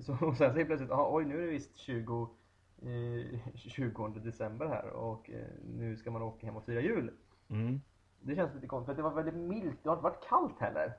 Så 0.00 0.12
och 0.26 0.36
sen 0.36 0.52
så 0.52 0.56
helt 0.56 0.66
plötsligt, 0.66 0.90
aha, 0.90 1.08
oj 1.12 1.24
nu 1.24 1.42
är 1.42 1.46
det 1.46 1.52
visst 1.52 1.76
20, 1.76 2.28
eh, 2.82 3.54
20 3.54 4.08
december 4.08 4.66
här 4.66 4.90
och 4.90 5.30
eh, 5.30 5.46
nu 5.64 5.96
ska 5.96 6.10
man 6.10 6.22
åka 6.22 6.46
hem 6.46 6.56
och 6.56 6.64
fira 6.64 6.80
jul. 6.80 7.10
Mm. 7.50 7.80
Det 8.20 8.34
känns 8.34 8.54
lite 8.54 8.66
konstigt 8.66 8.96
för 8.96 9.02
det 9.02 9.08
var 9.08 9.22
väldigt 9.22 9.34
milt, 9.34 9.78
det 9.82 9.88
har 9.88 9.96
inte 9.96 10.04
varit 10.04 10.28
kallt 10.28 10.60
heller. 10.60 10.92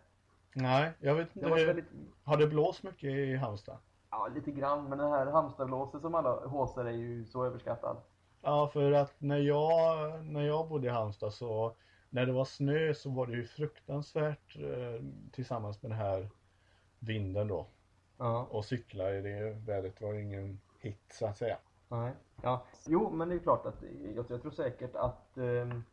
Nej, 0.55 0.91
jag 0.99 1.15
vet 1.15 1.35
inte. 1.35 1.49
väldigt, 1.49 1.85
Har 2.23 2.37
det 2.37 2.47
blåst 2.47 2.83
mycket 2.83 3.09
i 3.09 3.35
Halmstad? 3.35 3.77
ja 4.13 4.27
lite 4.35 4.51
grann, 4.51 4.89
men 4.89 4.97
det 4.97 5.09
här 5.09 5.25
Halmstadblåset 5.25 6.01
som 6.01 6.15
alla 6.15 6.47
håsar 6.47 6.85
är 6.85 6.91
ju 6.91 7.25
så 7.25 7.45
överskattad. 7.45 7.97
Ja, 8.41 8.67
för 8.67 8.91
att 8.91 9.21
när 9.21 9.37
jag, 9.37 10.25
när 10.25 10.41
jag 10.41 10.69
bodde 10.69 10.87
i 10.87 10.89
Halmstad 10.89 11.33
så 11.33 11.75
när 12.09 12.25
det 12.25 12.31
var 12.31 12.45
snö 12.45 12.93
så 12.93 13.09
var 13.09 13.27
det 13.27 13.33
ju 13.33 13.45
fruktansvärt 13.45 14.55
eh, 14.55 15.05
tillsammans 15.31 15.81
med 15.81 15.91
den 15.91 15.97
här 15.97 16.29
vinden 16.99 17.47
då. 17.47 17.67
Ja, 18.23 18.47
Och 18.49 18.65
cykla 18.65 19.13
i 19.15 19.21
det 19.21 19.57
vädret 19.65 20.01
var 20.01 20.13
ju 20.13 20.21
ingen 20.21 20.59
hit 20.79 20.99
så 21.11 21.25
att 21.27 21.37
säga. 21.37 21.57
nej. 21.89 22.11
Ja, 22.41 22.63
jo 22.85 23.09
men 23.09 23.29
det 23.29 23.35
är 23.35 23.39
klart 23.39 23.65
att 23.65 23.83
jag, 24.15 24.25
jag 24.29 24.41
tror 24.41 24.51
säkert 24.51 24.95
att, 24.95 25.37
ehm, 25.37 25.83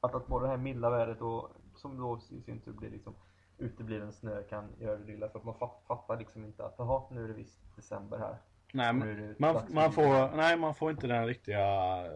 att, 0.00 0.14
att 0.14 0.26
både 0.26 0.44
det 0.44 0.50
här 0.50 0.56
milda 0.56 0.90
vädret 0.90 1.20
och 1.20 1.48
som 1.74 1.98
då 1.98 2.18
i 2.30 2.40
sin 2.40 2.60
tur 2.60 2.72
blir 2.72 2.90
liksom 2.90 3.14
utebliven 3.58 4.12
snö 4.12 4.42
kan 4.42 4.64
göra 4.80 4.96
det 4.96 5.04
lilla 5.04 5.28
för 5.28 5.38
att 5.38 5.44
man 5.44 5.54
fat- 5.54 5.82
fattar 5.86 6.18
liksom 6.18 6.44
inte 6.44 6.64
att 6.64 6.74
jaha 6.78 7.02
nu 7.10 7.24
är 7.24 7.28
det 7.28 7.34
visst 7.34 7.76
december 7.76 8.18
här. 8.18 8.36
Nej, 8.72 8.92
man, 9.38 9.56
man, 9.68 9.92
får, 9.92 10.36
nej, 10.36 10.56
man 10.56 10.74
får 10.74 10.90
inte 10.90 11.06
den 11.06 11.26
riktiga 11.26 11.62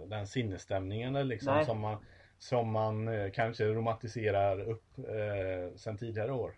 den 0.07 0.27
sinnesstämningen 0.27 1.29
liksom 1.29 1.55
Nej. 1.55 1.65
som 1.65 1.81
man, 1.81 1.97
som 2.39 2.71
man 2.71 3.09
eh, 3.09 3.31
kanske 3.31 3.65
romantiserar 3.65 4.61
upp 4.61 4.99
eh, 4.99 5.77
sen 5.77 5.97
tidigare 5.97 6.33
år. 6.33 6.55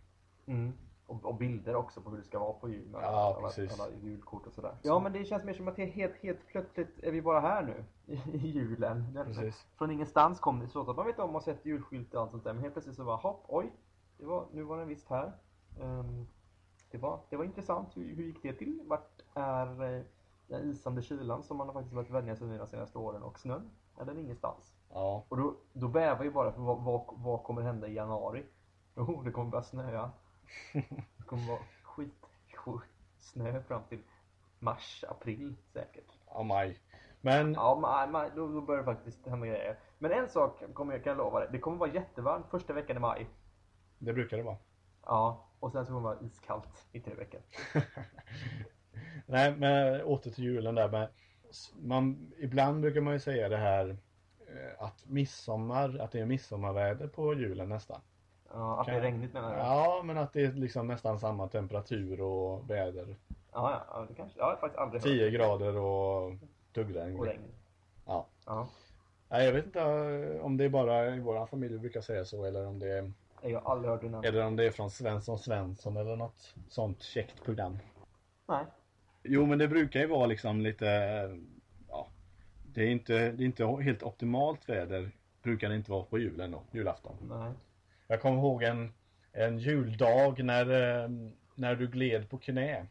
Mm. 0.47 0.73
Och, 1.13 1.25
och 1.25 1.35
bilder 1.35 1.75
också 1.77 2.01
på 2.01 2.11
hur 2.11 2.17
det 2.17 2.23
ska 2.25 2.39
vara 2.39 2.53
på 2.53 2.69
jul. 2.69 2.89
med 2.89 3.01
Ja, 3.03 3.35
alla, 3.37 3.47
precis. 3.49 3.81
alla 3.81 3.91
julkort 4.03 4.47
och 4.47 4.53
sådär. 4.53 4.77
Ja, 4.83 4.99
men 4.99 5.13
det 5.13 5.25
känns 5.25 5.45
mer 5.45 5.55
som 5.55 5.69
att 5.69 5.77
det 5.77 5.83
är 5.83 5.87
helt, 5.91 6.17
helt 6.17 6.47
plötsligt 6.47 6.99
är 7.03 7.13
vi 7.13 7.23
bara 7.23 7.41
här 7.41 7.63
nu 7.63 7.85
i, 8.33 8.37
julen. 8.49 9.13
Det- 9.15 9.25
Precis. 9.25 9.67
Från 9.79 9.91
ingenstans 9.91 10.41
kom 10.41 10.61
det 10.61 10.69
så 10.69 10.91
att 10.91 10.97
man 10.97 11.07
vet 11.07 11.19
om 11.19 11.37
och 11.37 11.43
sett 11.43 11.67
julskyltar 11.67 12.19
och 12.19 12.23
allt 12.23 12.31
sånt 12.31 12.45
där. 12.45 12.53
Men 12.53 12.63
helt 12.63 12.75
plötsligt 12.75 12.97
så 12.97 13.05
bara 13.05 13.17
hopp, 13.17 13.45
oj, 13.49 13.73
det 14.19 14.25
var, 14.27 14.47
nu 14.53 14.63
var 14.63 14.79
den 14.79 14.89
visst 14.89 15.09
här. 15.09 15.33
Ehm, 15.81 16.27
det, 16.91 16.99
var, 16.99 17.21
det 17.31 17.37
var 17.37 17.45
intressant. 17.45 17.97
Hur, 17.97 18.15
hur 18.15 18.25
gick 18.25 18.43
det 18.43 18.53
till? 18.53 18.81
Vart 18.87 19.23
är 19.35 19.97
eh, 19.97 20.03
den 20.47 20.71
isande 20.71 21.03
kylan 21.03 21.43
som 21.43 21.57
man 21.57 21.67
har 21.67 21.75
faktiskt 21.75 21.95
varit 21.95 22.11
vänja 22.11 22.37
sig 22.37 22.49
vid 22.49 22.61
de 22.61 22.67
senaste 22.67 22.99
åren 22.99 23.23
och 23.23 23.39
snön? 23.39 23.71
Är 23.99 24.05
den 24.05 24.19
ingenstans? 24.19 24.73
Ja, 24.93 25.25
Och 25.29 25.37
då, 25.37 25.55
då 25.73 25.89
bävar 25.89 26.25
ju 26.25 26.31
bara 26.31 26.53
för 26.53 26.61
vad, 26.63 26.83
vad, 26.85 27.03
vad 27.17 27.43
kommer 27.43 27.63
hända 27.63 27.89
i 27.89 27.95
januari? 27.95 28.45
Jo, 28.97 29.23
det 29.25 29.31
kommer 29.31 29.51
börja 29.51 29.63
snöa. 29.63 30.11
Det 30.73 31.25
kommer 31.27 31.47
vara 31.49 31.63
skit, 31.83 32.27
skit 32.55 32.91
snö 33.19 33.63
fram 33.63 33.83
till 33.89 33.99
mars, 34.59 35.05
april 35.09 35.55
säkert. 35.73 36.13
ja 36.27 36.43
maj. 36.43 36.79
Men 37.21 37.55
Ja, 37.55 37.79
men, 37.83 38.13
men, 38.13 38.37
då, 38.37 38.49
då 38.49 38.61
börjar 38.61 38.83
det 38.83 38.95
faktiskt 38.95 39.27
hända 39.27 39.47
grejer. 39.47 39.79
Men 39.99 40.13
en 40.13 40.29
sak 40.29 40.63
kommer 40.75 40.93
jag, 40.93 41.05
kan 41.05 41.11
jag 41.11 41.19
lova 41.19 41.41
dig. 41.41 41.49
Det 41.53 41.59
kommer 41.59 41.77
vara 41.77 41.93
jättevarmt 41.93 42.51
första 42.51 42.73
veckan 42.73 42.97
i 42.97 43.01
maj. 43.01 43.27
det 43.99 44.13
brukar 44.13 44.37
det 44.37 44.43
vara. 44.43 44.57
Ja, 45.03 45.49
och 45.61 45.73
sen 45.73 45.87
så 45.87 45.93
kommer 45.93 46.11
det 46.11 46.15
vara 46.15 46.27
iskallt 46.27 46.87
i 46.93 47.01
tre 47.01 47.15
veckor. 47.15 47.41
Nej, 49.27 49.57
men 49.57 50.03
åter 50.03 50.31
till 50.31 50.45
julen 50.45 50.75
där 50.75 50.89
med 50.89 51.09
man, 51.77 52.33
ibland 52.39 52.81
brukar 52.81 53.01
man 53.01 53.13
ju 53.13 53.21
säga 53.21 53.49
det 53.49 53.57
här 53.57 53.97
eh, 54.39 54.85
att 54.85 55.09
midsommar, 55.09 55.99
att 55.99 56.13
det 56.13 56.21
är 56.21 56.27
midsommarväder 56.27 57.09
på 57.09 57.35
julen 57.35 57.69
nästan. 57.69 58.01
Ja, 58.55 58.81
att 58.81 58.87
det 58.87 58.93
är 58.93 59.01
regnigt 59.01 59.35
menar 59.35 59.51
du? 59.55 59.57
Ja, 59.59 60.03
men 60.05 60.19
att 60.19 60.33
det 60.33 60.43
är 60.45 60.53
liksom 60.53 60.87
nästan 60.87 61.19
samma 61.19 61.49
temperatur 61.49 62.21
och 62.21 62.71
väder. 62.71 63.17
ja, 63.53 63.85
ja, 63.89 64.07
det 64.09 64.15
kanske. 64.15 64.39
Jag 64.39 64.45
har 64.47 64.57
faktiskt 64.57 64.79
aldrig 64.79 65.03
10 65.03 65.31
grader 65.31 65.77
och 65.77 66.33
duggregn. 66.73 67.19
Och 67.19 67.27
regn. 67.27 67.43
Ja. 68.07 68.27
Ja. 68.47 68.69
Nej, 69.29 69.47
jag 69.47 69.53
vet 69.53 69.67
inte 69.67 69.81
eh, 69.81 70.45
om 70.45 70.57
det 70.57 70.65
är 70.65 70.69
bara 70.69 71.15
i 71.15 71.21
våran 71.21 71.47
familj 71.49 71.73
vi 71.73 71.79
brukar 71.79 72.01
säga 72.01 72.25
så 72.25 72.45
eller 72.45 72.67
om 72.67 72.79
det 72.79 72.89
är, 72.99 73.13
Jag 73.43 73.61
har 73.61 73.73
aldrig 73.73 73.91
hört 73.91 74.03
innan. 74.03 74.25
eller 74.25 74.47
om 74.47 74.57
det 74.57 74.65
är 74.67 74.71
från 74.71 74.91
Svensson 74.91 75.39
Svensson 75.39 75.97
eller 75.97 76.17
något 76.17 76.55
sånt 76.69 77.03
käckt 77.03 77.45
program. 77.45 77.79
Nej. 78.49 78.65
Jo, 79.23 79.47
men 79.47 79.59
det 79.59 79.69
brukar 79.69 80.01
ju 80.01 80.07
vara 80.07 80.27
liksom 80.27 80.61
lite, 80.61 80.89
eh, 80.91 81.37
ja, 81.89 82.09
det 82.65 82.83
är 82.83 82.89
inte, 82.91 83.13
det 83.33 83.45
är 83.45 83.47
inte 83.47 83.67
helt 83.67 84.03
optimalt 84.03 84.69
väder. 84.69 85.11
Brukar 85.43 85.69
det 85.69 85.75
inte 85.77 85.91
vara 85.91 86.05
på 86.05 86.19
julen 86.19 86.51
då, 86.51 86.63
julafton. 86.71 87.17
Nej. 87.29 87.53
Jag 88.13 88.21
kommer 88.21 88.39
ihåg 88.39 88.63
en, 88.63 88.93
en 89.33 89.59
juldag 89.59 90.45
när, 90.45 90.71
eh, 91.03 91.11
när 91.55 91.75
du 91.77 91.87
gled 91.89 92.31
på 92.31 92.39
knä 92.39 92.87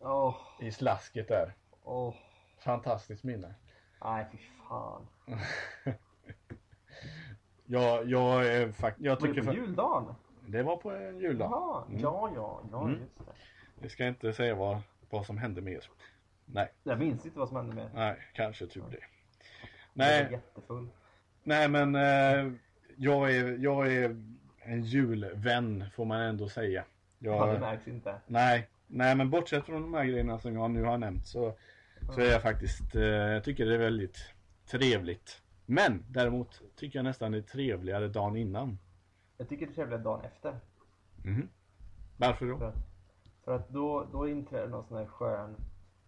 Åh, 0.00 0.36
i 0.60 0.72
slasket 0.72 1.28
där. 1.28 1.54
åh. 1.84 2.14
Fantastiskt 2.58 3.24
minne. 3.24 3.54
Nej, 4.04 4.26
fy 4.32 4.38
fan. 4.68 5.06
Jag, 7.64 8.08
jag, 8.10 8.46
är 8.46 8.72
fakt- 8.72 8.96
jag 9.00 9.20
Var 9.20 9.28
det 9.28 9.34
tycker 9.34 9.46
på 9.48 9.54
juldagen? 9.54 10.14
det 10.46 10.62
var 10.62 10.76
på 10.76 10.90
en 10.90 11.18
juldag. 11.20 11.50
Jaha, 11.50 11.84
Mm. 11.88 12.00
ja, 12.00 12.30
ja, 12.34 12.62
ja, 12.72 12.82
Mm. 12.84 13.00
just 13.00 13.18
det. 13.18 13.24
Vi 13.78 13.88
ska 13.88 14.06
inte 14.06 14.32
säga 14.32 14.54
vad, 14.54 14.80
vad 15.10 15.26
som 15.26 15.38
hände 15.38 15.60
mer. 15.60 15.80
Nej, 16.44 16.72
Jag 16.82 16.98
minns 16.98 17.26
inte 17.26 17.38
vad 17.38 17.48
som 17.48 17.56
hände 17.56 17.74
med 17.74 17.90
nej, 17.94 18.16
kanske 18.32 18.66
tur 18.66 18.84
det. 18.90 18.96
Jag 19.94 20.06
var 20.06 20.12
Nej, 20.22 20.28
jättefull. 20.32 20.88
nej 21.42 21.68
men 21.68 21.94
eh, 21.94 22.52
jag, 22.96 23.30
är, 23.36 23.58
jag 23.58 23.92
är 23.92 24.16
en 24.70 24.82
julvän 24.82 25.84
får 25.94 26.04
man 26.04 26.20
ändå 26.20 26.48
säga. 26.48 26.84
Ja, 27.18 27.46
det 27.46 27.52
Jag, 27.52 27.60
märks 27.60 27.88
inte. 27.88 28.14
nej, 28.26 28.68
nej, 28.86 29.16
men 29.16 29.30
bortsett 29.30 29.64
från 29.64 29.82
de 29.82 29.94
här 29.94 30.04
grejerna 30.04 30.38
som 30.38 30.54
jag 30.54 30.70
nu 30.70 30.82
har 30.84 30.98
nämnt 30.98 31.26
så, 31.26 31.54
så 32.14 32.20
är 32.20 32.32
jag 32.32 32.42
faktiskt, 32.42 32.94
eh, 32.94 33.02
jag 33.02 33.44
tycker 33.44 33.66
det 33.66 33.74
är 33.74 33.78
väldigt 33.78 34.34
trevligt. 34.66 35.42
Men 35.66 36.04
däremot 36.08 36.62
tycker 36.76 36.98
jag 36.98 37.04
nästan 37.04 37.32
det 37.32 37.38
är 37.38 37.42
trevligare 37.42 38.08
dagen 38.08 38.36
innan. 38.36 38.78
Jag 39.36 39.48
tycker 39.48 39.66
det 39.66 39.72
är 39.72 39.74
trevligare 39.74 40.02
dagen 40.02 40.24
efter. 40.24 40.60
Mhm. 41.24 41.48
Varför 42.16 42.38
För 42.38 42.46
då? 42.46 42.64
att, 42.66 42.74
för 43.44 43.56
att 43.56 43.68
då, 43.68 44.06
då 44.12 44.28
inträder 44.28 44.68
någon 44.68 44.84
sån 44.84 44.98
här 44.98 45.06
skön, 45.06 45.56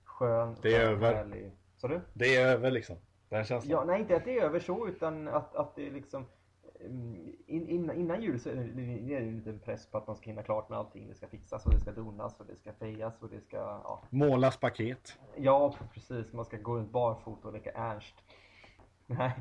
skön, 0.05 0.57
Det 0.63 0.75
är 0.77 0.81
skön, 0.87 0.93
över. 0.93 1.15
härlig... 1.15 1.53
Sa 1.77 1.89
du? 1.89 2.01
Det 2.15 2.37
är 2.37 2.47
över 2.47 2.71
liksom. 2.71 2.97
Den 3.29 3.45
känslan. 3.45 3.71
Ja, 3.71 3.85
nej 3.85 4.01
inte 4.01 4.17
att 4.17 4.25
det 4.25 4.39
är 4.39 4.43
över 4.43 4.61
så 4.61 4.89
utan 4.89 5.29
att, 5.29 5.57
att 5.57 5.77
det 5.77 5.87
är 5.87 5.91
liksom 5.91 6.19
mm, 6.23 6.33
in, 7.47 7.69
innan, 7.69 7.97
innan 7.97 8.23
jul 8.23 8.41
så 8.41 8.51
är 8.51 8.55
det, 8.55 8.63
det 8.63 9.15
är 9.15 9.21
en 9.21 9.37
liten 9.37 9.59
press 9.59 9.87
på 9.87 9.99
att 9.99 10.07
man 10.07 10.17
ska 10.17 10.31
hinna 10.31 10.43
klart 10.43 10.69
med 10.69 10.79
allting. 10.79 11.09
Det 11.09 11.15
ska 11.15 11.27
fixas 11.27 11.67
och 11.67 11.73
det 11.73 11.81
ska 11.81 11.93
donas 11.93 12.41
och 12.41 12.47
det 12.47 12.57
ska 12.57 12.73
fejas 12.73 13.23
och 13.23 13.29
det 13.29 13.41
ska, 13.41 13.57
ja. 13.57 14.03
Målas 14.11 14.57
paket. 14.57 15.19
Ja, 15.37 15.75
precis. 15.95 16.33
Man 16.33 16.45
ska 16.45 16.57
gå 16.57 16.77
runt 16.77 16.91
barfota 16.91 17.49
och 17.49 17.55
leka 17.55 17.71
Ernst. 17.71 18.15
Nej, 19.07 19.33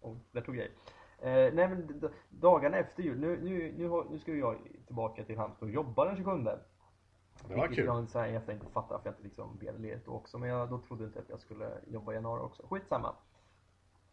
oh, 0.00 0.16
där 0.32 0.40
tog 0.40 0.56
jag 0.56 0.66
i. 0.66 0.70
eh, 1.18 1.54
Nej 1.54 1.68
men 1.68 2.10
dagarna 2.28 2.76
efter 2.76 3.02
jul, 3.02 3.20
nu, 3.20 3.40
nu, 3.42 3.74
nu, 3.78 4.04
nu 4.10 4.18
ska 4.18 4.34
jag 4.34 4.56
tillbaka 4.86 5.24
till 5.24 5.38
Halmstad 5.38 5.68
och 5.68 5.74
jobba 5.74 6.04
den 6.04 6.16
27. 6.16 6.30
Det 7.48 7.54
var 7.54 7.62
Vilket 7.68 7.76
kul. 7.76 7.86
Jag 7.86 8.08
så 8.08 8.18
här, 8.18 8.28
efter 8.28 8.52
inte 8.52 8.66
fattar 8.66 8.94
varför 8.94 9.08
jag 9.08 9.12
inte 9.12 9.22
liksom 9.22 9.56
begärde 9.58 9.78
ledigt 9.78 10.06
då 10.06 10.12
också. 10.12 10.38
Men 10.38 10.48
jag 10.48 10.70
då 10.70 10.78
trodde 10.78 11.04
inte 11.04 11.18
att 11.18 11.28
jag 11.28 11.40
skulle 11.40 11.70
jobba 11.86 12.12
i 12.12 12.14
januari 12.14 12.40
också. 12.40 12.66
Skitsamma. 12.70 13.14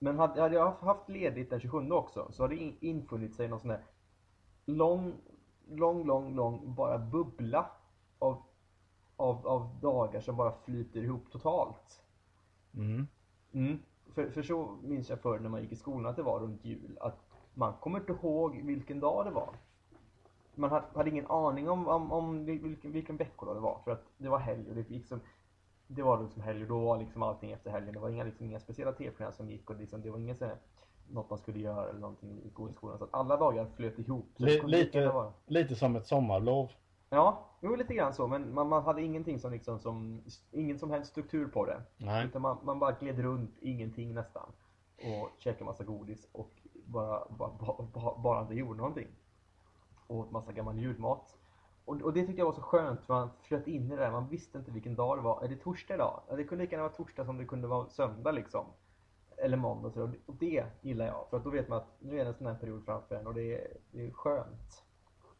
Men 0.03 0.19
hade, 0.19 0.41
hade 0.41 0.55
jag 0.55 0.71
haft 0.71 1.09
ledigt 1.09 1.49
den 1.49 1.59
27 1.59 1.91
också 1.91 2.27
så 2.31 2.43
hade 2.43 2.55
det 2.55 2.61
in- 2.61 2.77
infunnit 2.79 3.35
sig 3.35 3.47
någon 3.47 3.59
sån 3.59 3.69
där 3.69 3.83
lång, 4.65 5.13
lång, 5.69 6.05
lång, 6.05 6.35
lång 6.35 6.75
bara 6.75 6.97
bubbla 6.97 7.69
av, 8.19 8.43
av, 9.15 9.47
av 9.47 9.79
dagar 9.81 10.21
som 10.21 10.37
bara 10.37 10.53
flyter 10.65 11.03
ihop 11.03 11.31
totalt. 11.31 12.03
Mm. 12.73 13.07
Mm. 13.51 13.79
För, 14.13 14.29
för 14.29 14.43
så 14.43 14.77
minns 14.83 15.09
jag 15.09 15.19
förr 15.19 15.39
när 15.39 15.49
man 15.49 15.61
gick 15.61 15.71
i 15.71 15.75
skolan 15.75 16.05
att 16.05 16.15
det 16.15 16.23
var 16.23 16.39
runt 16.39 16.65
jul. 16.65 16.97
Att 17.01 17.25
man 17.53 17.73
kommer 17.73 17.99
inte 17.99 18.13
ihåg 18.13 18.61
vilken 18.63 18.99
dag 18.99 19.25
det 19.25 19.31
var. 19.31 19.55
Man 20.55 20.69
hade, 20.69 20.85
hade 20.95 21.09
ingen 21.09 21.27
aning 21.27 21.69
om, 21.69 21.87
om, 21.87 22.11
om 22.11 22.45
vilken, 22.45 22.91
vilken 22.91 23.17
veckodag 23.17 23.55
det 23.55 23.59
var. 23.59 23.79
För 23.83 23.91
att 23.91 24.05
det 24.17 24.29
var 24.29 24.39
helg 24.39 24.69
och 24.69 24.75
det 24.75 24.89
liksom 24.89 25.19
det 25.95 26.03
var 26.03 26.23
liksom 26.23 26.41
helg 26.41 26.61
och 26.61 26.67
då 26.67 26.79
var 26.79 26.97
liksom 26.97 27.23
allting 27.23 27.51
efter 27.51 27.71
helgen. 27.71 27.93
Det 27.93 27.99
var 27.99 28.09
inga, 28.09 28.23
liksom, 28.23 28.45
inga 28.45 28.59
speciella 28.59 28.91
tv-program 28.91 29.33
som 29.33 29.49
gick 29.49 29.69
och 29.69 29.75
liksom, 29.75 30.01
det 30.01 30.09
var 30.09 30.17
inget 30.19 30.37
så 30.37 30.45
här, 30.45 30.57
något 31.11 31.29
man 31.29 31.39
skulle 31.39 31.59
göra 31.59 31.89
eller 31.89 31.99
någonting 31.99 32.41
i 32.43 32.49
skolan. 32.49 32.97
Så 32.97 33.03
att 33.03 33.13
alla 33.13 33.37
dagar 33.37 33.65
flöt 33.75 33.99
ihop. 33.99 34.25
Lika 34.35 34.67
lite- 34.67 35.31
Lite 35.45 35.75
som 35.75 35.95
ett 35.95 36.07
sommarlov. 36.07 36.71
Ja, 37.09 37.45
jo 37.61 37.75
lite 37.75 37.93
grann 37.93 38.13
så, 38.13 38.27
men 38.27 38.53
man, 38.53 38.69
man 38.69 38.83
hade 38.83 39.01
ingenting 39.01 39.39
som 39.39 39.51
liksom 39.51 39.79
som, 39.79 40.21
ingen 40.51 40.79
som 40.79 40.91
helst 40.91 41.11
struktur 41.11 41.47
på 41.47 41.65
det. 41.65 41.81
Nej. 41.97 42.25
Utan 42.25 42.41
man, 42.41 42.57
man 42.63 42.79
bara 42.79 42.91
gled 42.91 43.19
runt, 43.19 43.57
ingenting 43.61 44.13
nästan. 44.13 44.49
Och 44.97 45.29
käkade 45.37 45.65
massa 45.65 45.83
godis 45.83 46.27
och 46.31 46.51
bara, 46.85 47.23
bara, 47.29 47.51
bara, 47.93 48.17
bara 48.17 48.41
inte 48.41 48.53
gjorde 48.53 48.77
någonting. 48.77 49.07
Och 50.07 50.17
åt 50.17 50.31
massa 50.31 50.51
gammal 50.51 50.79
julmat. 50.79 51.37
Och, 51.85 52.01
och 52.01 52.13
det 52.13 52.25
tyckte 52.25 52.39
jag 52.41 52.45
var 52.45 52.53
så 52.53 52.61
skönt, 52.61 53.05
för 53.05 53.13
man 53.13 53.29
flöt 53.41 53.67
in 53.67 53.85
i 53.85 53.89
det 53.89 54.01
där. 54.01 54.11
Man 54.11 54.27
visste 54.29 54.57
inte 54.57 54.71
vilken 54.71 54.95
dag 54.95 55.17
det 55.17 55.21
var. 55.21 55.43
Är 55.43 55.47
det 55.47 55.55
torsdag 55.55 55.93
idag? 55.93 56.21
Ja, 56.29 56.35
det 56.35 56.43
kunde 56.43 56.63
lika 56.63 56.75
gärna 56.75 56.87
vara 56.87 56.93
torsdag 56.97 57.25
som 57.25 57.37
det 57.37 57.45
kunde 57.45 57.67
vara 57.67 57.89
söndag 57.89 58.31
liksom. 58.31 58.65
Eller 59.37 59.57
måndag. 59.57 59.91
Så, 59.91 60.11
och 60.25 60.35
det 60.35 60.63
gillar 60.81 61.05
jag, 61.05 61.25
för 61.29 61.37
att 61.37 61.43
då 61.43 61.49
vet 61.49 61.67
man 61.67 61.77
att 61.77 61.87
nu 61.99 62.19
är 62.19 62.23
det 62.23 62.29
en 62.29 62.35
sån 62.35 62.47
här 62.47 62.55
period 62.55 62.85
framför 62.85 63.15
en 63.15 63.27
och 63.27 63.33
det 63.33 63.53
är, 63.53 63.67
det 63.91 64.05
är 64.07 64.11
skönt. 64.11 64.83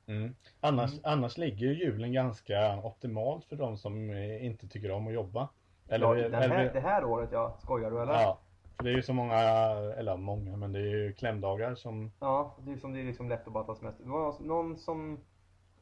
Mm. 0.06 0.36
Annars, 0.60 0.91
annars 1.04 1.38
ligger 1.38 1.68
ju 1.68 1.74
julen 1.74 2.14
ganska 2.14 2.80
optimalt 2.84 3.46
för 3.46 3.56
de 3.56 3.78
som 3.78 4.10
eh, 4.10 4.46
inte 4.46 4.68
tycker 4.68 4.91
om 4.91 5.08
att 5.08 5.14
jobba. 5.14 5.50
Eller, 5.88 6.16
ja, 6.16 6.30
här, 6.38 6.50
eller- 6.50 6.74
det 6.74 6.80
här 6.80 7.06
året, 7.06 7.30
ja. 7.32 7.58
Skojar 7.60 7.91
du 7.91 8.02
eller? 8.02 8.14
ja, 8.14 8.39
för 8.78 8.84
det 8.84 8.89
är 8.89 8.96
ju 8.96 9.02
så 9.02 9.14
många, 9.14 9.39
eller 9.98 10.18
många, 10.18 10.58
men 10.58 10.72
det 10.72 10.80
är 10.80 10.84
ju 10.84 11.14
klämdagar 11.14 11.76
som 11.76 12.12
Ja, 12.20 12.56
det 12.60 12.72
är 12.72 12.78
som 12.78 12.94
det 12.94 13.00
är 13.00 13.04
liksom 13.04 13.30
lätt 13.30 13.48
att 13.48 13.54
bara 13.54 13.64
ta 13.64 13.76
semester. 13.76 14.04
Det 14.04 14.10
var 14.10 14.36
någon 14.39 14.78
som, 14.78 15.20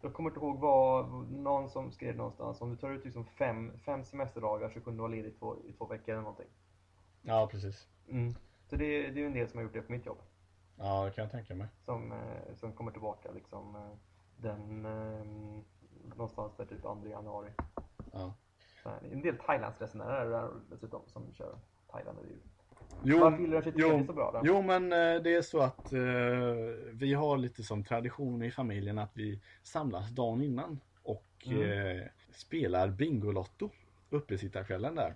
jag 0.02 0.14
kommer 0.14 0.30
inte 0.30 0.40
ihåg 0.40 0.60
vad, 0.60 1.10
någon 1.32 1.70
som 1.70 1.92
skrev 1.92 2.16
någonstans, 2.16 2.62
om 2.62 2.70
du 2.70 2.76
tar 2.76 2.92
ut 2.92 3.06
liksom 3.06 3.26
fem, 3.26 3.78
fem 3.86 4.04
semesterdagar 4.04 4.70
så 4.70 4.82
kunde 4.82 4.98
du 4.98 5.02
vara 5.02 5.12
ledig 5.12 5.40
två, 5.40 5.56
i 5.66 5.74
två 5.74 5.86
veckor 5.86 6.14
eller 6.14 6.22
någonting. 6.22 6.50
Ja, 7.22 7.48
precis. 7.52 7.88
Mm. 8.10 8.34
Så 8.70 8.76
det, 8.76 8.86
det 8.86 9.20
är 9.20 9.22
ju 9.22 9.26
en 9.26 9.34
del 9.34 9.50
som 9.50 9.58
har 9.58 9.64
gjort 9.64 9.74
det 9.74 9.82
på 9.82 9.92
mitt 9.92 10.06
jobb. 10.06 10.18
Ja, 10.76 11.06
det 11.06 11.12
kan 11.12 11.22
jag 11.24 11.32
tänka 11.32 11.56
mig. 11.56 11.68
Som, 11.86 12.12
eh, 12.12 12.56
som 12.56 12.74
kommer 12.74 12.92
tillbaka 12.92 13.32
liksom 13.32 13.76
eh, 13.76 13.98
den, 14.38 14.86
eh, 14.86 15.26
någonstans 16.16 16.56
där 16.58 16.66
typ 16.66 16.82
2 16.82 17.08
januari. 17.08 17.52
Ja. 18.12 18.34
En 19.12 19.22
del 19.22 19.38
Thailandsresenärer 19.38 20.50
dessutom 20.70 21.02
som 21.08 21.34
kör 21.34 21.60
Thailand 21.92 22.18
över 22.18 22.30
jul. 22.30 22.42
Jo, 23.04 23.20
Varför 23.20 23.40
gillar 23.42 23.58
du 23.58 23.64
23 23.64 23.82
jo, 23.88 24.06
så 24.08 24.14
bra 24.14 24.32
då? 24.32 24.42
jo, 24.44 24.62
men 24.62 24.84
eh, 24.94 25.22
det 25.24 25.34
är 25.36 25.42
så 25.42 25.60
att 25.62 25.92
eh, 25.94 26.00
vi 26.94 27.14
har 27.14 27.38
lite 27.38 27.64
som 27.64 27.84
tradition 27.84 28.44
i 28.44 28.52
familjen 28.52 28.98
att 28.98 29.12
vi 29.14 29.40
samlas 29.64 30.10
dagen 30.10 30.42
innan 30.44 30.80
och 31.04 31.26
Mm. 31.46 31.98
eh, 31.98 32.04
spelar 32.32 32.88
Bingolotto 32.90 33.70
uppesittarkvällen 34.10 34.96
där. 34.96 35.14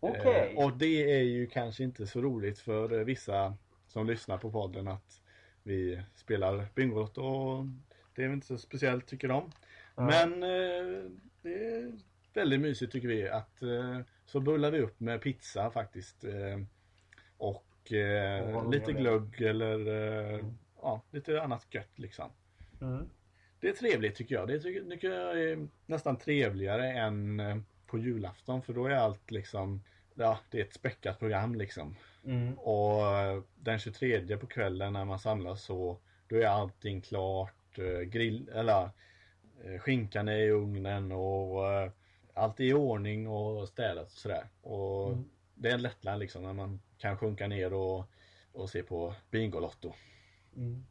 Okej! 0.00 0.54
Eh, 0.58 0.64
och 0.64 0.72
det 0.76 1.12
är 1.18 1.22
ju 1.22 1.46
kanske 1.46 1.84
inte 1.84 2.06
så 2.06 2.20
roligt 2.22 2.58
för 2.58 2.98
eh, 2.98 3.04
vissa 3.04 3.54
som 3.86 4.06
lyssnar 4.06 4.38
på 4.38 4.50
podden 4.50 4.88
att 4.88 5.20
vi 5.62 6.02
spelar 6.14 6.66
Bingolotto 6.74 7.22
och 7.22 7.64
det 8.14 8.22
är 8.22 8.26
väl 8.26 8.34
inte 8.34 8.46
så 8.46 8.58
speciellt 8.58 9.06
tycker 9.06 9.28
de. 9.28 9.50
Ja. 9.96 10.02
Men 10.02 10.42
eh, 10.42 11.10
det 11.42 11.54
är 11.54 11.92
väldigt 12.34 12.60
mysigt 12.60 12.92
tycker 12.92 13.08
vi 13.08 13.28
att 13.28 13.62
eh, 13.62 14.00
så 14.26 14.40
bullar 14.40 14.70
vi 14.70 14.80
upp 14.80 15.00
med 15.00 15.20
pizza 15.20 15.70
faktiskt. 15.70 16.24
Och 17.38 17.92
eh, 17.92 18.70
lite 18.70 18.92
glögg 18.92 19.40
eller 19.40 19.86
eh, 20.34 20.40
ja, 20.82 21.02
lite 21.10 21.42
annat 21.42 21.66
gött 21.70 21.98
liksom. 21.98 22.30
Mm. 22.80 23.08
Det 23.60 23.68
är 23.68 23.72
trevligt 23.72 24.14
tycker 24.16 24.34
jag. 24.34 24.48
Det 24.48 24.60
tycker, 24.60 24.90
tycker 24.90 25.10
jag 25.10 25.42
är 25.42 25.68
nästan 25.86 26.16
trevligare 26.16 26.92
än 26.92 27.40
eh, 27.40 27.56
på 27.86 27.98
julafton 27.98 28.62
för 28.62 28.72
då 28.72 28.86
är 28.86 28.94
allt 28.94 29.30
liksom 29.30 29.82
Ja, 30.18 30.38
det 30.50 30.60
är 30.60 30.64
ett 30.64 30.74
späckat 30.74 31.18
program 31.18 31.54
liksom. 31.54 31.96
Mm. 32.24 32.58
Och 32.58 33.18
eh, 33.18 33.42
den 33.54 33.78
23 33.78 34.36
på 34.36 34.46
kvällen 34.46 34.92
när 34.92 35.04
man 35.04 35.18
samlas 35.18 35.62
så 35.62 35.98
Då 36.28 36.36
är 36.36 36.46
allting 36.46 37.00
klart. 37.00 37.78
eh, 37.78 38.00
Grill, 38.00 38.48
eller 38.48 38.90
Skinkan 39.78 40.28
är 40.28 40.38
i 40.38 40.50
ugnen 40.50 41.12
och 41.12 41.62
Allt 42.34 42.60
är 42.60 42.64
i 42.64 42.74
ordning 42.74 43.28
och 43.28 43.68
städat 43.68 44.06
och 44.06 44.10
sådär. 44.18 44.46
Och 44.62 45.08
Mm. 45.12 45.24
det 45.54 45.68
är 45.68 45.74
en 45.74 45.82
lättnad 45.82 46.18
liksom 46.18 46.42
när 46.42 46.52
man 46.52 46.80
kan 46.98 47.16
sjunka 47.18 47.46
ner 47.46 47.72
och, 47.74 48.04
och 48.52 48.70
se 48.70 48.82
på 48.82 49.14
Bingolotto 49.30 49.92
Mm. 50.56 50.86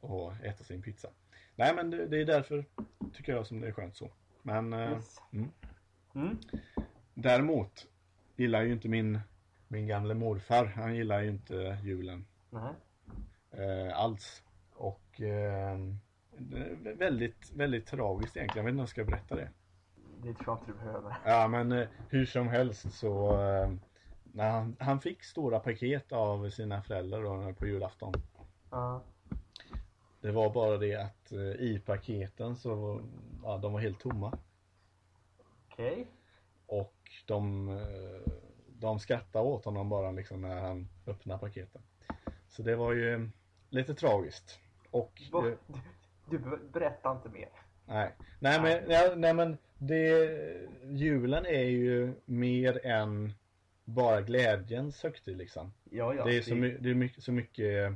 och 0.00 0.32
äta 0.44 0.64
sin 0.64 0.82
pizza. 0.82 1.08
Nej 1.56 1.74
men 1.74 1.90
det, 1.90 2.06
det 2.06 2.20
är 2.20 2.24
därför 2.24 2.64
tycker 3.14 3.32
jag 3.32 3.46
som 3.46 3.60
det 3.60 3.68
är 3.68 3.72
skönt 3.72 3.96
så. 3.96 4.10
Men 4.42 4.72
eh, 4.72 4.90
Yes. 4.92 5.16
mm. 5.32 5.48
Mm. 6.14 6.38
däremot 7.14 7.86
gillar 8.36 8.62
ju 8.62 8.72
inte 8.72 8.88
min, 8.88 9.20
min 9.68 9.86
gamle 9.86 10.14
morfar. 10.14 10.64
Han 10.64 10.94
gillar 10.96 11.20
ju 11.20 11.28
inte 11.30 11.78
julen 11.84 12.26
eh, 13.50 13.98
alls. 13.98 14.42
Och 14.74 15.20
eh, 15.20 15.78
väldigt, 16.98 17.52
väldigt 17.54 17.86
tragiskt 17.86 18.36
egentligen. 18.36 18.66
Jag 18.66 18.72
vet 18.72 18.72
inte 18.72 18.78
om 18.80 18.82
jag 18.82 18.88
ska 18.88 19.04
berätta 19.04 19.34
det. 19.36 19.50
Det 20.22 20.34
tror 20.34 20.44
jag 20.46 20.58
inte 20.58 20.72
du 20.72 20.78
behöver. 20.78 21.14
Ja 21.24 21.48
men 21.48 21.72
eh, 21.72 21.88
hur 22.08 22.26
som 22.26 22.48
helst 22.48 22.92
så 22.92 23.32
eh, 24.30 24.36
när 24.36 24.50
han, 24.50 24.76
han 24.80 25.00
fick 25.00 25.24
stora 25.24 25.60
paket 25.60 26.12
av 26.12 26.50
sina 26.50 26.82
föräldrar 26.82 27.22
då, 27.22 27.52
på 27.54 27.66
julafton. 27.66 28.12
Ja. 28.70 29.02
Det 30.20 30.30
var 30.32 30.50
bara 30.50 30.76
det 30.76 30.94
att 30.94 31.32
eh, 31.32 31.38
i 31.40 31.82
paketen 31.86 32.56
så 32.56 33.00
ja, 33.42 33.58
de 33.58 33.72
var 33.72 33.80
helt 33.80 34.00
tomma. 34.00 34.38
Okej. 35.72 36.06
Och 36.66 36.94
de, 37.26 37.68
eh, 37.68 38.32
de 38.68 38.98
skrattade 38.98 39.44
åt 39.44 39.64
honom 39.64 39.88
bara 39.88 40.10
liksom 40.10 40.40
när 40.40 40.60
han 40.60 40.88
öppnade 41.06 41.40
paketen. 41.40 41.82
Så 42.48 42.62
det 42.62 42.76
var 42.76 42.92
ju 42.92 43.30
lite 43.70 43.94
tragiskt. 43.94 44.58
Och 44.90 45.22
eh, 45.34 45.42
Du, 45.42 46.38
du 46.38 46.38
berättar 46.72 47.12
inte 47.12 47.28
mer. 47.28 47.48
nej. 47.86 48.14
Nej 48.38 48.60
men, 48.62 48.90
ja, 48.90 49.12
nej, 49.16 49.34
men 49.34 49.58
det, 49.78 50.30
julen 50.84 51.46
är 51.46 51.64
ju 51.68 52.14
mer 52.24 52.86
än 52.86 53.32
bara 53.88 54.20
glädjens 54.22 55.02
högtid 55.02 55.36
liksom. 55.36 55.72
Ja, 55.90 56.14
ja. 56.14 56.24
det 56.24 56.36
är, 56.36 56.42
så, 56.42 56.54
my, 56.54 56.76
det 56.78 56.90
är 56.90 56.94
mycket, 56.94 57.24
så 57.24 57.32
mycket 57.32 57.92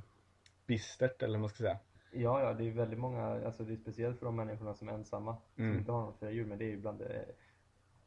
bistert 0.66 1.22
eller 1.22 1.32
vad 1.34 1.40
man 1.40 1.49
ska 1.49 1.59
säga. 1.59 1.78
Ja, 2.12 2.40
ja, 2.43 2.53
det 2.53 2.68
är 2.68 2.72
väldigt 2.72 2.99
många, 2.99 3.24
alltså 3.47 3.64
det 3.64 3.72
är 3.72 3.76
speciellt 3.76 4.18
för 4.18 4.26
de 4.26 4.36
människorna 4.36 4.74
som 4.74 4.88
är 4.88 4.93
ensamma, 4.93 5.36
som 5.55 5.64
Mm. 5.64 5.78
inte 5.78 5.93
har 5.93 6.01
något 6.01 6.14
att 6.14 6.20
fira 6.20 6.30
jul 6.30 6.47
med, 6.47 6.59
det 6.59 6.64
är 6.64 6.70
ju 6.70 6.76
bland 6.76 6.99
det, 6.99 7.24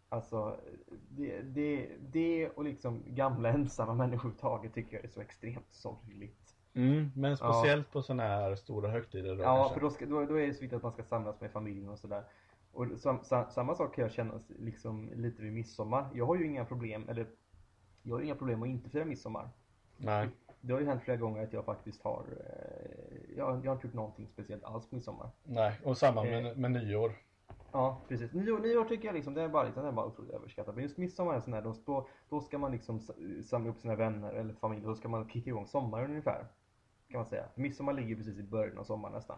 alltså 0.09 0.59
det, 1.09 1.41
det, 1.41 1.89
det 1.99 2.49
och 2.49 2.63
liksom 2.63 3.03
gamla 3.07 3.49
ensamma 3.49 3.93
människor 3.93 4.15
överhuvudtaget 4.19 4.73
tycker 4.73 4.95
jag 4.95 5.05
är 5.05 5.09
så 5.09 5.21
extremt 5.21 5.67
sorgligt. 5.71 6.55
Mm, 6.73 7.11
men 7.15 7.37
speciellt 7.37 7.91
på 7.91 8.01
sådana 8.01 8.23
här 8.23 8.55
stora 8.55 8.89
högtider 8.89 9.35
då 9.35 9.43
Ja, 9.43 9.55
kanske. 9.55 9.73
för 9.73 9.81
då, 9.81 9.89
ska, 9.89 10.05
då, 10.05 10.25
då 10.25 10.35
är 10.35 10.47
det 10.47 10.53
så 10.53 10.61
viktigt 10.61 10.77
att 10.77 10.83
man 10.83 10.91
ska 10.91 11.03
samlas 11.03 11.41
med 11.41 11.51
familjen 11.51 11.89
och 11.89 11.99
sådär. 11.99 12.23
Och 12.71 12.87
sam, 12.97 13.23
sam, 13.23 13.45
samma 13.49 13.75
sak 13.75 13.95
kan 13.95 14.01
jag 14.01 14.11
känna 14.11 14.39
liksom 14.59 15.11
lite 15.15 15.41
vid 15.41 15.53
midsommar. 15.53 16.09
Jag 16.13 16.25
har 16.25 16.35
ju 16.35 16.45
inga 16.45 16.65
problem, 16.65 17.09
eller 17.09 17.27
jag 18.05 18.15
har 18.15 18.21
inga 18.21 18.35
problem 18.35 18.63
att 18.63 18.69
inte 18.69 18.89
fira 18.89 19.05
midsommar. 19.05 19.49
Nej. 19.97 20.29
Det 20.61 20.73
har 20.73 20.79
ju 20.79 20.85
hänt 20.87 21.03
flera 21.03 21.17
gånger 21.17 21.43
att 21.43 21.53
jag 21.53 21.65
faktiskt 21.65 22.03
har, 22.03 22.23
eh, 22.31 23.37
jag, 23.37 23.65
jag 23.65 23.71
har 23.71 23.75
inte 23.75 23.87
gjort 23.87 23.93
någonting 23.93 24.27
speciellt 24.27 24.63
alls 24.63 24.89
på 24.89 24.95
midsommar. 24.95 25.29
Nej, 25.43 25.79
och 25.83 25.97
samma 25.97 26.27
Eh. 26.27 26.43
med, 26.43 26.57
med 26.57 26.71
nyår. 26.71 27.11
Ja, 27.71 28.01
precis. 28.07 28.33
Nyår, 28.33 28.59
nyår 28.59 28.85
tycker 28.85 29.05
jag 29.05 29.15
liksom, 29.15 29.33
det 29.33 29.41
är 29.41 29.47
bara, 29.49 29.63
liksom, 29.63 29.83
det 29.83 29.89
är 29.89 29.93
bara 29.93 30.05
otroligt 30.05 30.31
överskattat. 30.31 30.75
Men 30.75 30.83
just 30.83 30.97
midsommar 30.97 31.31
är 31.31 31.35
en 31.35 31.41
sån 31.41 31.53
här, 31.53 31.61
då, 31.61 31.75
då, 31.85 32.07
då 32.29 32.41
ska 32.41 32.57
man 32.57 32.71
liksom 32.71 32.99
samla 33.45 33.69
upp 33.69 33.79
sina 33.79 33.95
vänner 33.95 34.33
eller 34.33 34.53
familj, 34.53 34.83
då 34.83 34.95
ska 34.95 35.07
man 35.09 35.29
kicka 35.29 35.49
igång 35.49 35.67
sommaren 35.67 36.09
ungefär. 36.09 36.45
Kan 37.09 37.17
man 37.19 37.25
säga. 37.25 37.45
Midsommar 37.55 37.93
ligger 37.93 38.15
precis 38.15 38.37
i 38.39 38.43
början 38.43 38.77
av 38.77 38.83
sommaren 38.83 39.13
nästan. 39.15 39.37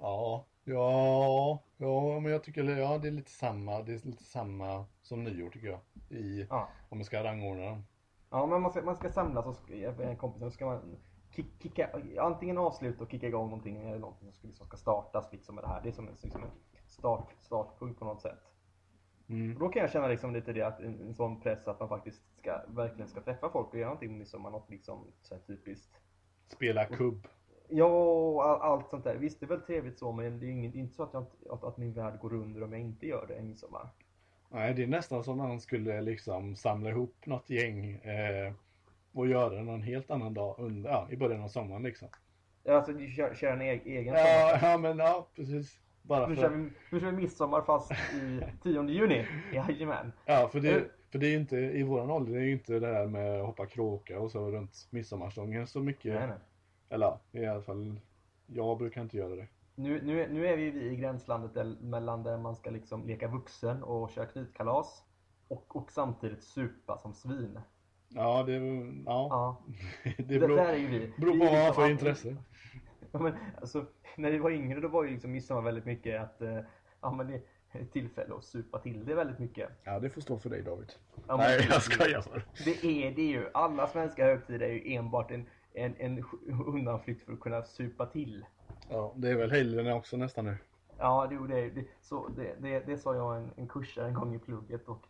Ja, 0.00 0.44
ja, 0.64 1.62
ja, 1.76 2.20
men 2.20 2.32
jag 2.32 2.44
tycker 2.44 2.64
ja, 2.64 2.98
det 2.98 3.08
är 3.08 3.12
lite 3.12 3.30
samma, 3.30 3.82
det 3.82 3.92
är 3.92 4.06
lite 4.06 4.24
samma 4.24 4.84
som 5.02 5.24
nyår 5.24 5.50
tycker 5.50 5.66
jag. 5.68 5.80
I, 6.18 6.46
Ja. 6.50 6.68
om 6.88 6.98
man 6.98 7.04
ska 7.04 7.24
rangordna 7.24 7.64
dem. 7.64 7.84
Ja, 8.32 8.46
men 8.46 8.62
man 8.62 8.70
ska, 8.70 8.82
man 8.82 8.96
ska 8.96 9.08
samlas 9.08 9.46
och 9.46 9.56
ska, 9.56 9.74
med 9.74 10.00
en 10.00 10.16
kompis, 10.16 10.42
och 10.42 10.52
ska 10.52 10.66
man 10.66 10.96
kick, 11.30 11.62
kicka, 11.62 11.90
antingen 12.20 12.58
avsluta 12.58 13.04
och 13.04 13.10
kicka 13.10 13.26
igång 13.26 13.50
någonting 13.50 13.76
eller 13.76 13.98
någonting 13.98 14.32
som 14.32 14.38
ska, 14.38 14.46
liksom 14.46 14.66
ska 14.66 14.76
startas 14.76 15.32
liksom 15.32 15.54
med 15.54 15.64
det 15.64 15.68
här. 15.68 15.82
Det 15.82 15.88
är 15.88 15.92
som 15.92 16.08
en, 16.08 16.14
liksom 16.22 16.42
en 16.42 16.50
start, 16.86 17.34
startpunkt 17.40 17.98
på 17.98 18.04
något 18.04 18.22
sätt. 18.22 18.38
Mm. 19.28 19.58
Då 19.58 19.68
kan 19.68 19.82
jag 19.82 19.90
känna 19.90 20.06
liksom 20.06 20.32
lite 20.32 20.52
det 20.52 20.62
att 20.62 20.80
en, 20.80 21.00
en 21.00 21.14
sån 21.14 21.40
press 21.40 21.68
att 21.68 21.80
man 21.80 21.88
faktiskt 21.88 22.22
ska, 22.38 22.60
verkligen 22.68 23.08
ska 23.08 23.20
träffa 23.20 23.50
folk 23.50 23.68
och 23.68 23.78
göra 23.78 23.88
någonting 23.88 24.10
med 24.10 24.18
midsommar, 24.18 24.50
något 24.50 24.70
liksom 24.70 25.06
så 25.22 25.38
typiskt. 25.38 26.00
Spela 26.48 26.84
kubb. 26.84 27.28
Ja, 27.68 28.44
all, 28.44 28.60
allt 28.60 28.88
sånt 28.88 29.04
där. 29.04 29.16
Visst, 29.16 29.40
det 29.40 29.46
är 29.46 29.48
väl 29.48 29.60
trevligt 29.60 29.98
så, 29.98 30.12
men 30.12 30.40
det 30.40 30.46
är 30.46 30.70
det 30.72 30.78
är 30.78 30.80
inte 30.80 30.94
så 30.94 31.02
att, 31.02 31.12
jag, 31.12 31.26
att, 31.50 31.64
att 31.64 31.76
min 31.76 31.92
värld 31.92 32.20
går 32.20 32.32
under 32.32 32.62
om 32.62 32.72
jag 32.72 32.80
inte 32.80 33.06
gör 33.06 33.26
det 33.26 33.34
en 33.34 33.48
midsommar. 33.48 33.88
Nej, 34.54 34.74
det 34.74 34.82
är 34.82 34.86
nästan 34.86 35.24
som 35.24 35.38
man 35.38 35.60
skulle 35.60 36.00
liksom 36.00 36.56
samla 36.56 36.90
ihop 36.90 37.26
något 37.26 37.50
gäng 37.50 37.94
eh, 37.94 38.52
och 39.12 39.28
göra 39.28 39.62
någon 39.62 39.82
helt 39.82 40.10
annan 40.10 40.34
dag 40.34 40.54
under, 40.58 40.90
ja, 40.90 41.08
i 41.10 41.16
början 41.16 41.42
av 41.42 41.48
sommaren 41.48 41.82
liksom. 41.82 42.08
Ja, 42.64 42.74
Alltså, 42.76 42.92
du 42.92 43.08
kör, 43.08 43.34
kör 43.34 43.52
en 43.52 43.62
e- 43.62 43.80
egen 43.84 44.14
Ja, 44.14 44.58
ja 44.62 44.78
men 44.78 44.98
ja, 44.98 45.28
precis. 45.36 45.78
Bara 46.02 46.26
Nu 46.26 46.34
för, 46.34 46.42
kör, 46.42 46.50
vi, 46.50 46.70
nu 46.90 47.00
kör 47.00 47.10
vi 47.10 47.16
midsommar 47.16 47.62
fast 47.62 47.92
i 47.92 48.40
10 48.62 48.82
juni. 48.88 49.26
Jajamän. 49.52 50.12
ja, 50.24 50.48
för 50.52 50.60
det, 50.60 50.84
för 51.10 51.18
det 51.18 51.26
är 51.26 51.30
ju 51.30 51.36
inte, 51.36 51.56
i 51.56 51.82
våran 51.82 52.10
ålder, 52.10 52.32
det 52.32 52.38
är 52.40 52.44
ju 52.44 52.52
inte 52.52 52.78
det 52.78 52.86
här 52.86 53.06
med 53.06 53.40
att 53.40 53.46
hoppa 53.46 53.66
kråka 53.66 54.20
och 54.20 54.30
så 54.30 54.50
runt 54.50 54.86
midsommarstången 54.90 55.66
så 55.66 55.80
mycket. 55.80 56.14
Nej, 56.14 56.26
nej. 56.28 56.38
Eller 56.88 57.18
i 57.32 57.46
alla 57.46 57.62
fall, 57.62 58.00
jag 58.46 58.78
brukar 58.78 59.02
inte 59.02 59.16
göra 59.16 59.36
det. 59.36 59.46
Nu, 59.74 60.02
nu, 60.02 60.28
nu 60.32 60.46
är 60.46 60.56
vi 60.56 60.70
vi 60.70 60.80
i 60.90 60.96
gränslandet 60.96 61.54
där, 61.54 61.76
mellan 61.80 62.22
där 62.22 62.38
man 62.38 62.56
ska 62.56 62.70
liksom 62.70 63.06
leka 63.06 63.28
vuxen 63.28 63.82
och 63.82 64.10
köra 64.10 64.26
knytkalas 64.26 65.04
och, 65.48 65.76
och 65.76 65.92
samtidigt 65.92 66.42
supa 66.42 66.98
som 66.98 67.14
svin. 67.14 67.60
Ja, 68.08 68.42
det, 68.42 68.52
ja. 68.52 69.02
Ja, 69.06 69.62
det 70.18 70.22
det, 70.22 70.38
beror, 70.38 70.56
där 70.56 70.68
är 70.68 70.76
ju 70.76 70.86
vi. 70.86 71.12
beror 71.18 71.32
på 71.32 71.38
vad 71.44 71.52
man 71.54 71.62
har 71.66 71.72
för 71.72 71.90
intresse. 71.90 72.36
Ja, 73.14 73.18
men, 73.18 73.32
alltså, 73.60 73.86
när 74.16 74.30
vi 74.30 74.38
var 74.38 74.50
yngre 74.50 74.80
då 74.80 74.88
var 74.88 75.04
ju 75.04 75.10
liksom 75.10 75.32
midsommar 75.32 75.62
väldigt 75.62 75.84
mycket 75.84 76.22
att 76.22 76.42
eh, 76.42 76.58
ja, 77.00 77.12
men 77.12 77.26
det 77.26 77.42
tillfälle 77.92 78.34
att 78.34 78.44
supa 78.44 78.78
till 78.78 79.04
det 79.04 79.14
väldigt 79.14 79.38
mycket. 79.38 79.68
Ja, 79.84 79.98
det 79.98 80.10
får 80.10 80.20
stå 80.20 80.38
för 80.38 80.50
dig 80.50 80.62
David. 80.62 80.92
Ja, 81.28 81.36
Nej, 81.36 81.58
det- 81.58 81.64
jag 81.70 81.82
skojar. 81.82 82.44
Det 82.64 82.84
är 82.84 83.12
det 83.14 83.22
ju. 83.22 83.48
Alla 83.54 83.86
svenska 83.86 84.24
högtider 84.24 84.66
är 84.66 84.72
ju 84.72 84.94
enbart 84.94 85.30
en, 85.30 85.46
en, 85.74 85.94
en 85.98 86.24
undanflykt 86.66 87.22
för 87.24 87.32
att 87.32 87.40
kunna 87.40 87.62
supa 87.62 88.06
till. 88.06 88.44
Ja, 88.92 89.12
det 89.16 89.30
är 89.30 89.36
väl 89.36 89.50
helgerna 89.50 89.94
också 89.94 90.16
nästan 90.16 90.44
nu. 90.44 90.56
Ja, 90.98 91.26
det, 91.30 91.54
det, 91.54 91.70
det, 91.70 91.84
så, 92.00 92.28
det, 92.28 92.54
det, 92.58 92.80
det 92.86 92.98
sa 92.98 93.14
jag 93.14 93.36
en, 93.36 93.50
en 93.56 93.68
kursare 93.68 94.08
en 94.08 94.14
gång 94.14 94.34
i 94.34 94.38
plugget 94.38 94.88
och 94.88 95.06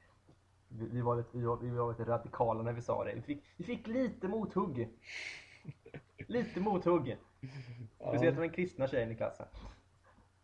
vi, 0.69 0.87
vi, 0.87 1.01
var 1.01 1.17
lite, 1.17 1.39
vi, 1.39 1.45
var, 1.45 1.57
vi 1.57 1.71
var 1.71 1.91
lite 1.91 2.05
radikala 2.05 2.63
när 2.63 2.73
vi 2.73 2.83
sa 2.83 3.05
det. 3.05 3.15
Vi 3.15 3.23
fick, 3.23 3.45
vi 3.57 3.65
fick 3.65 3.87
lite 3.87 4.29
mothugg. 4.29 4.89
Lite 6.29 6.61
mothugg. 6.61 7.17
Speciellt 8.09 8.37
av 8.37 8.43
den 8.43 8.51
kristna 8.51 8.89
tjejen 8.89 9.11
i 9.11 9.15
klassen. 9.15 9.47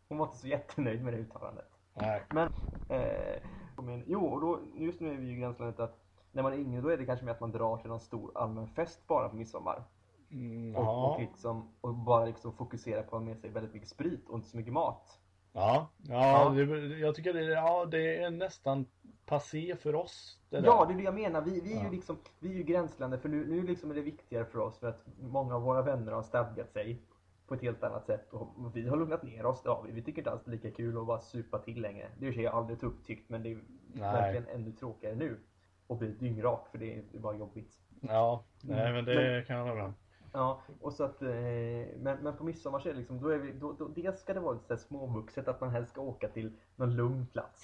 Hon 0.09 0.19
var 0.19 0.27
inte 0.27 0.39
så 0.39 0.47
jättenöjd 0.47 1.05
med 1.05 1.13
det 1.13 1.19
uttalandet. 1.19 1.69
Nej. 1.95 2.23
Men, 2.31 2.53
eh, 2.89 3.43
men 3.83 4.05
jo, 4.07 4.27
och 4.27 4.41
då, 4.41 4.61
just 4.75 5.01
nu 5.01 5.11
är 5.11 5.17
vi 5.17 5.27
ju 5.27 5.33
i 5.33 5.41
gränslandet 5.41 5.81
att 5.81 5.99
när 6.33 6.43
man 6.43 6.53
är 6.53 6.57
yngre 6.57 6.81
då 6.81 6.89
är 6.89 6.97
det 6.97 7.07
kanske 7.07 7.25
mer 7.25 7.33
att 7.33 7.41
man 7.41 7.53
drar 7.53 7.77
till 7.77 7.91
någon 7.91 8.01
stor 8.01 8.33
allmän 8.35 8.69
fest 8.69 9.07
bara 9.07 9.29
på 9.29 9.37
midsommar. 9.37 9.83
Mm, 10.31 10.77
Och, 10.77 10.85
ja. 10.85 11.15
och, 11.15 11.21
liksom, 11.21 11.69
och 11.81 11.95
bara 11.95 12.25
liksom 12.25 12.53
fokusera 12.53 13.03
på 13.03 13.07
att 13.17 13.23
ha 13.23 13.29
med 13.29 13.39
sig 13.39 13.51
väldigt 13.51 13.73
mycket 13.75 13.89
sprit 13.89 14.29
och 14.29 14.35
inte 14.37 14.49
så 14.49 14.57
mycket 14.57 14.73
mat. 14.73 15.19
Ja, 15.53 15.91
ja, 16.09 16.49
Det, 16.51 16.63
jag 16.99 17.15
tycker 17.15 17.33
det, 17.33 17.43
ja, 17.45 17.85
det 17.85 18.17
är 18.23 18.31
nästan 18.31 18.87
passé 19.27 19.77
för 19.77 19.95
oss. 19.95 20.39
Det. 20.51 20.59
Ja, 20.65 20.85
det 20.85 20.95
är 20.95 20.97
det 20.97 21.03
jag 21.03 21.15
menar. 21.15 21.41
Vi, 21.43 21.61
vi 21.61 21.73
är 21.73 21.77
Ja. 21.77 21.85
ju 21.85 21.91
liksom, 21.91 22.17
vi 22.41 22.51
är 22.51 22.55
ju 22.55 22.63
gränslandet 22.63 23.23
för 23.23 23.29
nu, 23.29 23.47
nu 23.47 23.63
liksom 23.63 23.91
är 23.91 23.95
det 23.95 24.01
viktigare 24.01 24.45
för 24.45 24.59
oss 24.59 24.79
för 24.79 24.87
att 24.89 25.07
många 25.21 25.55
av 25.57 25.63
våra 25.63 25.83
vänner 25.83 26.13
har 26.13 26.23
stadgat 26.23 26.73
sig 26.73 27.03
på 27.47 27.55
ett 27.55 27.63
helt 27.63 27.83
annat 27.83 28.07
sätt 28.07 28.33
och 28.33 28.49
vi 28.77 28.89
har 28.89 28.97
lugnat 28.97 29.23
ner 29.23 29.47
oss. 29.47 29.65
Har 29.65 29.83
vi. 29.83 29.93
Vi 29.93 30.03
tycker 30.03 30.19
inte 30.21 30.31
alls 30.31 30.43
det 30.45 30.51
är 30.51 30.53
lika 30.53 30.71
kul 30.71 30.99
att 30.99 31.07
bara 31.07 31.21
supa 31.21 31.59
till 31.59 31.81
längre. 31.81 32.09
Det 32.19 32.27
är 32.27 32.33
ju 32.33 32.43
jag 32.43 32.55
aldrig 32.55 32.83
upp 32.83 33.05
tyckt 33.07 33.29
men 33.29 33.43
det 33.43 33.53
är 33.53 33.59
Nej. 33.93 34.13
verkligen 34.13 34.61
ännu 34.61 34.73
tråkigare 34.73 35.15
nu. 35.15 35.39
Och 35.87 35.97
bli 35.97 36.09
dyngrak 36.09 36.69
för 36.71 36.79
det 36.79 36.99
är, 36.99 37.19
bara 37.19 37.37
jobbigt. 37.37 37.79
Ja, 38.01 38.45
nej 38.61 38.93
men 38.93 39.05
det 39.05 39.15
Men- 39.15 39.45
kan 39.45 39.57
jag 39.57 39.65
hålla 39.65 39.83
med. 39.83 39.93
Ja, 40.33 40.61
och 40.81 40.93
så 40.93 41.05
att, 41.05 41.23
eh, 41.23 41.29
men, 41.29 42.19
men 42.23 42.37
på 42.37 42.45
midsommar 42.45 42.79
så 42.81 42.89
är 42.89 42.93
det 42.93 42.99
liksom, 42.99 43.21
då 43.21 43.29
är 43.29 43.39
vi, 43.39 43.53
då, 43.53 43.73
då, 43.73 43.89
dels 43.89 44.21
ska 44.21 44.35
det 44.35 44.41
vara 44.41 44.53
lite 44.55 44.79
småvuxet 44.79 45.49
att 45.49 45.61
man 45.61 45.71
helst 45.71 45.91
ska 45.93 46.01
åka 46.01 46.29
till 46.29 46.53
någon 46.77 46.97
lugn 46.97 47.27
plats. 47.33 47.63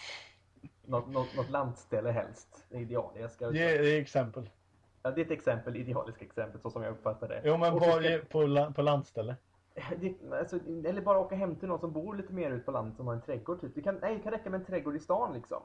Något, 0.87 1.09
något, 1.09 1.37
något 1.37 1.51
landställe 1.51 2.11
helst, 2.11 2.65
det 2.69 2.77
är 2.77 2.81
idealiskt. 2.81 3.35
Ska, 3.35 3.51
Ge 3.53 3.83
ge 3.83 3.99
exempel. 3.99 4.51
ja, 5.03 5.11
det 5.11 5.21
är 5.21 5.25
ett 5.25 5.31
exempel, 5.31 5.77
idealiska 5.77 6.25
exempel 6.25 6.61
så 6.61 6.71
som 6.71 6.83
jag 6.83 6.93
uppfattar 6.93 7.29
det. 7.29 7.43
Jo 7.45 7.57
men 7.57 7.73
så 7.81 7.81
ska- 7.85 8.19
på, 8.31 8.43
la- 8.43 8.73
på 8.73 8.83
landställe. 8.83 9.37
det, 10.01 10.15
alltså, 10.33 10.57
eller 10.85 11.01
bara 11.03 11.19
åka 11.19 11.35
hem 11.35 11.57
till 11.57 11.69
någon 11.69 11.81
som 11.81 11.93
bor 11.93 12.17
lite 12.17 12.33
mer 12.33 12.51
ut 12.51 12.65
på 12.67 12.71
landet 12.73 12.97
som 12.97 13.07
har 13.07 13.15
en 13.15 13.21
trädgård 13.23 13.61
typ. 13.61 13.75
Det 13.75 13.83
kan, 13.83 13.95
nej, 14.03 14.17
det 14.17 14.23
kan 14.23 14.33
räcka 14.33 14.51
med 14.51 14.61
en 14.61 14.67
trädgård 14.67 14.97
i 14.97 15.01
stan 15.01 15.35
liksom. 15.35 15.63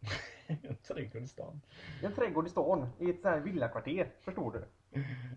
En 0.68 0.76
trädgård 0.76 1.22
i 1.22 1.26
stan. 1.26 1.60
En 2.02 2.12
trädgård 2.12 2.46
i 2.46 2.50
stan, 2.50 2.86
i 2.98 3.10
ett 3.10 3.20
sånt 3.20 3.34
här 3.34 3.40
villakvarter, 3.40 4.12
förstår 4.20 4.52
du? 4.52 4.64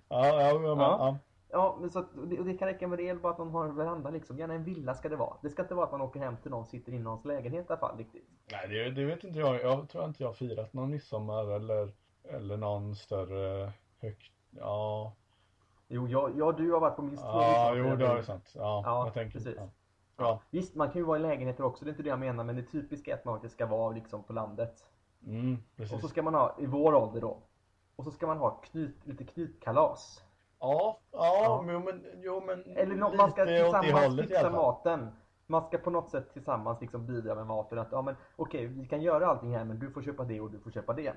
Ja, 0.08 0.42
ja, 0.42 0.60
men, 0.60 0.70
Ja. 0.70 0.78
ja. 0.78 1.18
Ja, 1.50 1.78
men 1.82 1.90
så 1.90 2.00
att, 2.00 2.30
det, 2.30 2.44
det 2.44 2.58
kan 2.58 2.68
räcka 2.68 2.88
med 2.88 3.00
det, 3.00 3.22
bara 3.22 3.34
att 3.34 3.38
någon 3.38 3.52
har 3.52 3.66
en 3.66 3.76
veranda 3.76 4.10
liksom. 4.10 4.38
Gärna 4.40 4.54
en 4.54 4.64
villa 4.64 4.94
ska 4.94 5.10
det 5.10 5.16
vara. 5.16 5.38
Det 5.42 5.50
ska 5.50 5.62
inte 5.62 5.76
vara 5.76 5.86
att 5.86 5.92
man 5.92 6.02
åker 6.02 6.20
hem 6.20 6.38
till 6.38 6.52
någon 6.52 6.62
och 6.62 6.68
sitter 6.68 6.94
i 6.94 7.00
någons 7.00 7.26
lägenhet 7.26 7.66
i 7.66 7.68
alla 7.68 7.80
fall 7.80 7.98
riktigt. 7.98 8.30
Nej, 8.52 8.68
det, 8.68 8.92
det 8.92 9.06
vet 9.06 9.24
inte 9.24 9.40
jag. 9.40 9.62
Jag 9.62 9.90
tror 9.90 10.06
inte 10.06 10.24
jag 10.24 10.30
har 10.30 10.34
firat 10.34 10.74
någon 10.74 10.90
midsommar 10.90 11.56
eller, 11.56 11.94
eller 12.24 12.58
någon 12.58 12.96
större 12.96 13.72
högt... 14.02 14.32
Ja, 14.50 15.14
Jo, 15.88 16.08
jag, 16.08 16.38
jag 16.38 16.58
du 16.58 16.72
har 16.72 16.80
varit 16.80 16.96
på 16.96 17.02
minst 17.02 17.24
två 17.24 17.30
ja 17.30 17.76
jo 17.76 17.96
det 17.96 18.06
är 18.06 18.22
sant. 18.22 18.52
Ja, 18.56 18.82
Ja, 18.86 19.06
jag 19.06 19.14
tänker, 19.14 19.40
precis. 19.40 19.56
Ja. 19.58 19.70
Ja. 20.18 20.42
Visst, 20.50 20.76
man 20.76 20.92
kan 20.92 21.02
ju 21.02 21.06
vara 21.06 21.18
i 21.18 21.22
lägenheter 21.22 21.64
också, 21.64 21.86
det 21.86 21.90
är 21.90 21.92
inte 21.92 22.04
det 22.04 22.10
jag 22.10 22.20
menar, 22.20 22.44
men 22.44 22.56
det 22.56 22.64
typiska 22.64 23.12
är 23.12 23.16
att 23.16 23.26
man 23.26 23.50
ska 23.50 23.66
vara 23.66 23.92
liksom 23.94 24.24
på 24.24 24.34
landet. 24.34 24.86
Mm, 25.26 25.58
Och 25.94 26.00
så 26.02 26.08
ska 26.08 26.24
man 26.24 26.34
ha, 26.34 26.56
i 26.60 26.66
vår 26.66 26.94
ålder 26.96 27.22
då, 27.22 27.38
och 27.96 28.04
så 28.04 28.12
ska 28.12 28.28
man 28.28 28.38
ha 28.38 28.50
knyt, 28.50 28.96
lite 29.08 29.24
knytkalas. 29.24 30.24
Ja, 30.60 31.00
ja, 31.12 31.42
Ja. 31.68 31.80
Men, 31.86 32.06
jo 32.16 32.44
men 32.46 32.64
Eller 32.78 32.96
nå- 32.96 33.14
man 33.18 33.32
ska 33.32 33.46
tillsammans 33.46 34.20
fixa 34.22 34.50
maten. 34.50 35.08
Man 35.48 35.64
ska 35.64 35.78
på 35.78 35.90
något 35.90 36.10
sätt 36.10 36.34
tillsammans 36.34 36.82
liksom 36.82 37.06
bidra 37.06 37.36
med 37.36 37.46
maten. 37.48 37.80
Att, 37.80 37.88
ja 37.92 38.02
men 38.02 38.16
okej, 38.36 38.66
vi 38.68 38.86
kan 38.88 39.02
göra 39.02 39.28
allting 39.28 39.56
här 39.56 39.64
men 39.64 39.80
du 39.80 39.92
får 39.92 40.02
köpa 40.02 40.24
det 40.24 40.42
och 40.42 40.52
du 40.52 40.60
får 40.60 40.72
köpa 40.72 40.94
det. 40.94 41.14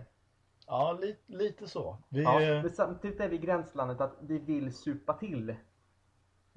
Ja, 0.66 0.98
lite, 1.00 1.20
lite 1.26 1.68
så. 1.68 1.96
Vi, 2.08 2.22
Ja, 2.22 2.40
eh, 2.42 2.62
men 2.62 2.70
samtidigt 2.70 3.20
är 3.20 3.28
vi 3.28 3.36
i 3.36 3.38
gränslandet 3.38 4.00
att 4.00 4.12
vi 4.20 4.38
vill 4.38 4.74
supa 4.74 5.12
till. 5.12 5.56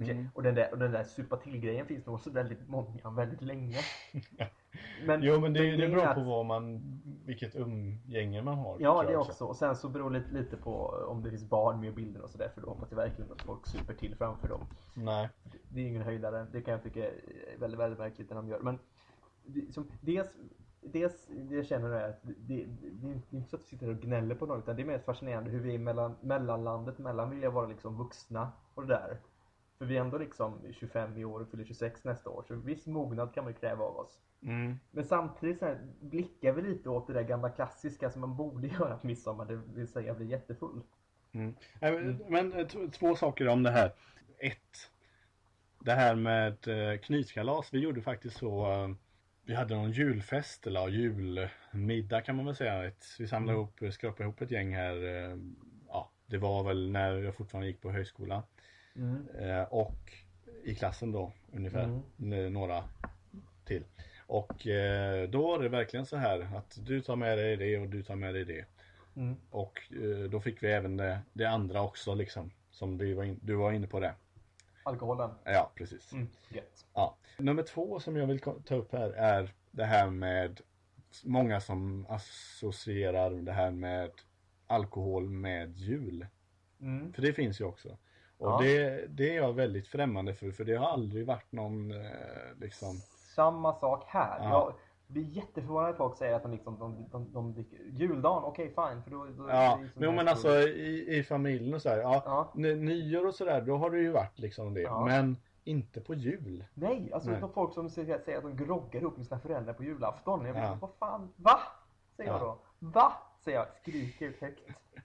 Mm. 0.09 0.27
Och 0.33 0.43
den 0.43 0.55
där, 0.55 0.71
och 0.71 0.77
den 0.79 0.91
där 0.91 1.03
supa 1.03 1.37
till-grejen 1.37 1.85
finns 1.85 2.05
nog 2.05 2.15
hos 2.15 2.27
väldigt 2.27 2.69
många 2.69 3.09
väldigt 3.15 3.41
länge. 3.41 3.77
Men, 5.05 5.23
jo 5.23 5.39
men 5.39 5.53
det, 5.53 5.71
det 5.71 5.77
beror 5.87 6.01
är 6.01 6.13
på 6.13 6.19
att- 6.21 6.27
vad 6.27 6.45
man, 6.45 6.81
vilket 7.25 7.55
umgänge 7.55 8.41
man 8.41 8.57
har. 8.57 8.77
Ja, 8.79 9.03
det 9.03 9.11
jag 9.11 9.21
också. 9.21 9.45
Och 9.45 9.55
sen 9.55 9.75
så 9.75 9.89
beror 9.89 10.09
det 10.09 10.19
lite, 10.19 10.31
lite 10.33 10.57
på 10.57 10.85
om 11.07 11.23
det 11.23 11.29
finns 11.29 11.49
barn 11.49 11.79
med 11.79 11.95
bilden 11.95 12.21
och 12.21 12.29
sådär. 12.29 12.51
För 12.53 12.61
då 12.61 12.67
hoppas 12.69 12.91
jag 12.91 12.97
verkligen 12.97 13.31
att 13.31 13.41
folk 13.41 13.67
super 13.67 13.93
till 13.93 14.15
framför 14.15 14.47
dem. 14.47 14.65
Nej. 14.93 15.29
Det 15.69 15.81
är 15.81 15.85
ingen 15.87 16.01
höjdare. 16.01 16.47
Det 16.51 16.61
kan 16.61 16.71
jag 16.71 16.83
tycka 16.83 17.05
är 17.05 17.13
väldigt, 17.59 17.79
väldigt 17.79 17.99
märkligt 17.99 18.29
när 18.29 18.35
de 18.35 18.47
gör. 18.47 18.59
Men 18.59 18.79
det, 19.45 19.73
som, 19.73 19.91
dels, 20.01 20.29
dels 20.81 21.27
det 21.49 21.55
jag 21.55 21.65
känner 21.65 21.89
är 21.89 22.09
att 22.09 22.19
det, 22.23 22.33
det, 22.37 22.65
det 22.91 23.07
är 23.07 23.37
inte 23.37 23.49
så 23.49 23.55
att 23.55 23.61
vi 23.61 23.65
sitter 23.67 23.89
och 23.89 23.97
gnäller 23.99 24.35
på 24.35 24.45
något. 24.45 24.63
Utan 24.63 24.75
det 24.75 24.81
är 24.81 24.85
mer 24.85 24.99
fascinerande 24.99 25.49
hur 25.51 25.59
vi 25.59 25.75
är 25.75 25.79
mellan, 25.79 26.15
mellanlandet 26.21 26.97
mellan 26.97 27.29
vilja 27.29 27.49
vara 27.49 27.67
liksom 27.67 27.97
vuxna 27.97 28.51
och 28.73 28.87
det 28.87 28.93
där. 28.93 29.17
För 29.81 29.85
vi 29.85 29.97
är 29.97 30.01
ändå 30.01 30.17
liksom 30.17 30.61
25 30.71 31.17
i 31.17 31.25
år 31.25 31.39
och 31.39 31.49
fyller 31.51 31.63
26 31.65 32.03
nästa 32.03 32.29
år. 32.29 32.43
Så 32.47 32.55
viss 32.55 32.87
mognad 32.87 33.33
kan 33.33 33.43
man 33.43 33.53
ju 33.53 33.59
kräva 33.59 33.83
av 33.85 33.97
oss. 33.97 34.19
Mm. 34.43 34.79
Men 34.91 35.05
samtidigt 35.05 35.59
så 35.59 35.65
här, 35.65 35.81
blickar 36.01 36.51
vi 36.53 36.61
lite 36.61 36.89
åt 36.89 37.07
det 37.07 37.13
där 37.13 37.23
gamla 37.23 37.49
klassiska 37.49 38.09
som 38.11 38.21
man 38.21 38.35
borde 38.37 38.67
göra 38.79 38.97
på 38.97 39.07
midsommar. 39.07 39.45
Det 39.45 39.55
vill 39.55 39.87
säga 39.87 40.13
bli 40.13 40.25
jättefull. 40.25 40.81
Mm. 41.31 41.55
Nej, 41.79 41.91
Men, 41.91 42.17
men 42.29 42.53
eh, 42.53 42.67
två 42.91 43.15
saker 43.15 43.47
om 43.47 43.63
det 43.63 43.71
här. 43.71 43.93
Ett. 44.39 44.91
Det 45.79 45.91
här 45.93 46.15
med 46.15 46.67
eh, 46.67 46.99
knytkalas. 46.99 47.73
Vi 47.73 47.79
gjorde 47.79 48.01
faktiskt 48.01 48.37
så. 48.37 48.71
eh, 48.71 48.89
Vi 49.45 49.55
hade 49.55 49.75
någon 49.75 49.91
julfest 49.91 50.67
eller 50.67 50.87
julmiddag 50.87 52.21
kan 52.21 52.35
man 52.35 52.45
väl 52.45 52.55
säga. 52.55 52.91
Vi 53.19 53.27
samlade 53.27 53.57
Mm. 53.59 53.69
ihop, 53.81 53.93
skrapade 53.93 54.23
ihop 54.23 54.41
ett 54.41 54.51
gäng 54.51 54.75
här. 54.75 54.95
Ja, 55.87 56.11
det 56.25 56.37
var 56.37 56.63
väl 56.63 56.91
när 56.91 57.13
jag 57.17 57.35
fortfarande 57.35 57.67
gick 57.67 57.81
på 57.81 57.91
högskolan. 57.91 58.43
Mm. 58.95 59.27
Eh, 59.39 59.63
och 59.63 60.13
i 60.63 60.75
klassen 60.75 61.11
då 61.11 61.31
ungefär. 61.53 62.01
Mm. 62.19 62.53
Några 62.53 62.83
till. 63.65 63.83
Och 64.27 64.67
eh, 64.67 65.29
då 65.29 65.47
var 65.47 65.59
det 65.59 65.69
verkligen 65.69 66.05
så 66.05 66.17
här 66.17 66.55
att 66.55 66.77
du 66.85 67.01
tar 67.01 67.15
med 67.15 67.37
dig 67.37 67.57
det 67.57 67.77
och 67.77 67.89
du 67.89 68.03
tar 68.03 68.15
med 68.15 68.33
dig 68.33 68.45
det. 68.45 68.65
Mm. 69.15 69.35
Och 69.49 69.79
eh, 69.91 70.29
då 70.29 70.39
fick 70.39 70.63
vi 70.63 70.71
även 70.71 70.97
det, 70.97 71.19
det 71.33 71.45
andra 71.45 71.81
också 71.81 72.15
liksom. 72.15 72.51
Som 72.71 72.97
du 72.97 73.13
var, 73.13 73.23
in, 73.23 73.39
du 73.43 73.55
var 73.55 73.71
inne 73.71 73.87
på 73.87 73.99
det. 73.99 74.13
Alkoholen. 74.83 75.29
Ja, 75.43 75.71
precis. 75.75 76.13
Mm. 76.13 76.27
Ja. 76.93 77.17
Nummer 77.37 77.63
två 77.63 77.99
som 77.99 78.15
jag 78.15 78.27
vill 78.27 78.39
ta 78.39 78.75
upp 78.75 78.91
här 78.91 79.09
är 79.09 79.53
det 79.71 79.85
här 79.85 80.09
med 80.09 80.61
många 81.23 81.61
som 81.61 82.05
associerar 82.09 83.31
det 83.31 83.51
här 83.51 83.71
med 83.71 84.11
alkohol 84.67 85.29
med 85.29 85.77
jul. 85.77 86.27
Mm. 86.81 87.13
För 87.13 87.21
det 87.21 87.33
finns 87.33 87.61
ju 87.61 87.65
också. 87.65 87.97
Och 88.41 88.47
Ja. 88.51 88.57
det, 88.61 89.05
det 89.09 89.29
är 89.29 89.35
jag 89.35 89.53
väldigt 89.53 89.87
främmande 89.87 90.33
för, 90.33 90.51
för 90.51 90.63
det 90.63 90.75
har 90.75 90.87
aldrig 90.87 91.25
varit 91.25 91.51
någon 91.51 91.91
eh, 91.91 91.97
liksom... 92.59 92.95
Samma 93.35 93.73
sak 93.73 94.03
här. 94.07 94.39
Ja. 94.39 94.49
Jag 94.49 94.73
blir 95.07 95.23
jätteförvånad 95.23 95.89
när 95.89 95.93
folk 95.97 96.17
säger 96.17 96.33
att 96.35 96.41
de 96.43 96.51
liksom, 96.51 96.79
de, 96.79 97.05
de, 97.11 97.33
de 97.33 97.53
dricker 97.53 97.77
juldagen, 97.91 98.43
okej 98.43 98.67
fine. 98.67 99.03
För 99.03 99.11
då, 99.11 99.25
då 99.25 99.49
Ja, 99.49 99.79
är 99.95 100.05
sån 100.05 100.15
men, 100.15 100.27
alltså 100.27 100.59
i, 100.59 101.17
i 101.17 101.23
familjen 101.23 101.73
och 101.73 101.81
så 101.81 101.89
här, 101.89 101.97
ja, 101.97 102.21
Ja. 102.25 102.51
nyår 102.75 103.27
och 103.27 103.35
sådär, 103.35 103.61
då 103.61 103.77
har 103.77 103.89
det 103.89 103.99
ju 103.99 104.11
varit 104.11 104.39
liksom 104.39 104.73
det. 104.73 104.81
Ja. 104.81 105.05
Men 105.05 105.37
inte 105.63 106.01
på 106.01 106.13
jul. 106.13 106.65
Nej, 106.73 107.09
alltså 107.13 107.29
Nej. 107.29 107.41
folk 107.53 107.73
som 107.73 107.89
säger, 107.89 108.19
säger 108.19 108.37
att 108.37 108.43
de 108.43 108.55
groggar 108.65 109.01
ihop 109.01 109.17
med 109.17 109.25
sina 109.25 109.39
föräldrar 109.39 109.73
på 109.73 109.83
julafton. 109.83 110.45
Jag 110.45 110.55
blir, 110.55 110.63
Ja. 110.63 110.77
vad 110.81 110.89
fan, 110.99 111.33
va? 111.35 111.59
Säger 112.17 112.31
jag 112.31 112.41
Ja. 112.41 112.45
då. 112.79 112.87
Va? 112.87 113.13
Säger 113.43 113.57
jag, 113.57 113.67
skriker 113.81 114.25
ut 114.25 114.41
högt. 114.41 114.59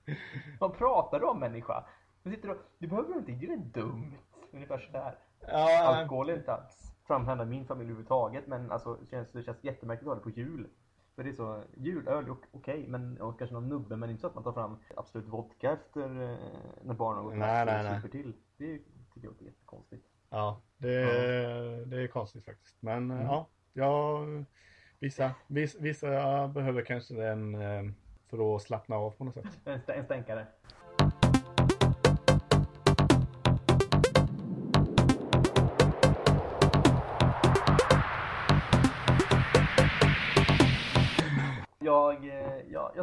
Vad 0.61 0.74
pratar 0.78 1.20
du 1.20 1.26
om 1.26 1.41
människa? 1.41 1.84
Du, 2.27 2.33
sitter 2.33 2.51
och, 2.51 2.57
du 2.79 2.87
behöver 2.87 3.16
inte, 3.18 3.33
det 3.33 3.47
är 3.53 3.57
dumt. 3.57 4.12
Ungefär 4.53 4.79
sådär. 4.79 5.18
Ja, 5.49 5.79
Alkohol 5.85 6.31
är 6.31 6.37
inte 6.37 6.53
alls 6.55 6.93
framhävande 7.07 7.45
i 7.45 7.47
min 7.47 7.66
familj 7.66 7.87
överhuvudtaget. 7.91 8.47
Men 8.47 8.70
alltså, 8.70 8.95
det 8.95 9.07
känns, 9.07 9.33
det 9.33 9.43
känns 9.43 9.64
jättemärkligt 9.64 10.03
att 10.09 10.09
ha 10.09 10.14
det 10.14 10.20
på 10.20 10.31
jul. 10.41 10.66
För 11.14 11.24
det 11.24 11.31
är 11.31 11.33
så, 11.33 11.62
julöl, 11.77 12.31
ok- 12.31 12.47
okej, 12.53 12.85
men 12.89 13.20
och 13.20 13.39
kanske 13.39 13.55
någon 13.55 13.68
nubbe, 13.68 13.97
men 13.97 14.11
inte 14.11 14.20
så 14.20 14.27
att 14.27 14.35
man 14.35 14.45
tar 14.45 14.53
fram 14.53 14.77
absolut 14.97 15.27
vodka 15.29 15.72
efter 15.72 16.03
eh, 16.03 16.37
när 16.83 16.95
barnen 16.95 17.16
har 17.24 17.24
gått 17.31 17.39
Nej, 17.39 17.61
och 17.62 17.66
nej, 17.66 17.85
nej. 17.85 17.95
super 17.97 18.09
till. 18.09 18.33
Det 18.57 18.79
tycker 19.14 19.29
jag 19.29 19.41
är 19.41 19.45
jättekonstigt. 19.45 20.07
Ja, 20.31 20.61
det, 20.79 21.85
det 21.85 22.03
är 22.03 22.07
konstigt 22.07 22.45
faktiskt. 22.45 22.77
Men 22.83 23.11
Mm. 23.11 23.27
ja, 23.27 23.47
ja 23.72 24.20
vissa, 24.99 25.31
vissa, 25.47 25.79
vissa 25.81 26.09
behöver 26.49 26.83
kanske 26.83 27.14
den 27.14 27.55
eh, 27.55 27.83
för 28.31 28.57
att 28.57 28.62
slappna 28.62 28.97
av 28.97 29.11
på 29.11 29.24
något 29.24 29.35
sätt. 29.35 29.61
En, 29.64 29.74
st- 29.74 29.93
en 29.93 30.05
stänkare. 30.05 30.47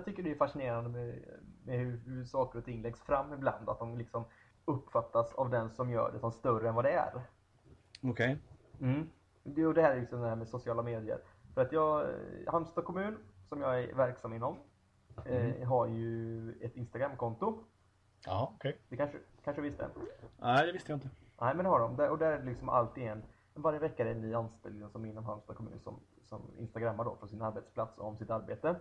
Jag, 0.04 0.16
tycker 0.16 0.24
det 0.24 0.32
är 0.32 0.36
fascinerande 0.36 0.90
med, 0.90 1.24
med 1.66 1.80
hur, 1.80 2.02
hur 2.06 2.26
saker 2.26 2.60
och 2.60 2.66
ting 2.66 2.82
läggs 2.82 3.02
fram 3.02 3.34
ibland. 3.34 3.70
Att 3.70 3.80
de 3.80 3.98
liksom 3.98 4.26
uppfattas 4.66 5.34
av 5.34 5.50
den 5.50 5.70
som 5.72 5.92
gör 5.92 6.12
det 6.12 6.20
som 6.20 6.32
större 6.32 6.70
än 6.70 6.76
vad 6.76 6.86
det 6.86 6.92
är. 6.92 7.22
Okej. 8.04 8.38
Mm. 8.82 9.10
Det, 9.44 9.66
och 9.66 9.74
det 9.74 9.82
här 9.82 9.96
är 9.96 10.00
liksom 10.00 10.22
det 10.22 10.30
här 10.30 10.36
med 10.36 10.48
sociala 10.48 10.82
medier. 10.82 11.20
För 11.54 11.62
att 11.62 11.72
jag, 11.72 12.02
eh, 12.02 12.52
Halmstad 12.52 12.86
kommun, 12.86 13.18
som 13.50 13.62
jag 13.62 13.84
är 13.84 13.94
verksam 13.94 14.34
inom, 14.34 14.58
eh, 15.26 15.68
har 15.68 15.88
ju 15.88 16.52
ett 16.62 16.76
Instagramkonto. 16.76 17.64
Ja, 18.26 18.54
okej. 18.56 18.78
Det 18.90 18.98
kanske, 18.98 19.18
kanske 19.44 19.62
visste? 19.62 19.90
Nej, 20.40 20.66
det 20.66 20.72
visste 20.72 20.92
jag 20.92 20.98
inte. 20.98 21.10
Nej 21.42 21.56
men 21.56 21.64
det 21.64 21.70
har 21.70 21.80
de. 21.80 21.96
Där, 21.96 22.10
och 22.10 22.18
där 22.18 22.32
är 22.32 22.40
det 22.40 22.46
liksom 22.46 22.70
alltid 22.70 23.04
en, 23.04 23.24
varje 23.54 23.80
vecka 23.80 24.04
är 24.04 24.06
det 24.06 24.12
en 24.12 24.22
ny 24.22 24.34
anställd 24.34 24.92
som 24.92 25.06
inom 25.06 25.26
Halmstad 25.26 25.56
kommun 25.56 25.80
som, 25.80 26.00
som 26.26 26.42
instagrammar 26.58 27.04
då 27.04 27.16
från 27.16 27.30
sin 27.30 27.42
arbetsplats 27.42 28.00
om 28.00 28.18
sitt 28.18 28.30
arbete. 28.30 28.76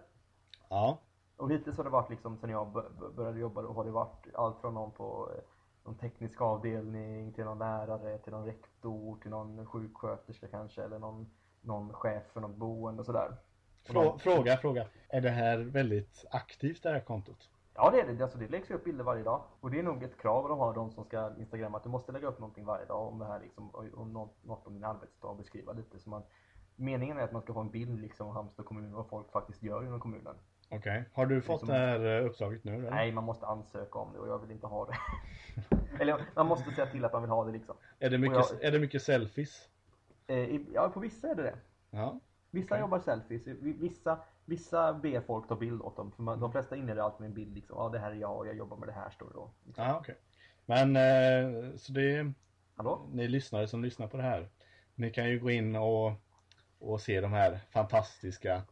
Ja, 0.69 0.99
Och 1.43 1.51
hittills 1.51 1.77
har 1.77 1.85
det 1.85 1.91
varit 1.91 2.11
liksom 2.11 2.37
sen 2.39 2.51
jag 2.51 2.73
började 3.17 3.39
jobba 3.41 3.63
då 3.63 3.73
har 3.73 3.85
det 3.85 3.91
varit 3.91 4.35
allt 4.35 4.61
från 4.61 4.75
någon 4.75 4.91
på 4.91 5.31
eh, 5.37 5.43
någon 5.85 5.95
teknisk 5.95 6.41
avdelning 6.41 7.33
till 7.33 7.45
någon 7.45 7.59
lärare 7.59 8.19
till 8.19 8.33
någon 8.33 8.45
rektor 8.45 9.17
till 9.23 9.31
någon 9.31 9.67
sjuksköterska 9.67 10.47
kanske 10.49 10.83
eller 10.83 10.99
någon, 10.99 11.31
någon 11.61 11.93
chef 11.93 12.23
för 12.33 12.41
något 12.41 12.57
boende 12.57 13.01
och 13.01 13.07
sådär. 13.07 13.37
Och 13.83 13.89
Frå, 13.89 14.19
fråga, 14.19 14.57
fråga. 14.57 14.87
Är 15.09 15.21
det 15.21 15.31
här 15.31 15.59
väldigt 15.59 16.25
aktivt 16.31 16.83
det 16.83 16.91
här 16.91 17.01
kontot? 17.01 17.51
Ja 17.75 17.91
det 17.91 18.01
är 18.01 18.13
det. 18.13 18.23
Alltså, 18.23 18.39
det 18.39 18.49
läggs 18.49 18.71
upp 18.71 18.85
bilder 18.85 19.05
varje 19.05 19.23
dag. 19.23 19.43
Och 19.61 19.71
det 19.71 19.79
är 19.79 19.83
nog 19.83 20.03
ett 20.03 20.19
krav 20.19 20.49
de 20.49 20.59
har 20.59 20.75
de 20.75 20.91
som 20.91 21.05
ska 21.05 21.31
instagramma 21.39 21.77
att 21.79 21.85
du 21.85 21.91
måste 21.91 22.13
lägga 22.13 22.29
upp 22.29 22.39
någonting 22.39 22.65
varje 22.65 22.87
dag 22.87 23.09
om 23.09 23.19
det 23.19 23.27
här 23.27 23.41
liksom, 23.41 23.71
och- 23.71 23.85
om 23.95 24.13
något, 24.13 24.45
något 24.45 24.67
om 24.67 24.75
din 24.75 24.85
arbetsdag 24.85 25.29
och 25.29 25.37
beskriva 25.37 25.73
lite. 25.73 25.99
Så 25.99 26.11
man, 26.11 26.23
meningen 26.77 27.19
är 27.19 27.23
att 27.23 27.33
man 27.33 27.43
ska 27.43 27.55
få 27.55 27.61
en 27.61 27.71
bild 27.71 28.01
liksom 28.01 28.27
av 28.29 28.35
Halmstad 28.35 28.67
kommun 28.67 28.91
och 28.93 28.97
vad 28.97 29.09
folk 29.09 29.33
faktiskt 29.33 29.63
gör 29.63 29.87
inom 29.87 30.01
kommunen. 30.01 30.35
Okej. 30.73 31.05
Har 31.13 31.27
du 31.27 31.43
fått 31.43 31.63
Liksom- 31.63 31.69
det 31.69 31.75
här 31.81 32.21
eh, 32.21 32.27
uppdraget 32.27 32.65
nu? 32.65 32.75
Eller? 32.75 32.91
Nej, 32.91 33.13
man 33.13 33.25
måste 33.25 33.47
ansöka 33.47 33.99
om 33.99 34.13
det 34.13 34.19
och 34.19 34.29
jag 34.29 34.39
vill 34.39 34.51
inte 34.51 34.67
ha 34.67 34.87
det. 34.87 34.97
Eller 36.01 36.25
man 36.37 36.47
måste 36.47 36.71
säga 36.71 36.87
till 36.87 37.05
att 37.05 37.13
man 37.13 37.23
vill 37.23 37.31
ha 37.31 37.45
det 37.45 37.53
liksom. 37.53 37.77
Är 37.99 38.11
det 38.11 38.19
mycket, 38.19 38.37
jag- 38.53 38.65
är 38.65 38.73
det 38.73 38.79
mycket 38.79 39.03
selfies? 39.03 39.69
Eh, 40.27 40.61
ja, 40.75 40.89
på 40.95 41.01
vissa 41.01 41.29
är 41.31 41.35
det 41.35 41.43
det. 41.43 41.55
Ja. 41.91 42.21
Vissa 42.51 42.75
Okej. 42.75 42.81
jobbar 42.81 42.99
selfies, 42.99 43.47
vi- 43.47 43.73
vissa, 43.73 44.19
vissa 44.45 44.93
ber 44.95 45.21
folk 45.21 45.49
ta 45.49 45.57
bild 45.57 45.83
åt 45.83 45.97
dem. 45.97 46.13
För 46.13 46.23
man, 46.23 46.41
de 46.41 46.53
flesta 46.53 46.77
inleder 46.77 47.03
alltid 47.03 47.21
med 47.21 47.29
en 47.29 47.35
bild 47.35 47.55
liksom. 47.55 47.77
Ja, 47.79 47.89
det 47.89 47.99
här 47.99 48.11
är 48.11 48.15
jag 48.17 48.37
och 48.37 48.47
jag 48.47 48.57
jobbar 48.57 48.77
med 48.77 48.89
det 48.89 48.93
här 48.93 49.11
står 49.11 49.27
det 49.27 49.35
då. 49.35 49.51
Liksom. 49.67 49.85
Ja, 49.85 49.99
okej. 49.99 50.17
Men 50.67 50.97
eh, 50.97 51.77
så 51.77 51.93
det 51.93 52.33
Hallå? 52.77 53.09
ni 53.13 53.29
lyssnare 53.29 53.69
som 53.69 53.85
lyssnar 53.85 54.07
på 54.07 54.17
det 54.17 54.23
här. 54.23 54.49
Ni 54.95 55.11
kan 55.11 55.29
ju 55.29 55.39
gå 55.41 55.51
in 55.51 55.77
och, 55.77 56.13
och 56.79 57.01
se 57.01 57.21
de 57.21 57.33
här 57.33 57.61
fantastiska 57.71 58.63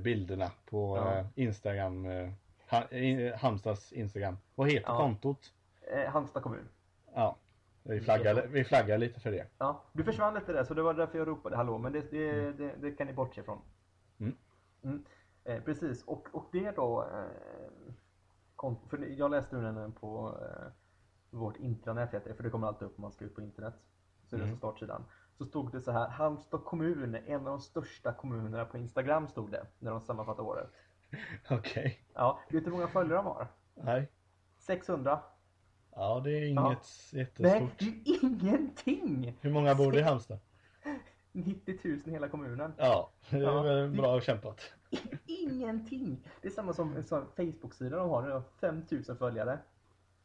bilderna 0.00 0.50
på 0.70 0.96
Ja. 0.96 1.14
eh, 1.14 1.26
Instagram. 1.34 2.06
Eh, 2.06 2.30
ha, 2.70 2.82
eh, 2.88 3.36
Halmstads 3.38 3.92
Instagram. 3.92 4.36
Vad 4.54 4.70
heter 4.72 4.88
Ja. 4.90 4.96
kontot? 4.96 5.52
Eh, 5.80 6.10
Halmstad 6.10 6.42
kommun. 6.42 6.68
Ja. 7.14 7.36
Vi 7.82 8.00
flaggar, 8.00 8.46
vi 8.46 8.64
flaggar 8.64 8.98
lite 8.98 9.20
för 9.20 9.30
det. 9.30 9.46
Ja, 9.58 9.82
du 9.92 10.04
försvann 10.04 10.34
lite 10.34 10.52
där 10.52 10.64
så 10.64 10.74
det 10.74 10.82
var 10.82 10.94
därför 10.94 11.18
jag 11.18 11.28
ropade 11.28 11.56
hallå, 11.56 11.78
men 11.78 11.92
det, 11.92 12.10
det, 12.10 12.52
det, 12.52 12.74
det 12.80 12.92
kan 12.92 13.06
ni 13.06 13.12
bortse 13.12 13.42
från. 13.42 13.58
Mm. 14.20 14.36
Mm. 14.82 15.04
Eh, 15.44 15.62
precis, 15.62 16.04
och, 16.04 16.28
och 16.32 16.44
det 16.52 16.70
då, 16.76 17.02
eh, 17.02 17.92
kom, 18.56 18.76
för 18.88 18.98
jag 18.98 19.30
läste 19.30 19.56
nu 19.56 19.62
nämligen 19.62 19.92
på 19.92 20.38
eh, 20.42 20.66
vårt 21.30 21.56
intranät 21.56 22.14
heter 22.14 22.28
det, 22.28 22.34
för 22.34 22.42
det 22.42 22.50
kommer 22.50 22.66
alltid 22.66 22.88
upp 22.88 22.98
om 22.98 23.02
man 23.02 23.12
ska 23.12 23.24
ut 23.24 23.34
på 23.34 23.40
internet. 23.42 23.74
Så 24.30 24.36
det 24.36 24.42
är 24.42 24.46
Mm. 24.46 24.56
startsidan. 24.58 25.04
Så 25.40 25.46
stod 25.46 25.72
det 25.72 25.80
så 25.80 25.90
här, 25.92 26.08
Halmstad 26.08 26.64
kommun, 26.64 27.14
en 27.26 27.34
av 27.40 27.44
de 27.44 27.60
största 27.60 28.12
kommunerna 28.12 28.64
på 28.64 28.78
Instagram 28.78 29.28
stod 29.28 29.50
det, 29.50 29.66
när 29.78 29.90
de 29.90 30.00
sammanfattade 30.00 30.48
året. 30.48 30.70
Okej. 31.50 32.00
Ja, 32.14 32.40
vet 32.50 32.64
du 32.64 32.70
hur 32.70 32.76
många 32.76 32.88
följare 32.88 33.18
de 33.18 33.26
har? 33.26 33.46
Nej. 33.74 34.10
600. 34.58 35.20
Ja, 35.94 36.20
det 36.24 36.30
är 36.30 36.42
inget 36.48 36.62
Nej, 36.62 36.76
det 37.12 37.18
jättestort. 37.18 37.82
är 37.82 38.24
ingenting! 38.24 39.38
Hur 39.40 39.50
många 39.52 39.74
bor 39.74 39.96
i 39.96 40.02
Halmstad? 40.02 40.38
90 41.32 41.78
000 41.84 41.98
i 42.04 42.10
hela 42.10 42.28
kommunen. 42.28 42.72
Ja, 42.76 43.10
det 43.30 43.36
är 43.36 43.40
Ja. 43.40 43.62
väl 43.62 43.90
bra 43.90 44.20
kämpat. 44.20 44.60
Ingenting! 45.26 46.28
Det 46.42 46.48
är 46.48 46.52
samma 46.52 46.72
som 46.72 46.96
en 46.96 47.04
sån 47.04 47.26
Facebook-sida 47.36 47.96
de 47.96 48.10
har, 48.10 48.22
de 48.22 48.32
har 48.32 48.42
5000 48.60 49.16
följare. 49.16 49.58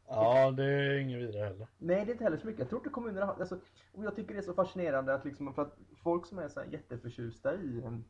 Ja, 0.08 0.51
det 0.51 0.64
är 0.66 0.97
inget 0.97 1.20
vidare 1.20 1.43
heller. 1.43 1.68
Nej, 1.78 2.06
det 2.06 2.12
är 2.12 2.14
inte 2.14 2.24
heller 2.24 2.38
så 2.38 2.47
mycket. 2.47 2.60
Jag 2.60 2.70
tror 2.70 2.80
inte 2.80 2.89
kommunerna 2.89 3.26
har, 3.26 3.34
alltså, 3.34 3.60
och 3.91 4.06
jag 4.06 4.16
tycker 4.16 4.34
det 4.34 4.39
är 4.39 4.43
så 4.43 4.53
fascinerande 4.53 5.14
att 5.14 5.26
liksom, 5.26 5.53
för 5.53 5.62
att 5.62 5.78
folk 6.03 6.26
som 6.26 6.39
är 6.39 6.47
så 6.47 6.60
här 6.60 6.68
jätteförtjusta 6.68 7.56
i, 7.56 7.82
ehm, 7.86 8.03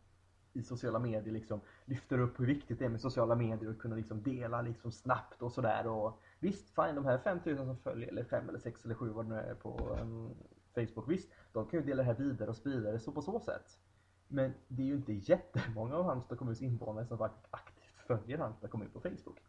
i 0.53 0.63
sociala 0.63 0.99
medier 0.99 1.33
liksom 1.33 1.61
lyfter 1.85 2.19
upp 2.19 2.39
hur 2.39 2.45
viktigt 2.45 2.79
det 2.79 2.85
är 2.85 2.89
med 2.89 3.01
sociala 3.01 3.35
medier 3.35 3.69
och 3.69 3.81
kunna 3.81 3.95
liksom 3.95 4.23
dela 4.23 4.61
liksom 4.61 4.91
snabbt 4.91 5.41
och 5.41 5.51
sådär. 5.51 6.11
Visst, 6.39 6.75
fine, 6.75 6.95
de 6.95 7.05
här 7.05 7.17
5000 7.17 7.65
som 7.65 7.77
följer, 7.77 8.09
eller 8.09 8.23
5 8.23 8.49
eller 8.49 8.59
6 8.59 8.85
eller 8.85 8.95
7 8.95 9.09
vad 9.09 9.25
det 9.25 9.29
nu 9.29 9.35
är 9.35 9.55
på 9.55 9.97
um, 10.01 10.35
Facebook, 10.75 11.09
visst, 11.09 11.29
de 11.53 11.67
kan 11.67 11.79
ju 11.79 11.85
dela 11.85 12.03
det 12.03 12.07
här 12.07 12.15
vidare 12.15 12.49
och 12.49 12.55
sprida 12.55 12.91
det 12.91 12.99
så 12.99 13.11
på 13.11 13.21
så 13.21 13.39
sätt. 13.39 13.79
Men 14.27 14.53
det 14.67 14.81
är 14.81 14.87
ju 14.87 14.95
inte 14.95 15.13
jättemånga 15.13 15.95
av 15.95 16.05
Halmstad 16.05 16.37
kommuns 16.37 16.61
invånare 16.61 17.05
som 17.05 17.17
faktiskt 17.17 17.47
aktivt 17.51 17.99
följer 18.07 18.37
Halmstad 18.37 18.69
kommun 18.69 18.89
på 18.93 18.99
Facebook. 18.99 19.39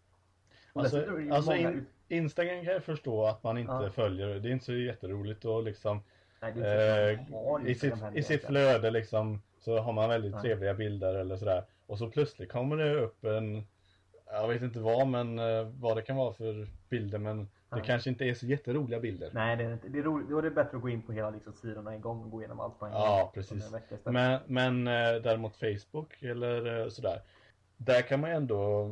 Alltså, 0.79 1.07
alltså 1.31 1.51
många 1.51 1.71
in, 1.73 1.87
Instagram 2.09 2.65
kan 2.65 2.73
jag 2.73 2.85
förstå 2.85 3.27
att 3.27 3.43
man 3.43 3.59
inte 3.59 3.73
Ja. 3.73 3.91
följer. 3.91 4.27
Det 4.35 4.49
är 4.49 4.53
inte 4.53 4.65
så 4.65 4.73
jätteroligt 4.75 5.45
och 5.45 5.63
liksom 5.63 6.03
Nej, 6.41 6.51
att 6.51 6.57
eh, 6.59 7.71
i, 7.71 7.75
sitt, 7.75 7.85
Instagram 7.85 8.01
heller 8.01 8.19
i 8.19 8.23
sitt 8.23 8.45
flöde 8.45 8.91
liksom 8.91 9.43
så 9.59 9.79
har 9.79 9.93
man 9.93 10.09
väldigt 10.09 10.33
Ja. 10.33 10.41
trevliga 10.41 10.75
bilder 10.75 11.15
eller 11.15 11.37
sådär. 11.37 11.65
Och 11.87 11.99
så 11.99 12.11
plötsligt 12.11 12.53
kommer 12.53 12.77
det 12.77 12.95
upp 12.95 13.25
en, 13.25 13.67
jag 14.27 14.49
vet 14.49 14.63
inte 14.63 14.79
vad 14.79 15.07
men 15.07 15.39
eh, 15.39 15.69
vad 15.81 15.97
det 15.97 16.03
kan 16.03 16.17
vara 16.17 16.33
för 16.33 16.69
bilder 16.89 17.19
men 17.19 17.49
det 17.71 17.81
kanske 17.81 18.11
inte 18.11 18.25
är 18.25 18.35
så 18.35 18.47
jätteroliga 18.47 19.01
bilder. 19.01 19.31
Nej, 19.35 19.57
det 19.57 19.65
är 19.65 19.73
inte. 19.73 19.89
Det 19.89 19.99
är, 19.99 20.03
roligt. 20.03 20.31
Då 20.31 20.39
är 20.39 20.43
det 20.43 20.51
bättre 20.51 20.77
att 20.77 20.83
gå 20.83 20.89
in 20.89 21.03
på 21.03 21.13
hela 21.13 21.31
liksom, 21.31 21.53
sidorna 21.53 21.93
en 21.93 22.01
gång 22.01 22.23
och 22.25 22.31
gå 22.31 22.41
igenom 22.41 22.61
allt 22.61 22.79
på 22.79 22.87
en 22.87 22.93
gång. 22.93 23.01
Ja, 23.01 23.31
precis. 23.35 23.73
Men, 24.05 24.41
men 24.47 24.87
eh, 24.87 25.23
däremot 25.23 25.57
Facebook 25.57 26.23
eller 26.23 26.81
eh, 26.81 26.89
sådär. 26.89 27.21
Där 27.77 28.03
kan 28.03 28.21
man 28.21 28.31
ändå, 28.31 28.89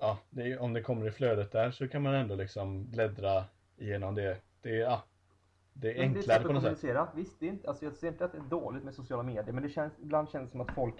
ja, 0.00 0.18
det 0.30 0.52
är, 0.52 0.58
om 0.58 0.72
det 0.72 0.82
kommer 0.82 1.08
i 1.08 1.10
flödet 1.10 1.52
där 1.52 1.70
så 1.70 1.88
kan 1.88 2.02
man 2.02 2.14
ändå 2.14 2.34
liksom 2.34 2.90
bläddra 2.90 3.44
igenom 3.76 4.14
det. 4.14 4.36
Det 4.62 4.70
är, 4.70 4.80
ja, 4.80 5.02
det 5.72 5.98
är 5.98 6.02
enklare 6.02 6.38
det 6.38 6.44
på 6.44 6.50
är 6.50 6.54
något 6.54 6.78
sätt. 6.78 7.08
Visst, 7.14 7.40
det 7.40 7.46
är 7.46 7.50
inte, 7.50 7.68
alltså, 7.68 7.84
jag 7.84 7.94
ser 7.94 8.08
inte 8.08 8.24
att 8.24 8.32
det 8.32 8.38
är 8.38 8.42
dåligt 8.42 8.84
med 8.84 8.94
sociala 8.94 9.22
medier, 9.22 9.52
men 9.52 9.62
det 9.62 9.68
känns, 9.68 9.98
ibland 9.98 10.30
känns 10.30 10.44
det 10.44 10.50
som 10.50 10.60
att 10.60 10.74
folk 10.74 10.94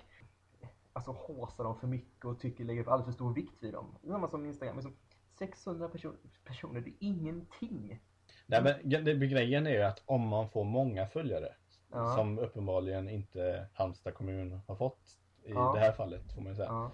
alltså, 0.92 1.12
håsar 1.12 1.64
dem 1.64 1.80
för 1.80 1.86
mycket 1.86 2.24
och 2.24 2.40
tycker 2.40 2.64
lägger 2.64 2.88
alldeles 2.88 3.04
för 3.06 3.12
stor 3.12 3.34
vikt 3.34 3.62
vid 3.62 3.72
dem. 3.72 3.98
Det 4.02 4.10
samma 4.10 4.28
som 4.28 4.46
Instagram. 4.46 4.76
Liksom, 4.76 4.96
600 5.38 5.88
person, 5.88 6.16
personer, 6.44 6.80
det 6.80 6.90
är 6.90 6.94
ingenting. 7.00 8.00
Nej, 8.46 8.62
men 8.62 9.04
det, 9.04 9.14
grejen 9.14 9.66
är 9.66 9.70
ju 9.70 9.82
att 9.82 10.02
om 10.04 10.28
man 10.28 10.48
får 10.50 10.64
många 10.64 11.06
följare 11.06 11.54
Ja. 11.92 12.14
som 12.14 12.38
uppenbarligen 12.38 13.08
inte 13.08 13.66
Halmstad 13.74 14.14
kommun 14.14 14.60
har 14.66 14.76
fått 14.76 15.18
i 15.42 15.50
Ja. 15.50 15.72
det 15.74 15.80
här 15.80 15.92
fallet 15.92 16.32
får 16.34 16.42
man 16.42 16.52
ju 16.52 16.56
säga. 16.56 16.68
Ja. 16.68 16.92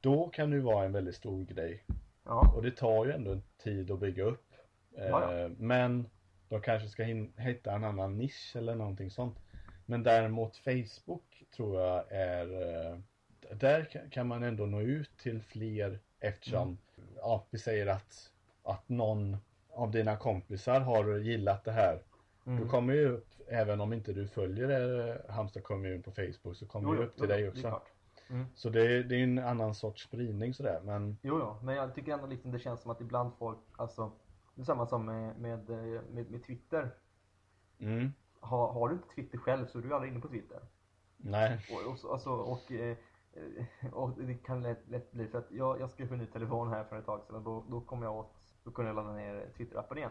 Då 0.00 0.28
kan 0.28 0.50
det 0.50 0.56
ju 0.56 0.62
vara 0.62 0.84
en 0.84 0.92
väldigt 0.92 1.14
stor 1.14 1.44
grej. 1.44 1.84
Ja. 2.24 2.52
Och 2.56 2.62
det 2.62 2.70
tar 2.70 3.04
ju 3.06 3.12
ändå 3.12 3.30
en 3.32 3.42
tid 3.62 3.90
att 3.90 4.00
bygga 4.00 4.24
upp. 4.24 4.46
Eh, 4.96 5.06
Ja, 5.06 5.34
ja. 5.40 5.48
Men 5.58 6.06
de 6.48 6.60
kanske 6.60 6.88
ska 6.88 7.02
hitta 7.36 7.72
en 7.72 7.84
annan 7.84 8.18
nisch 8.18 8.52
eller 8.56 8.74
någonting 8.74 9.10
sånt. 9.10 9.38
Men 9.86 10.02
däremot 10.02 10.56
Facebook 10.56 11.44
tror 11.56 11.80
jag 11.80 12.04
är 12.12 12.46
eh, 12.92 12.98
Där 13.56 13.82
ka- 13.92 14.10
kan 14.10 14.26
man 14.26 14.42
ändå 14.42 14.66
nå 14.66 14.80
ut 14.80 15.10
till 15.18 15.42
fler 15.42 15.98
eftersom 16.20 16.62
Mm. 16.68 16.78
ja, 17.16 17.46
vi 17.50 17.58
säger 17.58 17.86
att, 17.86 18.30
att 18.62 18.88
någon 18.88 19.36
av 19.72 19.90
dina 19.90 20.16
kompisar 20.16 20.80
har 20.80 21.18
gillat 21.18 21.64
det 21.64 21.72
här. 21.72 22.02
Mm. 22.46 22.60
Då 22.64 22.68
kommer 22.68 22.94
ju 22.94 23.08
upp, 23.08 23.26
även 23.48 23.80
om 23.80 23.92
inte 23.92 24.12
du 24.12 24.28
följer 24.28 25.08
eh, 25.08 25.32
Halmstad 25.34 25.62
kommun 25.62 26.02
på 26.02 26.10
Facebook 26.10 26.56
så 26.56 26.66
kommer 26.66 26.88
Jo, 26.88 26.94
det 27.00 27.04
upp 27.06 27.14
till 27.14 27.22
jo, 27.24 27.28
dig 27.28 27.48
också. 27.48 27.80
Mm. 28.30 28.46
Så 28.54 28.70
det, 28.70 29.02
det 29.02 29.16
är 29.16 29.22
en 29.24 29.38
annan 29.38 29.74
sorts 29.74 30.02
spridning 30.04 30.54
sådär 30.54 30.80
men 30.84 31.18
Jo, 31.22 31.38
jo, 31.38 31.56
men 31.66 31.74
jag 31.74 31.94
tycker 31.94 32.12
ändå 32.12 32.26
liksom 32.26 32.50
det 32.52 32.58
känns 32.58 32.80
som 32.82 32.90
att 32.90 33.00
ibland 33.00 33.32
folk, 33.38 33.58
alltså, 33.76 34.12
det 34.54 34.60
är 34.62 34.64
samma 34.64 34.86
som 34.86 35.06
med, 35.06 35.38
med, 35.40 35.70
eh, 35.70 36.02
med, 36.10 36.30
med 36.30 36.44
Twitter. 36.44 36.90
mm, 37.78 38.12
Har, 38.40 38.72
har 38.72 38.88
du 38.88 38.94
inte 38.94 39.08
Twitter 39.14 39.38
själv 39.38 39.66
så 39.66 39.78
är 39.78 39.82
du 39.82 39.94
aldrig 39.94 40.12
inne 40.12 40.20
på 40.20 40.28
Twitter. 40.28 40.60
nej. 41.16 41.60
Och, 41.72 41.92
och, 41.92 41.98
så- 41.98 42.12
alltså, 42.12 42.30
och, 42.30 42.72
eh, 42.72 42.96
och 43.92 44.10
det 44.10 44.34
kan 44.34 44.62
lätt, 44.62 44.88
lätt 44.88 45.12
bli 45.12 45.26
för 45.28 45.38
att 45.38 45.50
jag, 45.50 45.80
jag 45.80 45.90
skrev 45.90 46.12
en 46.12 46.18
ny 46.18 46.26
telefon 46.26 46.68
här 46.68 46.84
för 46.84 46.96
ett 46.98 47.06
tag 47.06 47.22
sedan 47.24 47.36
och 47.36 47.42
då, 47.42 47.64
då 47.70 47.80
kom 47.80 48.02
jag 48.02 48.16
åt, 48.16 48.34
då 48.64 48.70
kunde 48.70 48.88
jag 48.88 48.96
ladda 48.96 49.12
ner 49.12 49.48
Twitter-appen 49.56 49.96
igen. 49.98 50.10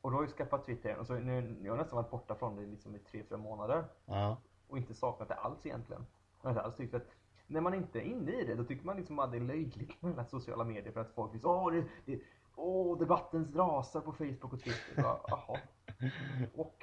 Och 0.00 0.10
då 0.10 0.16
har 0.16 0.22
jag 0.24 0.30
skaffat 0.30 0.66
Twitter. 0.66 0.96
Och 0.96 1.06
så 1.06 1.14
nu, 1.14 1.56
jag 1.62 1.72
har 1.72 1.78
nästan 1.78 1.96
varit 1.96 2.10
borta 2.10 2.34
från 2.34 2.56
det 2.56 2.66
liksom 2.66 2.94
i 2.96 2.98
tre, 2.98 3.24
fyra 3.28 3.38
månader. 3.38 3.84
Ja. 4.04 4.36
Och 4.68 4.78
inte 4.78 4.94
saknat 4.94 5.28
det 5.28 5.34
alls 5.34 5.66
egentligen. 5.66 6.06
Jag 6.42 6.48
har 6.48 6.50
inte 6.50 6.62
alls 6.62 6.76
tyckt 6.76 6.94
att 6.94 7.06
när 7.50 7.60
man 7.60 7.74
inte 7.74 7.98
är 7.98 8.02
inne 8.02 8.32
i 8.40 8.44
det, 8.44 8.54
då 8.54 8.64
tycker 8.64 8.86
man 8.86 8.96
liksom 8.96 9.18
att 9.18 9.30
det 9.32 9.36
är 9.38 9.40
löjligt 9.40 10.02
med 10.02 10.28
sociala 10.28 10.64
medier 10.64 10.92
för 10.92 11.00
att 11.00 11.14
folk 11.14 11.32
liksom, 11.32 11.50
åh, 11.50 11.72
det, 11.72 11.84
det, 12.06 12.20
åh 12.56 12.98
debatten 12.98 13.52
rasar 13.54 14.00
på 14.00 14.12
Facebook 14.12 14.52
och 14.52 14.60
Twitter. 14.60 15.02
Bara, 15.02 15.20
Jaha. 15.28 15.58
Och 16.54 16.82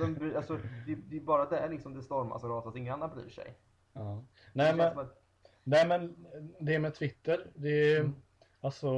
de, 0.00 0.36
alltså, 0.36 0.58
det, 0.86 0.94
det 0.94 1.16
är 1.16 1.20
bara 1.20 1.44
där 1.48 1.68
liksom 1.68 1.94
det 1.94 2.02
stormas 2.02 2.44
och 2.44 2.50
rasas, 2.50 2.76
ingen 2.76 2.94
annan 2.94 3.10
bryr 3.16 3.28
sig. 3.30 3.54
ja. 3.92 4.22
Nej, 4.52 4.76
men, 4.76 4.98
att- 4.98 5.22
nej 5.64 5.88
men 5.88 6.26
det 6.60 6.78
med 6.78 6.94
Twitter, 6.94 7.46
det 7.54 7.68
är 7.94 8.00
Mm. 8.00 8.14
alltså 8.60 8.90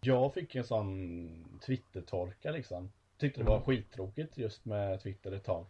jag 0.00 0.34
fick 0.34 0.54
en 0.54 0.64
sån 0.64 1.58
Twitter-torka 1.66 2.50
liksom. 2.50 2.92
Tyckte 3.18 3.40
det 3.40 3.46
var 3.46 3.54
Mm. 3.56 3.64
skittråkigt 3.66 4.38
just 4.38 4.64
med 4.64 5.00
Twitter 5.02 5.32
ett 5.32 5.44
tag. 5.44 5.66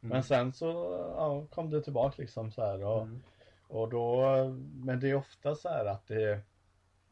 Mm. 0.00 0.12
Men 0.12 0.22
sen 0.22 0.52
så 0.52 0.66
ja, 1.16 1.46
kom 1.50 1.70
det 1.70 1.82
tillbaka 1.82 2.14
liksom 2.22 2.50
så 2.52 2.62
här 2.64 2.84
och, 2.84 3.02
Mm. 3.02 3.22
Och 3.72 3.88
då, 3.90 4.22
men 4.84 5.00
det 5.00 5.10
är 5.10 5.14
ofta 5.14 5.54
så 5.54 5.68
här 5.68 5.84
att 5.84 6.06
det 6.06 6.40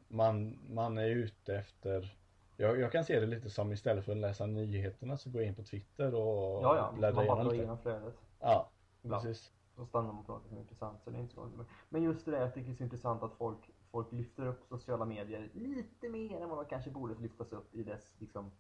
man, 0.09 0.59
man 0.69 0.99
är 0.99 1.09
ute 1.09 1.57
efter 1.57 2.17
jag, 2.57 2.81
jag 2.81 2.93
kan 2.93 3.05
se 3.05 3.21
det 3.21 3.27
lite 3.27 3.51
som 3.51 3.73
istället 3.73 4.05
för 4.05 4.13
att 4.13 4.19
läsa 4.19 4.47
nyheterna 4.47 5.17
så 5.17 5.31
går 5.31 5.41
jag 5.41 5.49
in 5.49 5.55
på 5.55 5.63
Twitter 5.63 6.15
och 6.15 6.63
Ja, 6.63 6.77
ja, 6.77 6.93
bläddrar 6.97 7.23
igenom 7.23 7.45
lite. 7.45 7.57
igenom 7.57 7.79
flödet. 7.79 8.15
Ja, 8.41 8.71
precis. 9.03 9.53
Så 9.77 9.87
stannar 9.87 10.13
man 10.13 10.25
på 10.25 10.33
något 10.33 10.47
som 10.47 10.57
är 10.57 10.61
intressant. 10.61 11.03
Så 11.05 11.11
det 11.11 11.17
är 11.17 11.21
inte 11.21 11.35
så 11.35 11.41
konstigt. 11.41 11.67
Men 11.89 12.03
just 12.03 12.25
det 12.25 12.31
där, 12.31 12.41
jag 12.41 12.55
tycker 12.55 12.69
det 12.69 12.75
är 12.75 12.77
så 12.77 12.83
intressant 12.83 13.23
att 13.23 13.35
folk, 13.35 13.71
folk 13.91 14.13
lyfter 14.13 14.47
upp 14.47 14.65
sociala 14.69 15.05
medier 15.05 15.51
lite 15.55 16.09
mer 16.09 16.43
än 16.43 16.49
vad 16.49 16.59
de 16.59 16.65
kanske 16.65 16.91
borde 16.91 17.15
lyftas 17.15 17.53
upp 17.53 17.75
i 17.75 17.83
dess, 17.83 18.13
liksom, 18.19 18.51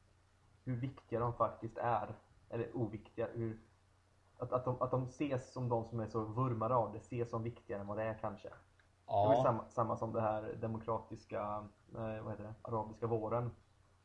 hur 0.64 0.76
viktiga 0.76 1.20
de 1.20 1.34
faktiskt 1.34 1.78
är. 1.78 2.14
Eller 2.50 2.76
oviktiga. 2.76 3.28
Hur, 3.34 3.58
att, 4.40 4.52
att, 4.52 4.64
de, 4.64 4.82
att 4.82 4.90
de 4.90 5.04
ses 5.04 5.52
som 5.52 5.68
de 5.68 5.84
som 5.84 6.00
är 6.00 6.06
så 6.06 6.20
vurmade 6.24 6.74
av 6.74 6.92
det, 6.92 6.98
ses 6.98 7.30
som 7.30 7.42
viktigare 7.42 7.80
än 7.80 7.86
vad 7.86 7.96
det 7.96 8.02
är 8.04 8.14
kanske. 8.20 8.48
Det 8.48 8.54
var 9.06 9.34
Ja. 9.34 9.42
samma, 9.42 9.64
samma 9.68 9.96
som 9.96 10.12
det 10.12 10.20
här 10.20 10.54
demokratiska, 10.60 11.40
eh, 11.94 12.22
vad 12.22 12.30
heter 12.30 12.44
det, 12.44 12.54
arabiska 12.62 13.06
våren. 13.06 13.50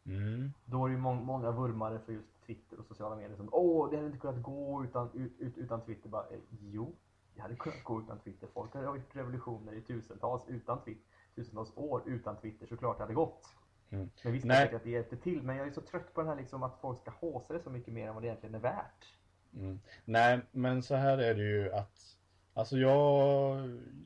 Mm. 0.05 0.51
Då 0.65 0.85
är 0.85 0.89
det 0.89 0.95
ju 0.95 1.01
mång, 1.01 1.25
många 1.25 1.51
vurmare 1.51 1.99
för 1.99 2.13
just 2.13 2.45
Twitter 2.45 2.79
och 2.79 2.85
sociala 2.85 3.15
medier 3.15 3.37
som 3.37 3.49
Åh, 3.51 3.89
det 3.89 3.95
hade 3.95 4.07
inte 4.07 4.19
kunnat 4.19 4.43
gå 4.43 4.83
utan, 4.83 5.09
ut, 5.13 5.39
ut, 5.39 5.57
utan 5.57 5.81
Twitter. 5.81 6.09
Bara, 6.09 6.27
eh, 6.27 6.39
jo, 6.61 6.95
det 7.35 7.41
hade 7.41 7.55
kunnat 7.55 7.83
gå 7.83 8.01
utan 8.01 8.19
Twitter. 8.19 8.47
Folk 8.53 8.73
har 8.73 8.83
gjort 8.83 9.15
revolutioner 9.15 9.73
i 9.73 9.81
tusentals 9.81 10.43
utan 10.47 10.81
Twitter. 10.81 11.03
Tusentals 11.35 11.71
år 11.77 12.01
utan 12.05 12.35
Twitter, 12.37 12.67
såklart 12.67 12.97
det 12.97 13.03
hade 13.03 13.13
gått. 13.13 13.55
Mm. 13.89 14.09
Men 14.23 14.33
visst, 14.33 14.45
Nej. 14.45 14.67
jag 14.71 14.75
att 14.75 14.83
det 14.83 14.89
hjälpte 14.89 15.17
till. 15.17 15.43
Men 15.43 15.55
jag 15.57 15.67
är 15.67 15.71
så 15.71 15.81
trött 15.81 16.13
på 16.13 16.21
den 16.21 16.29
här 16.29 16.35
liksom 16.35 16.63
att 16.63 16.79
folk 16.81 16.99
ska 16.99 17.11
håsa 17.11 17.53
det 17.53 17.59
så 17.59 17.69
mycket 17.69 17.93
mer 17.93 18.07
än 18.07 18.13
vad 18.13 18.23
det 18.23 18.27
egentligen 18.27 18.55
är 18.55 18.59
värt. 18.59 19.13
Mm. 19.55 19.79
Nej, 20.05 20.39
men 20.51 20.83
så 20.83 20.95
här 20.95 21.17
är 21.17 21.35
det 21.35 21.43
ju 21.43 21.73
att 21.73 22.11
Alltså 22.57 22.77
jag, 22.77 23.59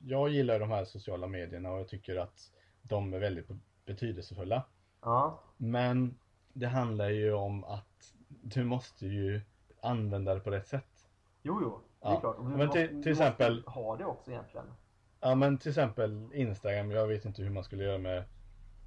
jag 0.05 0.29
gillar 0.29 0.59
de 0.59 0.71
här 0.71 0.85
sociala 0.85 1.27
medierna 1.27 1.71
och 1.71 1.79
jag 1.79 1.87
tycker 1.87 2.15
att 2.15 2.51
de 2.81 3.13
är 3.13 3.19
väldigt 3.19 3.47
betydelsefulla. 3.85 4.63
Ja, 5.01 5.39
Men 5.57 6.15
det 6.53 6.67
handlar 6.67 7.09
ju 7.09 7.33
om 7.33 7.63
att 7.63 8.13
du 8.41 8.63
måste 8.63 9.07
ju 9.07 9.41
använda 9.81 10.33
det 10.33 10.39
på 10.39 10.49
rätt 10.51 10.67
sätt. 10.67 11.07
jo, 11.43 11.59
jo, 11.61 11.79
det 12.01 12.07
är 12.07 12.11
Ja. 12.11 12.19
klart. 12.19 12.37
Du 12.37 12.43
Men 12.43 12.57
måste, 12.67 12.87
till- 12.87 13.11
exempel- 13.11 13.63
ha 13.67 13.97
det 13.97 14.05
också 14.05 14.31
egentligen. 14.31 14.65
Ja 15.19 15.35
men 15.35 15.57
till 15.57 15.69
exempel 15.69 16.27
Instagram, 16.33 16.91
jag 16.91 17.07
vet 17.07 17.25
inte 17.25 17.41
hur 17.41 17.49
man 17.49 17.63
skulle 17.63 17.83
göra 17.83 17.97
med, 17.97 18.23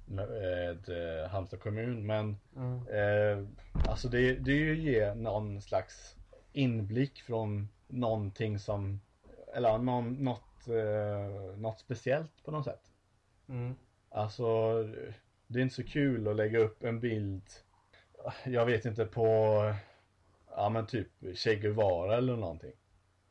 med, 0.05 0.29
med 0.29 0.89
eh, 1.23 1.29
Halmstad 1.29 1.59
kommun 1.59 2.05
men 2.05 2.37
Mm. 2.55 2.87
eh, 2.87 3.47
Alltså 3.89 4.09
det, 4.09 4.33
det 4.35 4.51
är 4.51 4.55
ju 4.55 4.75
ge 4.81 5.13
någon 5.13 5.61
slags 5.61 6.15
inblick 6.53 7.21
från 7.21 7.67
någonting 7.87 8.59
som 8.59 9.01
Eller 9.53 9.77
någon, 9.77 10.13
något, 10.13 10.67
eh, 10.67 11.57
något 11.57 11.79
speciellt 11.79 12.43
på 12.43 12.51
något 12.51 12.65
sätt. 12.65 12.91
Mm. 13.49 13.75
Alltså 14.09 14.73
det 15.47 15.59
är 15.59 15.63
inte 15.63 15.75
så 15.75 15.83
kul 15.83 16.27
att 16.27 16.35
lägga 16.35 16.59
upp 16.59 16.83
en 16.83 16.99
bild 16.99 17.43
Jag 18.45 18.65
vet 18.65 18.85
inte 18.85 19.05
på 19.05 19.25
Ja 20.55 20.69
men 20.69 20.87
typ 20.87 21.07
Che 21.35 21.55
Guevara 21.55 22.17
eller 22.17 22.35
någonting. 22.35 22.73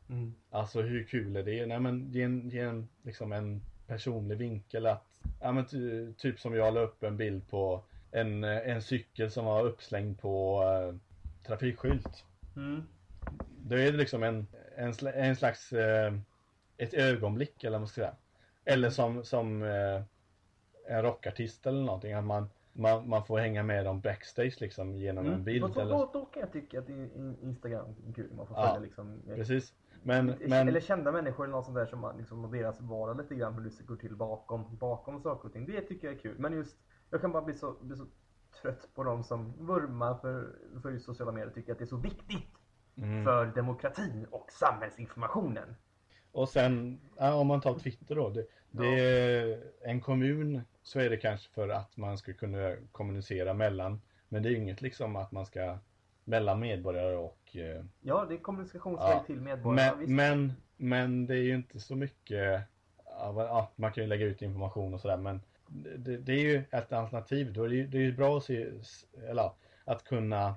Mm. 0.09 0.35
Alltså 0.51 0.83
hur 0.83 1.05
kul 1.05 1.37
är 1.37 1.43
det? 1.43 1.67
Nej 1.67 1.81
men 1.81 2.11
ge 2.11 2.23
en, 2.23 2.49
ge 2.49 2.61
en, 2.61 2.89
liksom 3.03 3.33
en 3.33 3.63
personlig 3.87 4.39
vinkel 4.39 4.87
att 4.87 5.21
Ja 5.41 5.53
men 5.53 5.67
ty, 5.67 6.13
typ 6.13 6.41
som 6.41 6.55
jag 6.55 6.75
la 6.75 6.81
upp 6.81 7.03
en 7.03 7.17
bild 7.17 7.49
på 7.49 7.85
en, 8.11 8.45
en 8.45 8.83
cykel 8.83 9.31
som 9.31 9.45
var 9.45 9.65
uppslängd 9.65 10.21
på 10.21 10.63
eh, 10.63 10.95
trafikskylt. 11.47 12.25
Mm. 12.57 12.83
Då 13.73 13.79
är 13.79 13.93
det 13.93 13.99
liksom 13.99 14.23
en, 14.23 14.47
en, 14.77 14.93
en 15.15 15.37
slags 15.37 15.73
eh, 15.73 16.15
ett 16.77 16.95
ögonblick 16.95 17.65
eller 17.65 17.73
vad 17.73 17.81
man 17.81 17.89
ska 17.89 18.01
säga. 18.01 18.15
Eller 18.65 18.91
som, 18.91 19.25
som 19.25 19.63
eh, 19.63 20.03
en 20.87 21.03
rockartist 21.03 21.67
eller 21.67 21.83
någonting. 21.83 22.13
Att 22.13 22.25
man, 22.25 22.49
man, 22.73 23.09
man 23.09 23.25
får 23.25 23.39
hänga 23.39 23.63
med 23.63 23.85
dem 23.85 24.01
backstage 24.01 24.61
liksom 24.61 24.97
genom 24.97 25.27
en 25.27 25.45
bild. 25.45 25.75
Så, 25.75 25.81
eller, 25.81 25.91
då, 25.91 26.11
då 26.13 26.25
kan 26.25 26.41
jag 26.41 26.53
tycka 26.53 26.79
att 26.79 26.89
Instagram 27.43 27.95
är 28.09 28.13
kul. 28.13 28.33
Man 28.33 28.47
får 28.47 28.57
Ja, 28.57 28.67
följa 28.67 28.81
liksom, 28.81 29.23
eh, 29.29 29.35
Precis. 29.35 29.75
Men, 30.03 30.31
Eller 30.31 30.65
men 30.65 30.81
kända 30.81 31.13
människor 31.13 31.45
eller 31.45 31.57
något 31.57 31.65
sånt 31.65 31.77
där 31.77 31.87
som 31.87 32.01
man 32.01 32.17
liksom, 32.17 32.53
deras 32.53 32.81
vardag 32.81 33.17
lite 33.17 33.35
grann, 33.35 33.55
hur 33.55 33.63
det 33.63 33.87
går 33.87 33.97
till 33.97 34.17
bakom, 34.17 34.77
bakom 34.77 35.23
saker 35.23 35.47
och 35.49 35.53
ting. 35.53 35.67
Det 35.67 35.81
tycker 35.81 36.07
jag 36.07 36.17
är 36.17 36.21
kul. 36.21 36.39
Men 36.39 36.53
just, 36.53 36.77
jag 37.11 37.21
kan 37.21 37.33
bara 37.33 37.43
bli 37.43 37.55
så, 37.55 37.77
bli 37.81 37.97
så 37.97 38.07
trött 38.63 38.89
på 38.95 39.05
de 39.05 39.25
som 39.25 39.67
vurmar 39.67 40.15
för, 40.15 40.59
för 40.83 40.99
sociala 40.99 41.33
medier 41.33 41.49
och 41.49 41.55
tycker 41.55 41.73
att 41.73 41.79
det 41.79 41.85
är 41.85 41.87
så 41.87 41.97
viktigt 41.97 42.62
mm. 42.97 43.25
för 43.25 43.47
demokratin 43.47 44.27
och 44.31 44.53
samhällsinformationen. 44.53 45.77
Och 46.33 46.49
sen 46.49 47.01
om 47.19 47.47
man 47.47 47.61
tar 47.61 47.79
Twitter 47.79 48.15
då. 48.15 48.31
Det, 48.31 48.47
det 48.71 49.01
är 49.01 49.63
en 49.83 50.01
kommun 50.01 50.63
så 50.83 51.01
är 51.01 51.11
det 51.11 51.17
kanske 51.17 51.51
för 51.51 51.69
att 51.69 51.97
man 51.97 52.19
ska 52.19 52.33
kunna 52.33 52.77
kommunicera 52.93 53.55
mellan. 53.55 54.01
Men 54.29 54.43
det 54.43 54.49
är 54.49 54.55
inget 54.55 54.83
liksom 54.83 55.17
att 55.17 55.33
man 55.33 55.47
ska 55.47 55.79
mellan 56.25 56.61
medborgare 56.61 57.17
och 57.17 57.57
eh, 57.57 57.85
Ja, 58.01 58.25
det 58.29 58.35
är 58.35 58.39
kommunikationsväg 58.39 59.17
Ja, 59.17 59.25
till 59.27 59.41
medborgarna. 59.41 59.97
men, 59.97 60.15
men, 60.17 60.53
men 60.77 61.27
det 61.27 61.35
är 61.35 61.43
ju 61.43 61.55
inte 61.55 61.81
så 61.81 61.97
mycket 61.97 62.61
ja, 63.05 63.73
Man 63.77 63.93
kan 63.93 64.05
ju 64.05 64.09
lägga 64.09 64.27
ut 64.27 64.43
information 64.43 64.95
och 64.95 65.01
sådär 65.01 65.17
men 65.17 65.41
det, 65.97 66.17
det 66.17 66.33
är 66.33 66.41
ju 66.41 66.65
ett 66.71 66.93
alternativ. 66.93 67.53
Då 67.53 67.65
är 67.65 67.69
det, 67.69 67.75
ju- 67.75 67.87
det 67.87 67.99
är 67.99 68.03
ju 68.03 68.13
bra 68.13 68.37
att 68.37 68.45
se, 68.45 68.67
eller 69.29 69.51
att 69.85 70.05
kunna 70.05 70.57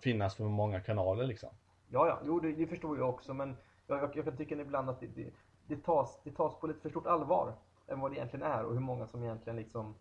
finnas 0.00 0.34
för 0.34 0.44
många 0.44 0.80
kanaler 0.80 1.26
liksom. 1.26 1.50
Ja, 1.88 2.08
ja, 2.08 2.18
jo, 2.24 2.40
det, 2.40 2.52
det 2.52 2.66
förstår 2.66 2.98
jag 2.98 3.08
också. 3.08 3.34
Men 3.34 3.56
jag, 3.86 3.98
jag, 4.02 4.16
jag 4.16 4.24
kan 4.24 4.36
tycka 4.36 4.54
ibland 4.54 4.90
att 4.90 5.00
det, 5.00 5.06
det, 5.06 5.30
det, 5.66 5.76
tas, 5.76 6.20
det 6.24 6.30
tas 6.30 6.60
på 6.60 6.66
lite 6.66 6.80
för 6.80 6.88
stort 6.88 7.06
allvar 7.06 7.54
än 7.86 8.00
vad 8.00 8.10
det 8.10 8.16
egentligen 8.16 8.46
är 8.46 8.64
och 8.64 8.72
hur 8.72 8.80
många 8.80 9.06
som 9.06 9.22
egentligen 9.24 9.56
liksom... 9.56 9.94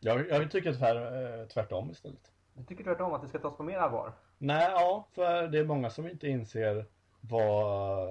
Jag, 0.00 0.28
jag 0.28 0.50
tycker 0.50 0.72
tvär, 0.72 1.40
eh, 1.40 1.46
tvärtom 1.46 1.90
istället. 1.90 2.32
Jag 2.54 2.66
tycker 2.68 2.84
tvärtom 2.84 3.12
att 3.12 3.22
det 3.22 3.28
ska 3.28 3.38
tas 3.38 3.56
på 3.56 3.62
mer 3.62 3.78
allvar. 3.78 4.12
Nej, 4.38 4.68
ja, 4.72 5.06
för 5.12 5.48
det 5.48 5.58
är 5.58 5.64
många 5.64 5.90
som 5.90 6.08
inte 6.08 6.28
inser 6.28 6.86
vad, 7.20 8.08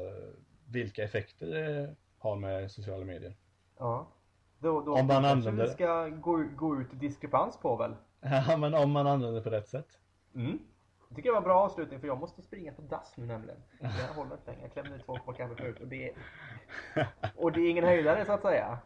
vilka 0.68 1.04
effekter 1.04 1.48
det 1.48 1.96
har 2.18 2.36
med 2.36 2.72
sociala 2.72 3.06
medier. 3.06 3.36
Ja. 3.78 4.08
Då, 4.60 4.82
då, 4.82 4.94
Om 4.94 5.08
man 5.08 5.26
använder- 5.26 5.64
vi 5.64 5.70
ska 5.72 6.08
gå, 6.08 6.44
gå 6.56 6.82
ut 6.82 7.00
diskrepans 7.00 7.58
på 7.58 7.76
väl? 7.76 7.96
Ja, 8.48 8.58
men 8.58 8.74
om 8.74 8.92
man 8.92 9.08
använder 9.08 9.36
det 9.36 9.42
på 9.42 9.50
rätt 9.50 9.68
sätt. 9.68 10.00
Mm. 10.36 10.60
Det 11.10 11.16
tycker 11.16 11.30
jag 11.30 11.34
var 11.34 11.42
en 11.42 11.44
bra 11.44 11.64
avslutning 11.64 12.00
för 12.00 12.08
jag 12.08 12.20
måste 12.20 12.42
springa 12.42 12.72
på 12.74 12.82
dass 12.82 13.18
nu 13.18 13.26
nämligen. 13.26 13.64
Jag 13.80 14.14
håller 14.16 14.32
inte 14.36 14.52
längre. 14.52 14.62
Jag 14.62 14.72
klämde 14.72 14.96
i 14.96 15.00
två 15.00 15.14
koppar 15.14 15.34
kaffe 15.34 15.56
förut 15.56 15.80
och 15.80 15.88
det, 15.88 16.12
och 17.36 17.52
det 17.52 17.62
är 17.62 17.70
ingen 17.70 17.84
höjdare 17.84 18.26
så 18.26 18.32
att 18.32 18.42
säga. 18.42 18.80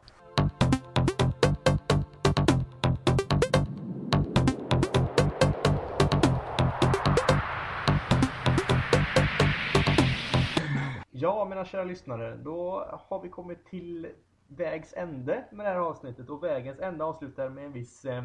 Ja, 11.11 11.45
mina 11.45 11.65
kära 11.65 11.84
lyssnare, 11.84 12.36
då 12.36 12.86
har 13.09 13.22
vi 13.22 13.30
kommit 13.30 13.65
till 13.65 14.07
vägs 14.47 14.93
ände 14.93 15.45
med 15.51 15.65
det 15.65 15.69
här 15.69 15.80
avsnittet 15.80 16.30
och 16.30 16.43
vägens 16.43 16.80
ände 16.80 17.03
avslutar 17.03 17.49
med 17.49 17.65
en 17.65 17.72
viss 17.72 18.05
eh, 18.05 18.24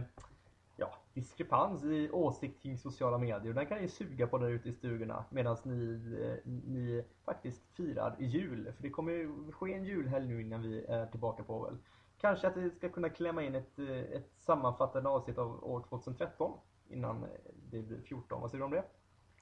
ja, 0.77 0.95
diskrepans 1.15 1.85
i 1.85 2.11
åsikt 2.11 2.63
kring 2.63 2.79
sociala 2.79 3.19
medier. 3.19 3.53
Den 3.53 3.67
kan 3.67 3.79
ni 3.79 3.89
suga 3.89 4.27
på 4.27 4.39
där 4.39 4.49
ute 4.49 4.69
i 4.69 4.73
stugorna 4.73 5.25
medan 5.31 5.57
ni, 5.65 5.95
eh, 6.23 6.53
ni 6.53 7.05
faktiskt 7.25 7.63
firar 7.77 8.17
jul. 8.19 8.73
För 8.77 8.83
det 8.83 8.91
kommer 8.91 9.13
ju 9.13 9.53
ske 9.53 9.75
en 9.75 9.85
julhelg 9.85 10.27
nu 10.27 10.41
innan 10.41 10.63
vi 10.63 10.85
är 10.85 11.07
tillbaka 11.07 11.43
på 11.43 11.65
väl. 11.65 11.77
Kanske 12.21 12.47
att 12.49 12.57
vi 12.57 12.71
ska 12.71 12.89
kunna 12.89 13.09
klämma 13.09 13.43
in 13.43 13.55
ett, 13.55 13.79
eh, 13.79 13.99
ett 13.99 14.31
sammanfattande 14.39 15.09
avsnitt 15.09 15.39
av 15.39 15.65
år 15.65 15.85
2013 15.89 16.53
innan 16.89 17.23
eh, 17.23 17.29
det 17.71 17.83
blir 17.83 18.01
14. 18.01 18.41
Vad 18.41 18.51
säger 18.51 18.59
du 18.61 18.65
om 18.65 18.71
det? 18.71 18.85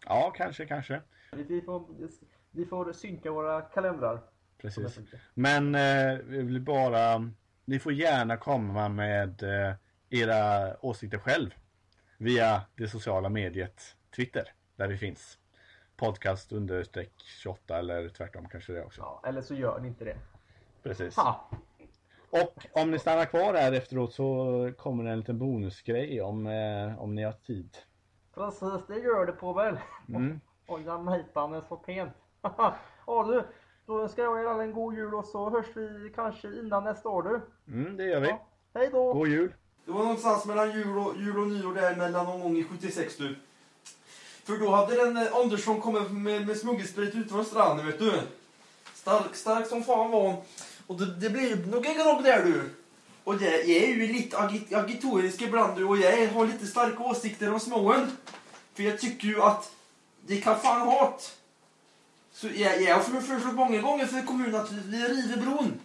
Ja, 0.07 0.33
kanske, 0.37 0.67
kanske. 0.67 1.01
Vi- 1.33 1.43
Vi 1.45 1.61
får, 1.63 1.87
vi 2.51 2.67
får 2.67 2.93
synka 2.93 3.31
våra 3.31 3.61
kalendrar. 3.63 4.21
Precis. 4.59 4.99
Men 5.35 5.75
eh, 5.75 6.19
vi 6.25 6.43
vill 6.43 6.61
bara, 6.61 7.31
ni 7.65 7.79
får 7.79 7.93
gärna 7.93 8.37
komma 8.37 8.89
med 8.89 9.43
eh, 9.43 9.75
era 10.15 10.77
åsikter 10.81 11.19
själv. 11.19 11.55
via 12.19 12.63
det 12.77 12.89
sociala 12.89 13.29
mediet 13.29 13.97
Twitter 14.17 14.53
där 14.77 14.89
vi 14.89 14.99
finns. 14.99 15.39
Podcast 15.97 16.53
understreck 16.53 17.13
28 17.43 17.79
eller 17.79 18.09
tvärtom 18.09 18.49
kanske 18.49 18.73
det 18.73 18.85
också. 18.85 19.01
Ja, 19.01 19.23
eller 19.27 19.43
så 19.43 19.55
gör 19.55 19.81
ni 19.81 19.89
inte 19.89 20.05
det. 20.05 20.17
Precis. 20.83 21.17
Ha. 21.17 21.51
Och 22.31 22.67
om 22.83 22.91
ni 22.91 22.99
stannar 22.99 23.25
kvar 23.25 23.55
här 23.55 23.73
efteråt 23.73 24.13
så 24.13 24.71
kommer 24.79 25.05
det 25.05 25.11
en 25.11 25.19
liten 25.19 25.39
bonusgrej 25.39 26.23
om, 26.23 26.47
eh, 26.47 27.03
om 27.03 27.15
ni 27.15 27.23
har 27.23 27.33
tid. 27.33 27.77
Precis, 28.35 28.87
det 28.89 28.99
gör 28.99 29.27
det 29.27 29.33
på 29.33 29.53
väl. 29.53 29.79
Mm. 30.09 30.41
Och 30.67 30.83
jamaican 30.83 31.55
är 31.55 31.61
så 31.69 31.77
pent. 31.77 32.13
ja 33.07 33.25
du, 33.25 33.45
då 33.87 34.03
önskar 34.03 34.23
jag 34.23 34.41
er 34.41 34.47
alla 34.47 34.63
en 34.63 34.73
god 34.73 34.95
jul 34.95 35.15
och 35.15 35.25
så 35.25 35.51
hörs 35.51 35.77
vi 35.77 36.13
kanske 36.15 36.49
innan 36.49 36.85
nästa 36.85 37.09
år 37.09 37.23
du. 37.23 37.41
Mm, 37.73 37.97
det 37.97 38.05
gör 38.05 38.21
vi. 38.21 38.29
Ja. 38.29 38.47
Hej 38.75 38.89
då! 38.93 39.13
God 39.13 39.29
jul! 39.29 39.55
Det 39.85 39.93
var 39.93 40.03
någonstans 40.03 40.45
mellan 40.45 40.73
jul 40.73 40.99
och, 40.99 41.17
jul 41.17 41.39
och 41.39 41.47
nyår 41.47 41.75
där 41.75 41.97
mellan 41.97 42.27
någon 42.27 42.41
gång 42.41 42.57
i 42.57 42.65
76 42.65 43.17
du. 43.17 43.37
För 44.45 44.59
då 44.59 44.71
hade 44.71 44.97
den 44.97 45.17
eh, 45.17 45.35
Andersson 45.35 45.81
kommit 45.81 46.11
med, 46.11 46.47
med 46.47 46.57
smuggelsprit 46.57 47.15
ut 47.15 47.31
från 47.31 47.45
stranden 47.45 47.87
vet 47.87 47.99
du. 47.99 48.13
Stark, 48.95 49.37
stark 49.37 49.67
som 49.67 49.85
fan 49.85 50.11
var 50.11 50.21
hon. 50.21 50.37
Och 50.87 50.97
det, 50.97 51.15
det 51.15 51.31
blev 51.31 51.69
nog 51.69 51.87
en 51.87 51.95
grogg 51.95 52.23
där 52.25 52.45
du. 52.45 52.71
Och 53.25 53.35
jag, 53.35 53.53
jag 53.53 53.83
är 53.83 53.87
ju 53.87 54.13
lite 54.13 54.39
agit, 54.39 54.73
agitorisk 54.73 55.43
ibland 55.43 55.77
du 55.79 55.85
och 55.85 55.99
jag 55.99 56.29
har 56.29 56.47
lite 56.47 56.67
starka 56.67 57.03
åsikter 57.03 57.53
om 57.53 57.61
småen. 57.61 58.17
För 58.75 58.83
jag 58.83 59.01
tycker 59.01 59.29
ju 59.29 59.43
att 59.43 59.73
det 60.27 60.41
kan 60.41 60.61
fan 60.61 60.89
hat. 60.89 61.39
Så 62.33 62.49
jag, 62.55 62.83
jag 62.83 62.95
har 62.95 63.03
föreslagit 63.03 63.55
många 63.55 63.81
gånger 63.81 64.07
för 64.07 64.23
kommunen 64.23 64.55
att 64.55 64.73
vi 64.73 64.97
river 64.97 65.37
bron. 65.37 65.81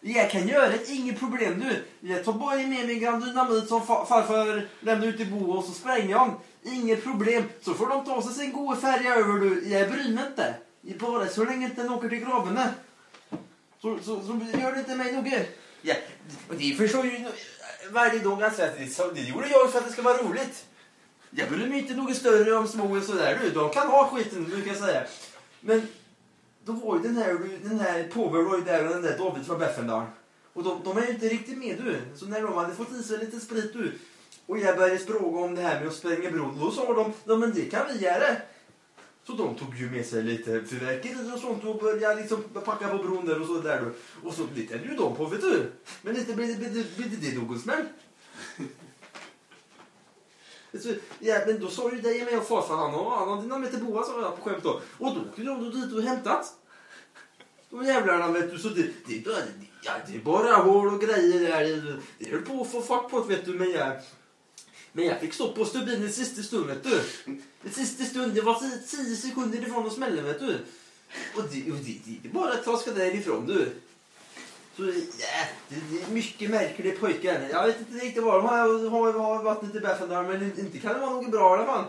Jag 0.00 0.30
kan 0.30 0.48
göra 0.48 0.68
det, 0.68 0.88
inget 0.90 1.18
problem 1.18 1.60
du. 1.60 1.84
Jag 2.08 2.24
tar 2.24 2.32
bara 2.32 2.56
med 2.56 2.68
mig 2.68 3.04
en 3.04 3.20
dynamit 3.20 3.68
som 3.68 3.86
farfar 3.86 4.68
lämnade 4.80 5.06
ut 5.12 5.20
i 5.20 5.24
Bo 5.24 5.50
och 5.52 5.64
så 5.64 5.72
spränger 5.72 6.10
jag. 6.10 6.34
Inget 6.62 7.04
problem. 7.04 7.42
Så 7.60 7.74
får 7.74 7.86
de 7.88 8.04
ta 8.04 8.22
sig 8.22 8.32
sin 8.34 8.52
goda 8.52 8.76
färja 8.80 9.14
över 9.14 9.32
du. 9.38 9.68
Jag 9.68 9.90
bryr 9.90 10.14
mig 10.14 10.24
inte. 10.26 10.54
Bara 11.00 11.26
så 11.26 11.44
länge 11.44 11.66
inte 11.66 11.82
den 11.82 11.92
åker 11.92 12.08
till 12.08 12.18
graven. 12.18 12.58
Så, 13.82 13.98
så, 14.02 14.20
så 14.22 14.40
gör 14.60 14.72
det 14.72 14.78
inte 14.78 14.94
mig 14.94 15.12
något. 15.12 15.32
Ja, 15.82 15.94
och 16.48 16.54
det 16.54 16.74
förstår 16.74 17.04
ju 17.04 17.16
eh, 17.16 17.26
varje 17.90 18.18
dag 18.18 18.42
alltså, 18.42 18.62
att 18.62 18.92
så- 18.92 19.10
det 19.10 19.20
gjorde 19.20 19.48
jag 19.48 19.72
för 19.72 19.78
att 19.78 19.86
det 19.86 19.92
ska 19.92 20.02
vara 20.02 20.16
roligt. 20.22 20.64
Jag 21.30 21.48
bryr 21.48 21.66
mig 21.66 21.78
inte 21.78 21.94
något 21.94 22.16
större 22.16 22.52
om 22.52 22.68
små 22.68 22.96
och 22.96 23.02
sådär 23.02 23.38
du. 23.42 23.50
De 23.50 23.70
kan 23.70 23.88
ha 23.88 24.08
skiten, 24.08 24.44
brukar 24.44 24.68
jag 24.72 24.76
säga. 24.80 25.02
Men 25.60 25.88
då 26.64 26.72
var 26.72 26.96
ju 26.96 27.02
den 27.02 27.16
här, 27.16 27.38
den 27.62 27.80
här 27.80 28.08
Povel 28.12 28.44
var 28.44 28.56
ju 28.56 28.64
där 28.64 28.86
och 28.86 28.92
den 28.92 29.02
där 29.02 29.18
David 29.18 29.46
från 29.46 29.58
Beffendal. 29.58 30.06
Och 30.52 30.62
de, 30.62 30.80
de 30.84 30.98
är 30.98 31.06
ju 31.06 31.12
inte 31.12 31.28
riktigt 31.28 31.58
med 31.58 31.78
du. 31.78 31.96
Så 32.16 32.26
när 32.26 32.42
de 32.42 32.54
hade 32.54 32.74
fått 32.74 32.92
i 32.92 33.02
sig 33.02 33.18
lite 33.18 33.40
sprit 33.40 33.72
du. 33.72 33.92
Och 34.46 34.58
jag 34.58 34.76
började 34.76 34.98
fråga 34.98 35.40
om 35.40 35.54
det 35.54 35.62
här 35.62 35.80
med 35.80 35.88
att 35.88 35.94
spränga 35.94 36.30
bron. 36.30 36.58
Då 36.60 36.70
sa 36.70 36.94
de, 36.94 37.12
ja 37.24 37.36
men 37.36 37.54
det 37.54 37.64
kan 37.64 37.86
vi 37.92 38.04
göra. 38.04 38.36
Så 39.26 39.32
de 39.32 39.54
tog 39.54 39.76
ju 39.76 39.90
med 39.90 40.06
sig 40.06 40.22
lite 40.22 40.64
fyrverkerier 40.64 41.34
och 41.34 41.40
sånt 41.40 41.64
och 41.64 41.80
började 41.80 42.20
liksom 42.20 42.42
packa 42.42 42.88
på 42.88 42.98
bron 42.98 43.26
där 43.26 43.40
och 43.40 43.46
så 43.46 43.60
där 43.60 43.80
du. 43.80 43.94
Och 44.28 44.34
så 44.34 44.46
litade 44.54 44.82
ju 44.82 44.96
de 44.96 45.16
på 45.16 45.24
vet 45.24 45.40
du. 45.40 45.72
Men 46.02 46.16
inte 46.16 46.32
blev 46.34 46.48
det, 46.48 46.96
blev 46.96 47.20
det 47.20 47.38
någon 47.38 47.58
smäll. 47.58 47.84
Ja, 51.18 51.38
men 51.46 51.60
då 51.60 51.68
sa 51.68 51.90
ju 51.92 52.00
dig 52.00 52.24
med 52.24 52.38
och 52.38 52.46
farfar 52.48 52.76
han 52.76 52.94
och 52.94 53.10
han 53.12 53.28
hade 53.28 53.42
dynamit 53.42 53.70
till 53.70 53.84
Boa 53.84 54.04
sa 54.04 54.20
jag 54.20 54.36
på 54.36 54.42
skämt 54.50 54.62
då. 54.62 54.80
Och 54.98 55.14
då 55.14 55.20
åkte 55.20 55.42
de 55.42 55.70
dit 55.80 55.92
och 55.94 56.02
hämtat. 56.02 56.54
De 57.70 57.84
jävlarna 57.84 58.28
vet 58.32 58.50
du. 58.50 58.58
Så 58.58 58.68
det, 58.68 58.86
det, 59.06 59.18
är 59.18 59.24
bara- 59.24 59.34
det, 59.36 59.66
ja, 59.82 59.92
det 60.08 60.14
är 60.14 60.18
bara 60.18 60.52
hål 60.56 60.94
och 60.94 61.00
grejer 61.00 61.40
där. 61.40 62.00
Det 62.18 62.30
höll 62.30 62.42
på 62.42 62.60
att 62.62 62.70
få 62.72 62.82
fart 62.82 63.10
på 63.10 63.20
det 63.20 63.34
vet 63.36 63.44
du. 63.44 63.52
Men 63.54 63.70
jag, 63.70 63.92
men 64.92 65.04
jag 65.06 65.20
fick 65.20 65.34
stå 65.34 65.52
på 65.52 65.64
stubinen 65.64 66.08
i 66.08 66.12
sista 66.12 66.42
stund 66.42 66.66
vet 66.66 66.84
du. 66.84 67.00
I 67.64 67.68
sista 67.72 68.04
stund, 68.04 68.34
det 68.34 68.40
var 68.40 68.54
tio, 68.54 68.78
tio 68.78 69.16
sekunder 69.16 69.58
ifrån 69.62 69.86
att 69.86 69.92
smälla 69.92 70.22
vet 70.22 70.40
du. 70.40 70.58
Och 71.36 71.42
det, 71.52 71.72
och 71.72 71.78
det, 71.78 71.98
det, 72.04 72.16
det 72.22 72.28
är 72.28 72.32
bara 72.32 72.52
att 72.52 72.64
traska 72.64 72.90
därifrån 72.92 73.46
du. 73.46 73.54
Så 73.56 73.66
ja, 73.66 73.66
det, 73.66 74.69
det 74.69 74.69
är 74.69 74.69
Äh, 74.80 76.12
mycket 76.12 76.50
märkliga 76.50 76.98
pojkar. 77.00 77.48
Jag 77.50 77.66
vet 77.66 77.78
inte 77.78 78.04
riktigt 78.04 78.22
vad 78.22 78.34
de 78.34 78.46
har, 78.46 78.90
har, 78.90 79.12
har 79.12 79.42
vattnet 79.42 79.74
i 79.74 79.80
Beffendal 79.80 80.26
men 80.26 80.58
inte 80.58 80.78
kan 80.78 80.94
det 80.94 81.00
vara 81.00 81.10
något 81.10 81.30
bra 81.30 81.56
i 81.56 81.58
alla 81.58 81.66
fall. 81.66 81.84